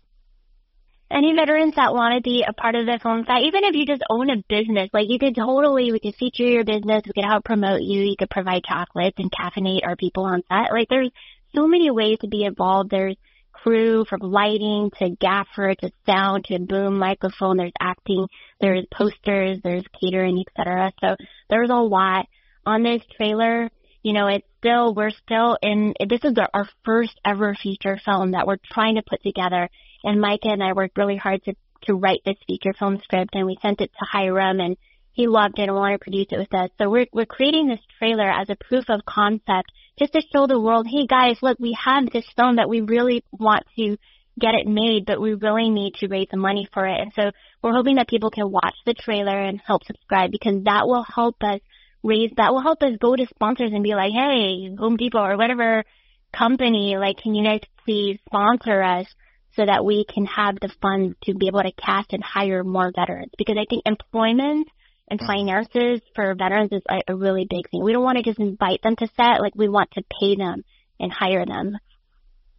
any 1.12 1.34
veterans 1.36 1.73
that 1.75 1.93
want 1.93 2.15
to 2.15 2.21
be 2.21 2.45
a 2.47 2.53
part 2.53 2.75
of 2.75 2.86
the 2.86 2.99
film 3.01 3.25
site, 3.25 3.43
even 3.45 3.63
if 3.63 3.75
you 3.75 3.86
just 3.86 4.03
own 4.10 4.29
a 4.29 4.38
business, 4.47 4.89
like 4.93 5.08
you 5.10 5.17
could 5.17 5.36
totally, 5.36 5.91
we 5.91 5.99
could 5.99 6.15
feature 6.15 6.43
your 6.43 6.63
business, 6.63 7.01
we 7.05 7.13
could 7.13 7.27
help 7.27 7.43
promote 7.43 7.82
you, 7.82 8.01
you 8.01 8.15
could 8.17 8.29
provide 8.29 8.63
chocolates 8.63 9.17
and 9.17 9.32
caffeinate 9.32 9.86
our 9.86 9.95
people 9.95 10.25
on 10.25 10.43
set. 10.47 10.71
Like 10.71 10.88
there's 10.89 11.10
so 11.55 11.67
many 11.67 11.89
ways 11.89 12.19
to 12.21 12.27
be 12.27 12.43
involved. 12.43 12.91
There's 12.91 13.15
crew 13.51 14.05
from 14.05 14.19
lighting 14.21 14.91
to 14.99 15.10
gaffer 15.19 15.73
to 15.73 15.91
sound 16.05 16.45
to 16.45 16.60
boom 16.60 16.99
microphone. 16.99 17.58
There's 17.58 17.73
acting. 17.79 18.27
There's 18.62 18.86
posters. 18.91 19.60
There's 19.63 19.86
catering, 19.99 20.43
etc. 20.47 20.93
So 21.01 21.15
there's 21.49 21.71
a 21.71 21.73
lot 21.73 22.27
on 22.65 22.84
this 22.84 23.01
trailer. 23.17 23.69
You 24.03 24.13
know, 24.13 24.27
it's 24.27 24.47
still, 24.59 24.93
we're 24.93 25.09
still 25.09 25.57
in, 25.62 25.93
this 26.07 26.23
is 26.23 26.38
our 26.53 26.67
first 26.85 27.19
ever 27.25 27.55
feature 27.62 27.99
film 28.03 28.31
that 28.31 28.47
we're 28.47 28.57
trying 28.71 28.95
to 28.95 29.03
put 29.07 29.21
together 29.21 29.69
and 30.03 30.21
Micah 30.21 30.49
and 30.49 30.63
I 30.63 30.73
worked 30.73 30.97
really 30.97 31.17
hard 31.17 31.43
to, 31.45 31.53
to 31.83 31.93
write 31.93 32.21
this 32.25 32.38
feature 32.47 32.73
film 32.77 32.99
script 33.03 33.31
and 33.33 33.45
we 33.45 33.57
sent 33.62 33.81
it 33.81 33.91
to 33.99 34.05
Hiram 34.09 34.59
and 34.59 34.77
he 35.12 35.27
loved 35.27 35.59
it 35.59 35.63
and 35.63 35.75
wanted 35.75 35.97
to 35.97 36.03
produce 36.03 36.27
it 36.31 36.38
with 36.38 36.53
us. 36.53 36.69
So 36.77 36.89
we're, 36.89 37.07
we're 37.12 37.25
creating 37.25 37.67
this 37.67 37.81
trailer 37.97 38.29
as 38.29 38.49
a 38.49 38.55
proof 38.55 38.85
of 38.89 39.05
concept 39.05 39.71
just 39.97 40.13
to 40.13 40.21
show 40.33 40.47
the 40.47 40.59
world, 40.59 40.88
hey 40.89 41.07
guys, 41.07 41.38
look, 41.41 41.59
we 41.59 41.77
have 41.83 42.09
this 42.09 42.25
film 42.38 42.55
that 42.55 42.69
we 42.69 42.79
really 42.81 43.23
want 43.31 43.65
to 43.77 43.97
get 44.39 44.55
it 44.55 44.65
made, 44.65 45.05
but 45.05 45.19
we 45.19 45.33
really 45.33 45.69
need 45.69 45.95
to 45.95 46.07
raise 46.07 46.27
the 46.31 46.38
money 46.38 46.69
for 46.73 46.88
it. 46.88 47.01
And 47.01 47.12
so 47.13 47.31
we're 47.62 47.73
hoping 47.73 47.95
that 47.95 48.07
people 48.07 48.31
can 48.31 48.49
watch 48.49 48.75
the 48.85 48.93
trailer 48.93 49.38
and 49.38 49.59
help 49.59 49.83
subscribe 49.83 50.31
because 50.31 50.63
that 50.63 50.88
will 50.88 51.03
help 51.03 51.35
us 51.41 51.59
raise, 52.03 52.31
that 52.38 52.51
will 52.51 52.62
help 52.62 52.81
us 52.83 52.93
go 52.99 53.15
to 53.15 53.25
sponsors 53.27 53.71
and 53.73 53.83
be 53.83 53.95
like, 53.95 54.12
hey, 54.12 54.73
Home 54.77 54.97
Depot 54.97 55.19
or 55.19 55.38
whatever 55.38 55.83
company, 56.31 56.95
like, 56.97 57.17
can 57.17 57.35
you 57.35 57.43
guys 57.43 57.62
please 57.85 58.19
sponsor 58.27 58.81
us? 58.81 59.07
so 59.55 59.65
that 59.65 59.83
we 59.83 60.05
can 60.05 60.25
have 60.25 60.55
the 60.62 60.69
funds 60.81 61.15
to 61.23 61.33
be 61.33 61.47
able 61.47 61.62
to 61.62 61.71
cast 61.71 62.13
and 62.13 62.23
hire 62.23 62.63
more 62.63 62.91
veterans. 62.95 63.31
Because 63.38 63.57
I 63.59 63.65
think 63.69 63.83
employment 63.85 64.67
and 65.09 65.19
mm-hmm. 65.19 65.27
finances 65.27 66.01
for 66.15 66.35
veterans 66.35 66.71
is 66.71 66.83
a, 66.89 67.12
a 67.12 67.15
really 67.15 67.47
big 67.49 67.69
thing. 67.69 67.83
We 67.83 67.93
don't 67.93 68.03
want 68.03 68.17
to 68.17 68.23
just 68.23 68.39
invite 68.39 68.81
them 68.83 68.95
to 68.97 69.07
set, 69.17 69.41
like 69.41 69.55
we 69.55 69.67
want 69.67 69.91
to 69.91 70.03
pay 70.19 70.35
them 70.35 70.63
and 70.99 71.12
hire 71.12 71.45
them. 71.45 71.77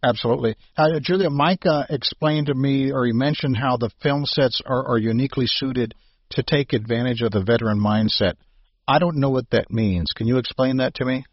Absolutely. 0.03 0.55
Uh, 0.75 0.99
Julia, 1.01 1.29
Mike 1.29 1.65
uh, 1.65 1.85
explained 1.89 2.47
to 2.47 2.55
me, 2.55 2.91
or 2.91 3.05
he 3.05 3.13
mentioned 3.13 3.55
how 3.55 3.77
the 3.77 3.91
film 4.01 4.25
sets 4.25 4.61
are, 4.65 4.89
are 4.89 4.97
uniquely 4.97 5.45
suited 5.47 5.93
to 6.31 6.43
take 6.43 6.73
advantage 6.73 7.21
of 7.21 7.31
the 7.31 7.43
veteran 7.43 7.79
mindset. 7.79 8.33
I 8.87 8.99
don't 8.99 9.17
know 9.17 9.29
what 9.29 9.49
that 9.51 9.71
means. 9.71 10.11
Can 10.15 10.27
you 10.27 10.37
explain 10.37 10.77
that 10.77 10.95
to 10.95 11.05
me? 11.05 11.23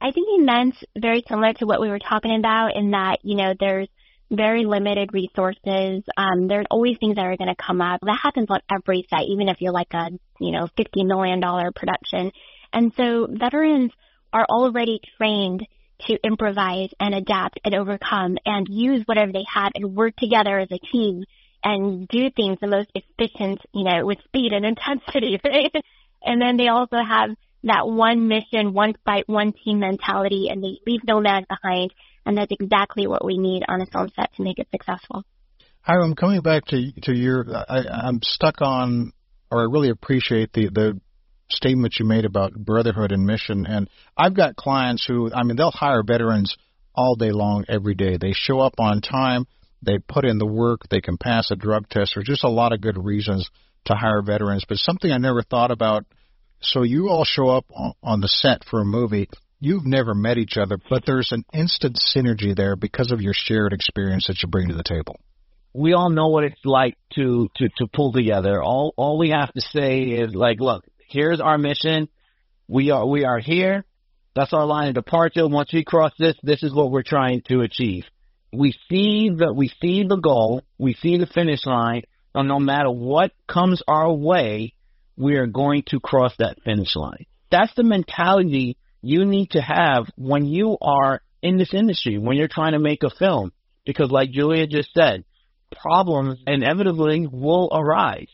I 0.00 0.10
think 0.10 0.28
he 0.28 0.38
meant 0.38 0.74
very 0.96 1.22
similar 1.28 1.52
to 1.54 1.66
what 1.66 1.80
we 1.80 1.88
were 1.88 1.98
talking 1.98 2.36
about 2.38 2.76
in 2.76 2.90
that, 2.90 3.18
you 3.22 3.36
know, 3.36 3.54
there's 3.58 3.88
very 4.30 4.64
limited 4.64 5.10
resources. 5.12 6.02
Um, 6.16 6.48
there's 6.48 6.66
always 6.70 6.96
things 6.98 7.16
that 7.16 7.24
are 7.24 7.36
going 7.36 7.54
to 7.54 7.62
come 7.62 7.80
up. 7.80 8.00
That 8.02 8.18
happens 8.22 8.48
on 8.50 8.60
every 8.70 9.06
site, 9.08 9.28
even 9.28 9.48
if 9.48 9.60
you're 9.60 9.72
like 9.72 9.92
a, 9.94 10.10
you 10.40 10.52
know, 10.52 10.68
$50 10.78 11.06
million 11.06 11.40
production. 11.74 12.32
And 12.72 12.92
so 12.96 13.26
veterans 13.30 13.92
are 14.32 14.44
already 14.44 15.00
trained 15.16 15.66
to 16.08 16.18
improvise 16.22 16.90
and 17.00 17.14
adapt 17.14 17.58
and 17.64 17.74
overcome 17.74 18.36
and 18.44 18.66
use 18.68 19.02
whatever 19.06 19.32
they 19.32 19.44
have 19.52 19.72
and 19.74 19.94
work 19.94 20.14
together 20.16 20.58
as 20.58 20.68
a 20.70 20.78
team 20.78 21.24
and 21.64 22.06
do 22.08 22.30
things 22.30 22.58
the 22.60 22.66
most 22.66 22.90
efficient, 22.94 23.60
you 23.72 23.84
know, 23.84 24.04
with 24.04 24.18
speed 24.24 24.52
and 24.52 24.66
intensity, 24.66 25.40
right? 25.44 25.72
And 26.22 26.40
then 26.40 26.56
they 26.56 26.68
also 26.68 26.96
have 26.96 27.30
that 27.64 27.86
one 27.88 28.28
mission, 28.28 28.72
one 28.72 28.94
fight, 29.04 29.28
one 29.28 29.52
team 29.52 29.80
mentality 29.80 30.48
and 30.50 30.62
they 30.62 30.78
leave 30.86 31.00
no 31.04 31.20
man 31.20 31.44
behind 31.48 31.92
and 32.26 32.36
that's 32.36 32.52
exactly 32.58 33.06
what 33.06 33.24
we 33.24 33.38
need 33.38 33.62
on 33.68 33.80
a 33.80 33.86
film 33.86 34.10
set 34.16 34.34
to 34.34 34.42
make 34.42 34.58
it 34.58 34.68
successful. 34.70 35.24
Hiram, 35.80 36.16
coming 36.16 36.40
back 36.40 36.66
to 36.66 36.92
to 37.02 37.16
your, 37.16 37.46
I, 37.56 37.84
I'm 37.88 38.20
stuck 38.22 38.60
on, 38.60 39.12
or 39.50 39.60
I 39.60 39.64
really 39.70 39.90
appreciate 39.90 40.52
the 40.52 40.68
the 40.68 41.00
statement 41.48 41.94
you 42.00 42.04
made 42.04 42.24
about 42.24 42.52
brotherhood 42.54 43.12
and 43.12 43.24
mission. 43.24 43.66
And 43.66 43.88
I've 44.16 44.34
got 44.34 44.56
clients 44.56 45.06
who, 45.06 45.32
I 45.32 45.44
mean, 45.44 45.56
they'll 45.56 45.70
hire 45.70 46.02
veterans 46.02 46.56
all 46.92 47.14
day 47.14 47.30
long, 47.30 47.64
every 47.68 47.94
day. 47.94 48.16
They 48.20 48.32
show 48.32 48.58
up 48.58 48.74
on 48.78 49.00
time, 49.00 49.46
they 49.80 49.98
put 49.98 50.24
in 50.24 50.38
the 50.38 50.46
work, 50.46 50.88
they 50.90 51.00
can 51.00 51.18
pass 51.18 51.52
a 51.52 51.56
drug 51.56 51.88
test. 51.88 52.12
There's 52.14 52.26
just 52.26 52.42
a 52.42 52.48
lot 52.48 52.72
of 52.72 52.80
good 52.80 52.98
reasons 53.02 53.48
to 53.86 53.94
hire 53.94 54.22
veterans. 54.22 54.64
But 54.68 54.78
something 54.78 55.10
I 55.10 55.18
never 55.18 55.42
thought 55.42 55.70
about. 55.70 56.04
So 56.60 56.82
you 56.82 57.08
all 57.08 57.24
show 57.24 57.48
up 57.48 57.66
on 58.02 58.20
the 58.20 58.28
set 58.28 58.64
for 58.64 58.80
a 58.80 58.84
movie 58.84 59.28
you've 59.60 59.86
never 59.86 60.14
met 60.14 60.38
each 60.38 60.56
other, 60.56 60.78
but 60.90 61.04
there's 61.06 61.32
an 61.32 61.44
instant 61.52 61.98
synergy 62.14 62.54
there 62.54 62.76
because 62.76 63.12
of 63.12 63.20
your 63.20 63.34
shared 63.34 63.72
experience 63.72 64.26
that 64.26 64.42
you 64.42 64.48
bring 64.48 64.68
to 64.68 64.74
the 64.74 64.82
table. 64.82 65.18
We 65.72 65.92
all 65.92 66.10
know 66.10 66.28
what 66.28 66.44
it's 66.44 66.64
like 66.64 66.96
to 67.14 67.48
to 67.56 67.68
to 67.78 67.86
pull 67.92 68.12
together. 68.12 68.62
All 68.62 68.94
all 68.96 69.18
we 69.18 69.30
have 69.30 69.52
to 69.52 69.60
say 69.60 70.02
is 70.04 70.34
like, 70.34 70.58
look, 70.58 70.84
here's 71.08 71.40
our 71.40 71.58
mission. 71.58 72.08
We 72.66 72.90
are 72.90 73.06
we 73.06 73.24
are 73.24 73.38
here. 73.38 73.84
That's 74.34 74.52
our 74.52 74.64
line 74.64 74.88
of 74.88 74.94
departure. 74.94 75.46
Once 75.46 75.72
we 75.72 75.84
cross 75.84 76.12
this, 76.18 76.34
this 76.42 76.62
is 76.62 76.74
what 76.74 76.90
we're 76.90 77.02
trying 77.02 77.42
to 77.48 77.60
achieve. 77.60 78.04
We 78.52 78.72
see 78.88 79.30
the 79.30 79.52
we 79.52 79.70
see 79.80 80.04
the 80.04 80.16
goal. 80.16 80.62
We 80.78 80.94
see 80.94 81.18
the 81.18 81.26
finish 81.26 81.66
line. 81.66 82.02
And 82.36 82.48
no 82.48 82.60
matter 82.60 82.90
what 82.90 83.32
comes 83.48 83.82
our 83.88 84.12
way, 84.12 84.74
we 85.16 85.36
are 85.36 85.46
going 85.46 85.84
to 85.88 86.00
cross 86.00 86.34
that 86.38 86.62
finish 86.62 86.94
line. 86.94 87.24
That's 87.50 87.74
the 87.74 87.82
mentality 87.82 88.76
you 89.00 89.24
need 89.24 89.52
to 89.52 89.60
have 89.62 90.06
when 90.16 90.44
you 90.44 90.76
are 90.82 91.22
in 91.42 91.56
this 91.56 91.72
industry, 91.72 92.18
when 92.18 92.36
you're 92.36 92.46
trying 92.46 92.72
to 92.72 92.78
make 92.78 93.02
a 93.02 93.10
film. 93.10 93.52
Because 93.86 94.10
like 94.10 94.32
Julia 94.32 94.66
just 94.66 94.90
said, 94.92 95.24
problems 95.80 96.38
inevitably 96.46 97.26
will 97.26 97.70
arise. 97.72 98.28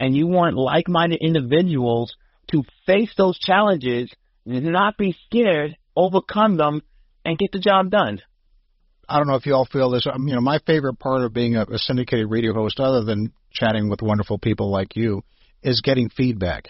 And 0.00 0.16
you 0.16 0.26
want 0.26 0.56
like-minded 0.56 1.20
individuals 1.20 2.16
to 2.50 2.62
face 2.86 3.12
those 3.16 3.38
challenges, 3.38 4.10
not 4.46 4.96
be 4.96 5.14
scared, 5.26 5.76
overcome 5.94 6.56
them, 6.56 6.80
and 7.26 7.38
get 7.38 7.52
the 7.52 7.58
job 7.58 7.90
done. 7.90 8.22
I 9.08 9.18
don't 9.18 9.26
know 9.26 9.34
if 9.34 9.44
you 9.44 9.54
all 9.54 9.66
feel 9.66 9.90
this. 9.90 10.06
You 10.06 10.34
know, 10.34 10.40
my 10.40 10.60
favorite 10.66 10.98
part 10.98 11.22
of 11.22 11.34
being 11.34 11.56
a 11.56 11.66
syndicated 11.76 12.30
radio 12.30 12.54
host, 12.54 12.80
other 12.80 13.04
than 13.04 13.32
chatting 13.54 13.88
with 13.88 14.02
wonderful 14.02 14.38
people 14.38 14.70
like 14.70 14.96
you, 14.96 15.22
is 15.62 15.80
getting 15.80 16.10
feedback, 16.10 16.68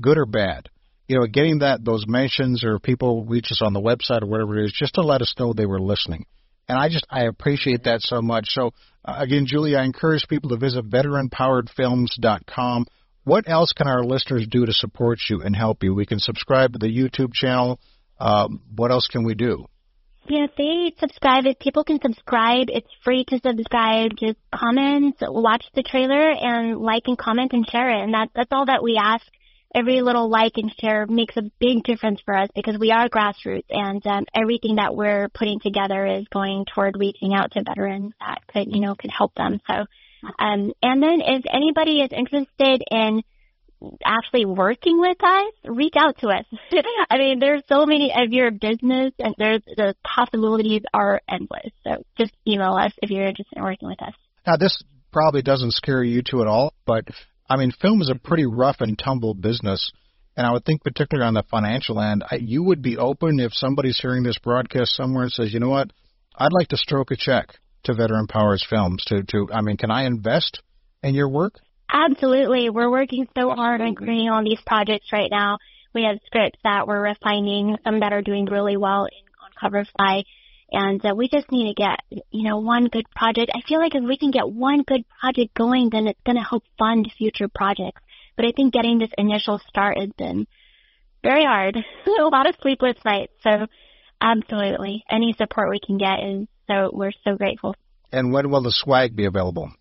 good 0.00 0.16
or 0.16 0.26
bad 0.26 0.70
you 1.10 1.18
know, 1.18 1.26
getting 1.26 1.58
that 1.58 1.84
those 1.84 2.06
mentions 2.06 2.62
or 2.62 2.78
people 2.78 3.24
reach 3.24 3.50
us 3.50 3.60
on 3.62 3.72
the 3.72 3.80
website 3.80 4.22
or 4.22 4.26
whatever 4.26 4.60
it 4.60 4.66
is, 4.66 4.72
just 4.72 4.94
to 4.94 5.00
let 5.00 5.22
us 5.22 5.34
know 5.36 5.52
they 5.52 5.66
were 5.66 5.80
listening. 5.80 6.24
And 6.68 6.78
I 6.78 6.88
just 6.88 7.04
I 7.10 7.24
appreciate 7.24 7.82
that 7.82 8.00
so 8.00 8.22
much. 8.22 8.44
So 8.50 8.70
uh, 9.04 9.16
again, 9.18 9.44
Julie, 9.44 9.74
I 9.74 9.82
encourage 9.82 10.28
people 10.28 10.50
to 10.50 10.56
visit 10.56 10.88
veteranpoweredfilms.com. 10.88 12.86
What 13.24 13.48
else 13.48 13.72
can 13.72 13.88
our 13.88 14.04
listeners 14.04 14.46
do 14.48 14.64
to 14.64 14.72
support 14.72 15.18
you 15.28 15.42
and 15.42 15.56
help 15.56 15.82
you? 15.82 15.96
We 15.96 16.06
can 16.06 16.20
subscribe 16.20 16.74
to 16.74 16.78
the 16.78 16.86
YouTube 16.86 17.32
channel. 17.32 17.80
Um, 18.20 18.62
what 18.76 18.92
else 18.92 19.08
can 19.08 19.24
we 19.24 19.34
do? 19.34 19.66
You 20.30 20.38
know, 20.38 20.44
if 20.44 20.54
they 20.56 20.94
subscribe, 21.00 21.44
if 21.46 21.58
people 21.58 21.84
can 21.84 22.00
subscribe, 22.00 22.68
it's 22.68 22.88
free 23.04 23.24
to 23.28 23.40
subscribe. 23.44 24.12
Just 24.16 24.38
comment, 24.54 25.16
watch 25.20 25.64
the 25.74 25.82
trailer, 25.82 26.30
and 26.30 26.78
like 26.78 27.02
and 27.06 27.18
comment 27.18 27.52
and 27.52 27.68
share 27.68 27.90
it. 27.90 28.02
And 28.02 28.14
that 28.14 28.30
that's 28.34 28.52
all 28.52 28.66
that 28.66 28.82
we 28.82 28.96
ask. 28.96 29.26
Every 29.72 30.02
little 30.02 30.28
like 30.28 30.54
and 30.56 30.72
share 30.80 31.06
makes 31.06 31.36
a 31.36 31.42
big 31.60 31.84
difference 31.84 32.20
for 32.24 32.36
us 32.36 32.48
because 32.56 32.76
we 32.78 32.90
are 32.90 33.08
grassroots, 33.08 33.70
and 33.70 34.04
um, 34.06 34.24
everything 34.34 34.76
that 34.76 34.96
we're 34.96 35.28
putting 35.28 35.60
together 35.60 36.06
is 36.06 36.26
going 36.32 36.64
toward 36.74 36.96
reaching 36.98 37.34
out 37.34 37.52
to 37.52 37.62
veterans 37.62 38.12
that 38.18 38.40
could, 38.48 38.74
you 38.74 38.80
know, 38.80 38.96
could 38.96 39.12
help 39.16 39.32
them. 39.34 39.60
So, 39.68 39.74
um, 40.38 40.72
and 40.82 41.02
then 41.02 41.20
if 41.20 41.44
anybody 41.52 42.00
is 42.00 42.10
interested 42.12 42.82
in 42.90 43.22
actually 44.04 44.44
working 44.44 45.00
with 45.00 45.22
us, 45.22 45.52
reach 45.64 45.94
out 45.96 46.18
to 46.18 46.28
us. 46.28 46.44
I 47.10 47.18
mean, 47.18 47.38
there's 47.38 47.62
so 47.68 47.86
many 47.86 48.12
of 48.14 48.32
your 48.32 48.50
business 48.50 49.12
and 49.18 49.34
there's 49.38 49.62
the 49.64 49.94
possibilities 50.04 50.82
are 50.92 51.20
endless. 51.28 51.72
So 51.84 52.04
just 52.18 52.32
email 52.46 52.74
us 52.74 52.92
if 53.02 53.10
you're 53.10 53.26
interested 53.26 53.56
in 53.56 53.62
working 53.62 53.88
with 53.88 54.02
us. 54.02 54.14
Now, 54.46 54.56
this 54.56 54.82
probably 55.12 55.42
doesn't 55.42 55.72
scare 55.72 56.02
you 56.02 56.22
two 56.22 56.42
at 56.42 56.46
all, 56.46 56.74
but 56.86 57.04
I 57.48 57.56
mean, 57.56 57.72
film 57.72 58.00
is 58.00 58.10
a 58.10 58.14
pretty 58.14 58.46
rough 58.46 58.76
and 58.80 58.98
tumble 58.98 59.34
business. 59.34 59.92
And 60.36 60.46
I 60.46 60.52
would 60.52 60.64
think, 60.64 60.82
particularly 60.82 61.26
on 61.26 61.34
the 61.34 61.42
financial 61.50 62.00
end, 62.00 62.24
I, 62.30 62.36
you 62.36 62.62
would 62.62 62.80
be 62.80 62.96
open 62.96 63.40
if 63.40 63.52
somebody's 63.52 63.98
hearing 64.00 64.22
this 64.22 64.38
broadcast 64.38 64.94
somewhere 64.94 65.24
and 65.24 65.32
says, 65.32 65.52
you 65.52 65.60
know 65.60 65.68
what, 65.68 65.90
I'd 66.36 66.52
like 66.52 66.68
to 66.68 66.76
stroke 66.76 67.10
a 67.10 67.16
check 67.16 67.48
to 67.84 67.94
Veteran 67.94 68.26
Powered 68.26 68.60
Films. 68.68 69.04
To, 69.08 69.22
to, 69.24 69.48
I 69.52 69.62
mean, 69.62 69.76
can 69.76 69.90
I 69.90 70.04
invest 70.04 70.62
in 71.02 71.14
your 71.14 71.28
work? 71.28 71.54
Absolutely. 71.92 72.70
We're 72.70 72.90
working 72.90 73.26
so 73.36 73.50
hard 73.50 73.80
on 73.80 73.94
creating 73.94 74.30
all 74.30 74.44
these 74.44 74.60
projects 74.66 75.12
right 75.12 75.30
now. 75.30 75.58
We 75.92 76.04
have 76.04 76.18
scripts 76.26 76.58
that 76.62 76.86
we're 76.86 77.02
refining, 77.02 77.76
some 77.84 78.00
that 78.00 78.12
are 78.12 78.22
doing 78.22 78.46
really 78.46 78.76
well 78.76 79.06
in, 79.06 79.24
on 79.42 79.50
Coverfly. 79.72 80.24
And 80.72 81.04
uh, 81.04 81.14
we 81.16 81.28
just 81.28 81.50
need 81.50 81.68
to 81.68 81.74
get, 81.74 82.24
you 82.30 82.48
know, 82.48 82.58
one 82.58 82.86
good 82.86 83.06
project. 83.10 83.50
I 83.52 83.60
feel 83.66 83.80
like 83.80 83.96
if 83.96 84.04
we 84.04 84.16
can 84.16 84.30
get 84.30 84.48
one 84.48 84.84
good 84.86 85.04
project 85.20 85.52
going, 85.54 85.88
then 85.90 86.06
it's 86.06 86.20
going 86.24 86.36
to 86.36 86.44
help 86.44 86.62
fund 86.78 87.10
future 87.18 87.48
projects. 87.52 88.00
But 88.36 88.46
I 88.46 88.52
think 88.54 88.72
getting 88.72 88.98
this 88.98 89.10
initial 89.18 89.60
start 89.68 89.98
has 89.98 90.10
been 90.16 90.46
very 91.24 91.44
hard. 91.44 91.76
a 92.06 92.22
lot 92.22 92.48
of 92.48 92.54
sleepless 92.62 92.96
nights. 93.04 93.32
So 93.42 93.66
absolutely. 94.20 95.02
Any 95.10 95.34
support 95.36 95.70
we 95.70 95.80
can 95.84 95.98
get 95.98 96.20
is 96.24 96.46
so, 96.68 96.90
we're 96.92 97.12
so 97.24 97.34
grateful. 97.34 97.74
And 98.12 98.32
when 98.32 98.48
will 98.50 98.62
the 98.62 98.72
swag 98.72 99.16
be 99.16 99.24
available? 99.24 99.72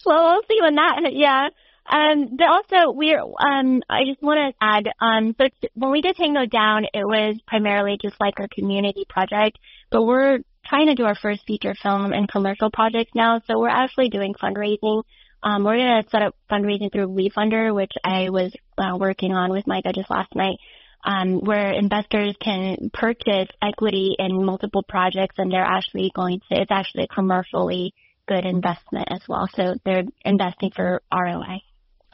well, 0.06 0.32
we'll 0.32 0.42
see 0.48 0.60
when 0.60 0.74
that, 0.76 1.00
yeah. 1.12 1.48
Um, 1.90 2.36
but 2.36 2.48
also 2.48 2.92
we're, 2.92 3.20
um, 3.20 3.82
I 3.88 4.04
just 4.04 4.22
want 4.22 4.54
to 4.54 4.64
add, 4.64 4.88
um, 5.00 5.34
but 5.36 5.52
when 5.74 5.90
we 5.90 6.02
did 6.02 6.16
Tango 6.16 6.44
Down, 6.44 6.84
it 6.84 7.04
was 7.04 7.36
primarily 7.46 7.96
just 8.00 8.16
like 8.20 8.38
our 8.40 8.48
community 8.52 9.06
project, 9.08 9.58
but 9.90 10.04
we're 10.04 10.40
trying 10.66 10.88
to 10.88 10.94
do 10.94 11.04
our 11.04 11.14
first 11.14 11.46
feature 11.46 11.74
film 11.82 12.12
and 12.12 12.28
commercial 12.28 12.70
project 12.70 13.12
now, 13.14 13.40
so 13.46 13.58
we're 13.58 13.68
actually 13.68 14.10
doing 14.10 14.34
fundraising. 14.34 15.02
Um, 15.42 15.64
we're 15.64 15.78
going 15.78 16.02
to 16.02 16.10
set 16.10 16.22
up 16.22 16.34
fundraising 16.50 16.92
through 16.92 17.08
WeFunder, 17.08 17.74
which 17.74 17.92
I 18.04 18.28
was 18.28 18.52
uh, 18.76 18.96
working 18.98 19.32
on 19.32 19.50
with 19.50 19.66
Micah 19.66 19.92
just 19.94 20.10
last 20.10 20.34
night, 20.34 20.58
um, 21.04 21.40
where 21.40 21.72
investors 21.72 22.34
can 22.42 22.90
purchase 22.92 23.48
equity 23.62 24.16
in 24.18 24.44
multiple 24.44 24.82
projects 24.86 25.36
and 25.38 25.50
they're 25.50 25.62
actually 25.62 26.10
going 26.14 26.40
to, 26.50 26.60
it's 26.60 26.70
actually 26.70 27.04
a 27.04 27.14
commercially 27.14 27.94
good 28.28 28.44
investment 28.44 29.08
as 29.10 29.22
well. 29.28 29.48
So 29.54 29.74
they're 29.84 30.04
investing 30.24 30.70
for 30.76 31.02
ROI. 31.12 31.62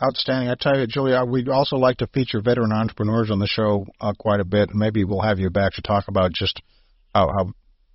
Outstanding. 0.02 0.48
I 0.48 0.56
tell 0.58 0.78
you, 0.78 0.86
Julia, 0.86 1.24
we'd 1.24 1.48
also 1.48 1.76
like 1.76 1.98
to 1.98 2.06
feature 2.08 2.40
veteran 2.40 2.72
entrepreneurs 2.72 3.30
on 3.30 3.38
the 3.38 3.46
show 3.46 3.86
uh, 4.00 4.12
quite 4.18 4.40
a 4.40 4.44
bit. 4.44 4.74
Maybe 4.74 5.04
we'll 5.04 5.20
have 5.20 5.38
you 5.38 5.50
back 5.50 5.74
to 5.74 5.82
talk 5.82 6.08
about 6.08 6.32
just 6.32 6.60
how, 7.14 7.28
how 7.28 7.52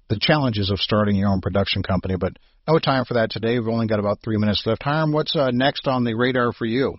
the 0.09 0.17
challenges 0.19 0.69
of 0.71 0.79
starting 0.79 1.15
your 1.15 1.29
own 1.29 1.41
production 1.41 1.83
company. 1.83 2.15
But 2.17 2.33
no 2.67 2.79
time 2.79 3.05
for 3.05 3.15
that 3.15 3.31
today. 3.31 3.59
We've 3.59 3.67
only 3.67 3.87
got 3.87 3.99
about 3.99 4.19
three 4.23 4.37
minutes 4.37 4.63
left. 4.65 4.83
Hiram, 4.83 5.11
what's 5.11 5.35
uh, 5.35 5.51
next 5.51 5.87
on 5.87 6.03
the 6.03 6.13
radar 6.13 6.53
for 6.53 6.65
you? 6.65 6.97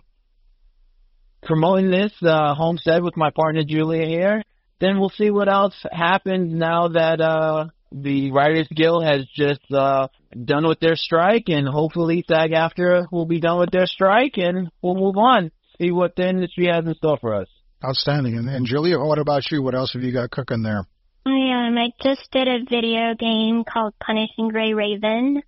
Promoting 1.43 1.89
this 1.89 2.13
uh, 2.21 2.53
homestead 2.53 3.01
with 3.01 3.17
my 3.17 3.31
partner 3.31 3.63
Julia 3.63 4.05
here. 4.05 4.43
Then 4.79 4.99
we'll 4.99 5.09
see 5.09 5.31
what 5.31 5.47
else 5.47 5.75
happens 5.91 6.53
now 6.53 6.89
that 6.89 7.21
uh, 7.21 7.67
the 7.91 8.31
Writers 8.31 8.67
Guild 8.73 9.03
has 9.03 9.25
just 9.35 9.71
uh, 9.71 10.07
done 10.45 10.67
with 10.67 10.79
their 10.79 10.95
strike, 10.95 11.45
and 11.47 11.67
hopefully 11.67 12.23
SAG-AFTRA 12.27 13.11
will 13.11 13.25
be 13.25 13.39
done 13.39 13.59
with 13.59 13.71
their 13.71 13.85
strike, 13.85 14.37
and 14.37 14.69
we'll 14.81 14.95
move 14.95 15.17
on, 15.17 15.51
see 15.79 15.91
what 15.91 16.15
the 16.15 16.27
industry 16.27 16.67
has 16.67 16.85
in 16.85 16.95
store 16.95 17.17
for 17.19 17.35
us. 17.35 17.47
Outstanding. 17.83 18.37
And, 18.37 18.47
and 18.47 18.65
Julia, 18.65 18.99
what 18.99 19.19
about 19.19 19.49
you? 19.51 19.61
What 19.61 19.75
else 19.75 19.93
have 19.93 20.03
you 20.03 20.13
got 20.13 20.31
cooking 20.31 20.63
there? 20.63 20.85
I 21.25 21.67
um, 21.67 21.77
I 21.77 21.91
just 22.01 22.31
did 22.31 22.47
a 22.47 22.63
video 22.67 23.13
game 23.17 23.63
called 23.63 23.93
Punishing 23.99 24.49
Gray 24.49 24.73
Raven. 24.73 25.43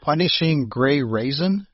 Punishing 0.00 0.68
Gray 0.68 1.02
Raisin? 1.02 1.66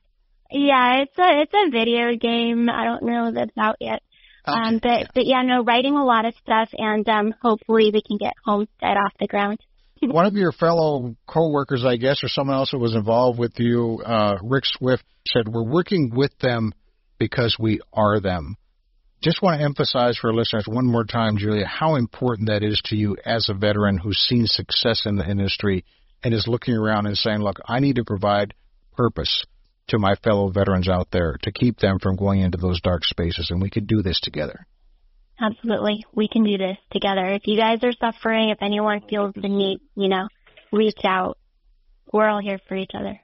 Yeah, 0.51 1.01
it's 1.01 1.17
a 1.17 1.41
it's 1.41 1.53
a 1.53 1.69
video 1.69 2.15
game. 2.15 2.69
I 2.69 2.85
don't 2.85 3.03
know 3.03 3.31
that 3.31 3.49
it's 3.49 3.57
out 3.57 3.77
yet. 3.79 4.01
Okay. 4.47 4.57
Um, 4.57 4.79
but 4.81 5.11
but 5.13 5.25
yeah, 5.25 5.41
no, 5.43 5.63
writing 5.63 5.95
a 5.95 6.05
lot 6.05 6.25
of 6.25 6.33
stuff, 6.41 6.69
and 6.73 7.07
um, 7.07 7.33
hopefully 7.41 7.91
we 7.93 8.01
can 8.01 8.17
get 8.17 8.33
Homestead 8.45 8.97
off 8.97 9.13
the 9.19 9.27
ground. 9.27 9.59
One 10.01 10.25
of 10.25 10.33
your 10.33 10.51
fellow 10.51 11.15
coworkers, 11.27 11.83
I 11.85 11.97
guess, 11.97 12.23
or 12.23 12.27
someone 12.27 12.55
else 12.55 12.71
who 12.71 12.79
was 12.79 12.95
involved 12.95 13.39
with 13.39 13.53
you, 13.57 14.01
uh, 14.05 14.37
Rick 14.43 14.65
Swift, 14.65 15.03
said, 15.27 15.47
We're 15.47 15.63
working 15.63 16.11
with 16.13 16.37
them 16.39 16.73
because 17.17 17.57
we 17.59 17.81
are 17.93 18.19
them. 18.19 18.57
Just 19.21 19.41
want 19.41 19.59
to 19.59 19.65
emphasize 19.65 20.17
for 20.17 20.33
listeners 20.33 20.65
one 20.67 20.85
more 20.85 21.03
time, 21.03 21.37
Julia, 21.37 21.65
how 21.65 21.95
important 21.95 22.49
that 22.49 22.63
is 22.63 22.79
to 22.85 22.95
you 22.95 23.17
as 23.25 23.49
a 23.49 23.55
veteran 23.55 23.97
who's 23.97 24.19
seen 24.19 24.45
success 24.45 25.03
in 25.05 25.15
the 25.15 25.27
industry 25.27 25.83
and 26.23 26.33
is 26.33 26.47
looking 26.47 26.75
around 26.75 27.07
and 27.07 27.17
saying, 27.17 27.39
Look, 27.39 27.57
I 27.65 27.79
need 27.79 27.95
to 27.95 28.03
provide 28.03 28.53
purpose 28.95 29.43
to 29.87 29.97
my 29.97 30.15
fellow 30.15 30.49
veterans 30.49 30.89
out 30.89 31.07
there 31.11 31.37
to 31.43 31.51
keep 31.51 31.79
them 31.79 31.97
from 31.99 32.15
going 32.15 32.41
into 32.41 32.57
those 32.57 32.81
dark 32.81 33.03
spaces, 33.03 33.49
and 33.49 33.61
we 33.61 33.69
could 33.69 33.87
do 33.87 34.01
this 34.01 34.19
together. 34.19 34.67
Absolutely. 35.39 36.03
We 36.13 36.27
can 36.27 36.43
do 36.43 36.57
this 36.57 36.77
together. 36.91 37.33
If 37.33 37.43
you 37.45 37.57
guys 37.57 37.81
are 37.83 37.93
suffering, 37.93 38.49
if 38.49 38.57
anyone 38.61 39.01
feels 39.07 39.33
the 39.35 39.47
need, 39.47 39.79
you 39.95 40.09
know, 40.09 40.27
reach 40.71 41.05
out. 41.05 41.37
We're 42.11 42.27
all 42.27 42.41
here 42.41 42.59
for 42.67 42.75
each 42.75 42.91
other. 42.93 43.21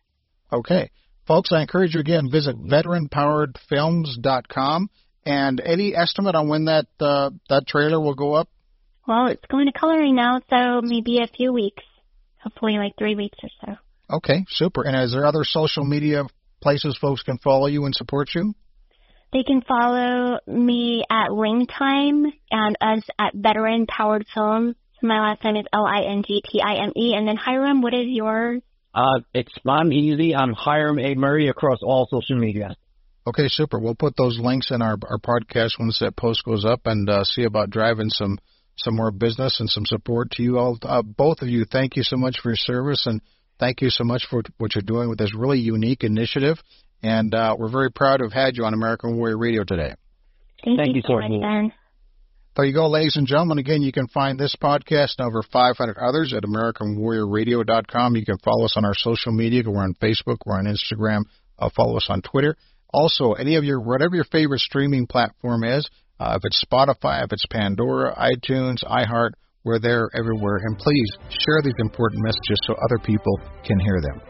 Okay. 0.52 0.92
Folks, 1.26 1.52
I 1.52 1.62
encourage 1.62 1.96
you 1.96 2.02
again, 2.02 2.30
visit 2.30 2.56
veteranpoweredfilms.com. 2.58 4.90
And 5.26 5.62
any 5.62 5.96
estimate 5.96 6.36
on 6.36 6.50
when 6.50 6.66
that 6.66 6.88
uh, 7.00 7.30
that 7.50 7.66
trailer 7.66 7.98
will 7.98 8.14
go 8.14 8.34
up? 8.34 8.50
Well, 9.08 9.28
it's 9.28 9.46
going 9.50 9.68
to 9.68 9.72
coloring 9.72 10.16
now, 10.16 10.42
so 10.50 10.82
maybe 10.82 11.20
a 11.20 11.28
few 11.28 11.54
weeks. 11.54 11.82
Hopefully, 12.42 12.78
like 12.78 12.98
three 12.98 13.16
weeks 13.16 13.38
or 13.42 13.48
so. 13.66 13.78
Okay, 14.18 14.44
super. 14.50 14.84
And 14.84 15.02
is 15.02 15.14
there 15.14 15.26
other 15.26 15.46
social 15.46 15.86
media 15.86 16.26
places 16.62 16.98
folks 17.00 17.24
can 17.24 17.38
follow 17.38 17.68
you 17.68 17.86
and 17.86 17.96
support 17.96 18.36
you? 18.36 18.54
They 19.34 19.42
can 19.42 19.62
follow 19.62 20.38
me 20.46 21.04
at 21.10 21.30
Lingtime 21.30 22.32
and 22.52 22.78
us 22.80 23.04
at 23.18 23.34
Veteran 23.34 23.88
Powered 23.88 24.28
Films. 24.32 24.76
My 25.02 25.20
last 25.20 25.44
name 25.44 25.56
is 25.56 25.66
L 25.74 25.86
I 25.86 26.04
N 26.04 26.22
G 26.26 26.44
T 26.46 26.62
I 26.62 26.84
M 26.84 26.92
E. 26.96 27.16
And 27.16 27.28
then 27.28 27.36
Hiram, 27.36 27.82
what 27.82 27.96
is 27.96 28.06
yours? 28.06 28.62
Uh, 28.94 29.22
it's 29.34 29.52
I'm 29.68 29.92
easy. 29.92 30.36
I'm 30.36 30.54
Hiram 30.54 31.00
A 31.00 31.16
Murray 31.16 31.48
across 31.48 31.80
all 31.82 32.08
social 32.12 32.40
media. 32.40 32.76
Okay, 33.26 33.48
super. 33.48 33.80
We'll 33.80 33.96
put 33.96 34.16
those 34.16 34.38
links 34.40 34.70
in 34.70 34.84
our 34.84 34.98
our 35.10 35.18
podcast 35.18 35.80
once 35.80 35.98
that 36.00 36.16
post 36.16 36.46
goes 36.46 36.64
up, 36.64 36.82
and 36.86 37.10
uh, 37.10 37.24
see 37.24 37.44
about 37.44 37.72
driving 37.72 38.10
some 38.10 38.38
some 38.78 38.96
more 38.96 39.12
business 39.12 39.60
and 39.60 39.68
some 39.68 39.86
support 39.88 40.30
to 40.32 40.44
you 40.44 40.60
all. 40.60 40.78
Uh, 40.84 41.02
both 41.02 41.42
of 41.42 41.48
you, 41.48 41.66
thank 41.66 41.96
you 41.96 42.04
so 42.04 42.18
much 42.18 42.38
for 42.42 42.50
your 42.50 42.56
service, 42.56 43.08
and 43.08 43.20
thank 43.60 43.82
you 43.82 43.90
so 43.90 44.04
much 44.04 44.28
for 44.30 44.44
what 44.60 44.76
you're 44.76 44.84
doing 44.84 45.10
with 45.10 45.18
this 45.18 45.34
really 45.36 45.60
unique 45.60 46.04
initiative. 46.04 46.58
And 47.04 47.36
uh, 47.36 47.56
we're 47.60 47.70
very 47.70 47.92
proud 47.92 48.18
to 48.18 48.24
have 48.24 48.34
had 48.34 48.56
you 48.56 48.64
on 48.64 48.74
American 48.74 49.18
Warrior 49.18 49.38
Radio 49.38 49.64
today. 49.66 49.94
Thank, 50.64 50.80
Thank 50.80 50.96
you, 50.96 50.96
you 50.96 51.02
so 51.06 51.20
much, 51.20 51.30
Dan. 51.30 51.74
There 52.56 52.66
you 52.66 52.74
go, 52.74 52.88
ladies 52.88 53.18
and 53.18 53.28
gentlemen. 53.28 53.58
Again, 53.58 53.82
you 53.82 53.92
can 53.92 54.08
find 54.08 54.40
this 54.40 54.56
podcast 54.56 55.16
and 55.18 55.28
over 55.28 55.42
500 55.42 55.98
others 55.98 56.34
at 56.34 56.44
AmericanWarriorRadio.com. 56.44 58.16
You 58.16 58.26
can 58.26 58.38
follow 58.38 58.66
us 58.66 58.76
on 58.78 58.86
our 58.86 58.94
social 58.96 59.34
media. 59.34 59.64
We're 59.66 59.84
on 59.84 59.96
Facebook. 59.96 60.38
We're 60.46 60.60
on 60.60 60.66
Instagram. 60.66 61.24
Uh, 61.60 61.70
follow 61.76 61.98
us 61.98 62.06
on 62.10 62.22
Twitter. 62.22 62.56
Also, 62.94 63.34
any 63.34 63.56
of 63.56 63.64
your, 63.64 63.82
whatever 63.82 64.16
your 64.16 64.26
favorite 64.26 64.60
streaming 64.60 65.08
platform 65.08 65.64
is, 65.64 65.90
uh, 66.20 66.38
if 66.38 66.42
it's 66.46 66.64
Spotify, 66.64 67.24
if 67.24 67.34
it's 67.34 67.46
Pandora, 67.48 68.16
iTunes, 68.16 68.84
iHeart, 68.84 69.32
we're 69.64 69.80
there 69.80 70.10
everywhere. 70.18 70.60
And 70.64 70.78
please 70.78 71.10
share 71.30 71.62
these 71.64 71.80
important 71.80 72.24
messages 72.24 72.60
so 72.68 72.76
other 72.84 73.00
people 73.04 73.40
can 73.64 73.80
hear 73.80 74.02
them. 74.02 74.22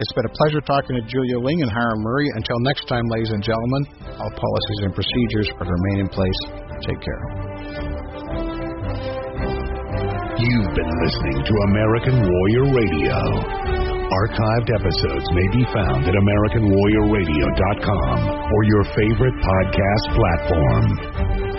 It's 0.00 0.12
been 0.12 0.26
a 0.26 0.34
pleasure 0.34 0.60
talking 0.60 0.96
to 0.96 1.02
Julia 1.06 1.38
Ling 1.38 1.62
and 1.62 1.70
Hiram 1.70 2.00
Murray. 2.02 2.28
Until 2.34 2.58
next 2.60 2.88
time, 2.88 3.06
ladies 3.08 3.30
and 3.30 3.42
gentlemen, 3.42 3.86
all 4.18 4.30
policies 4.30 4.80
and 4.82 4.94
procedures 4.94 5.48
are 5.60 5.64
to 5.64 5.70
remain 5.70 6.00
in 6.00 6.08
place. 6.08 6.40
Take 6.82 7.00
care. 7.00 7.22
You've 10.42 10.74
been 10.74 10.92
listening 11.06 11.44
to 11.44 11.54
American 11.70 12.18
Warrior 12.18 12.66
Radio. 12.74 13.14
Archived 14.10 14.74
episodes 14.74 15.24
may 15.32 15.48
be 15.54 15.64
found 15.72 16.04
at 16.04 16.14
AmericanWarriorRadio.com 16.18 18.16
or 18.52 18.64
your 18.64 18.84
favorite 18.92 19.34
podcast 19.38 20.04
platform. 20.18 21.51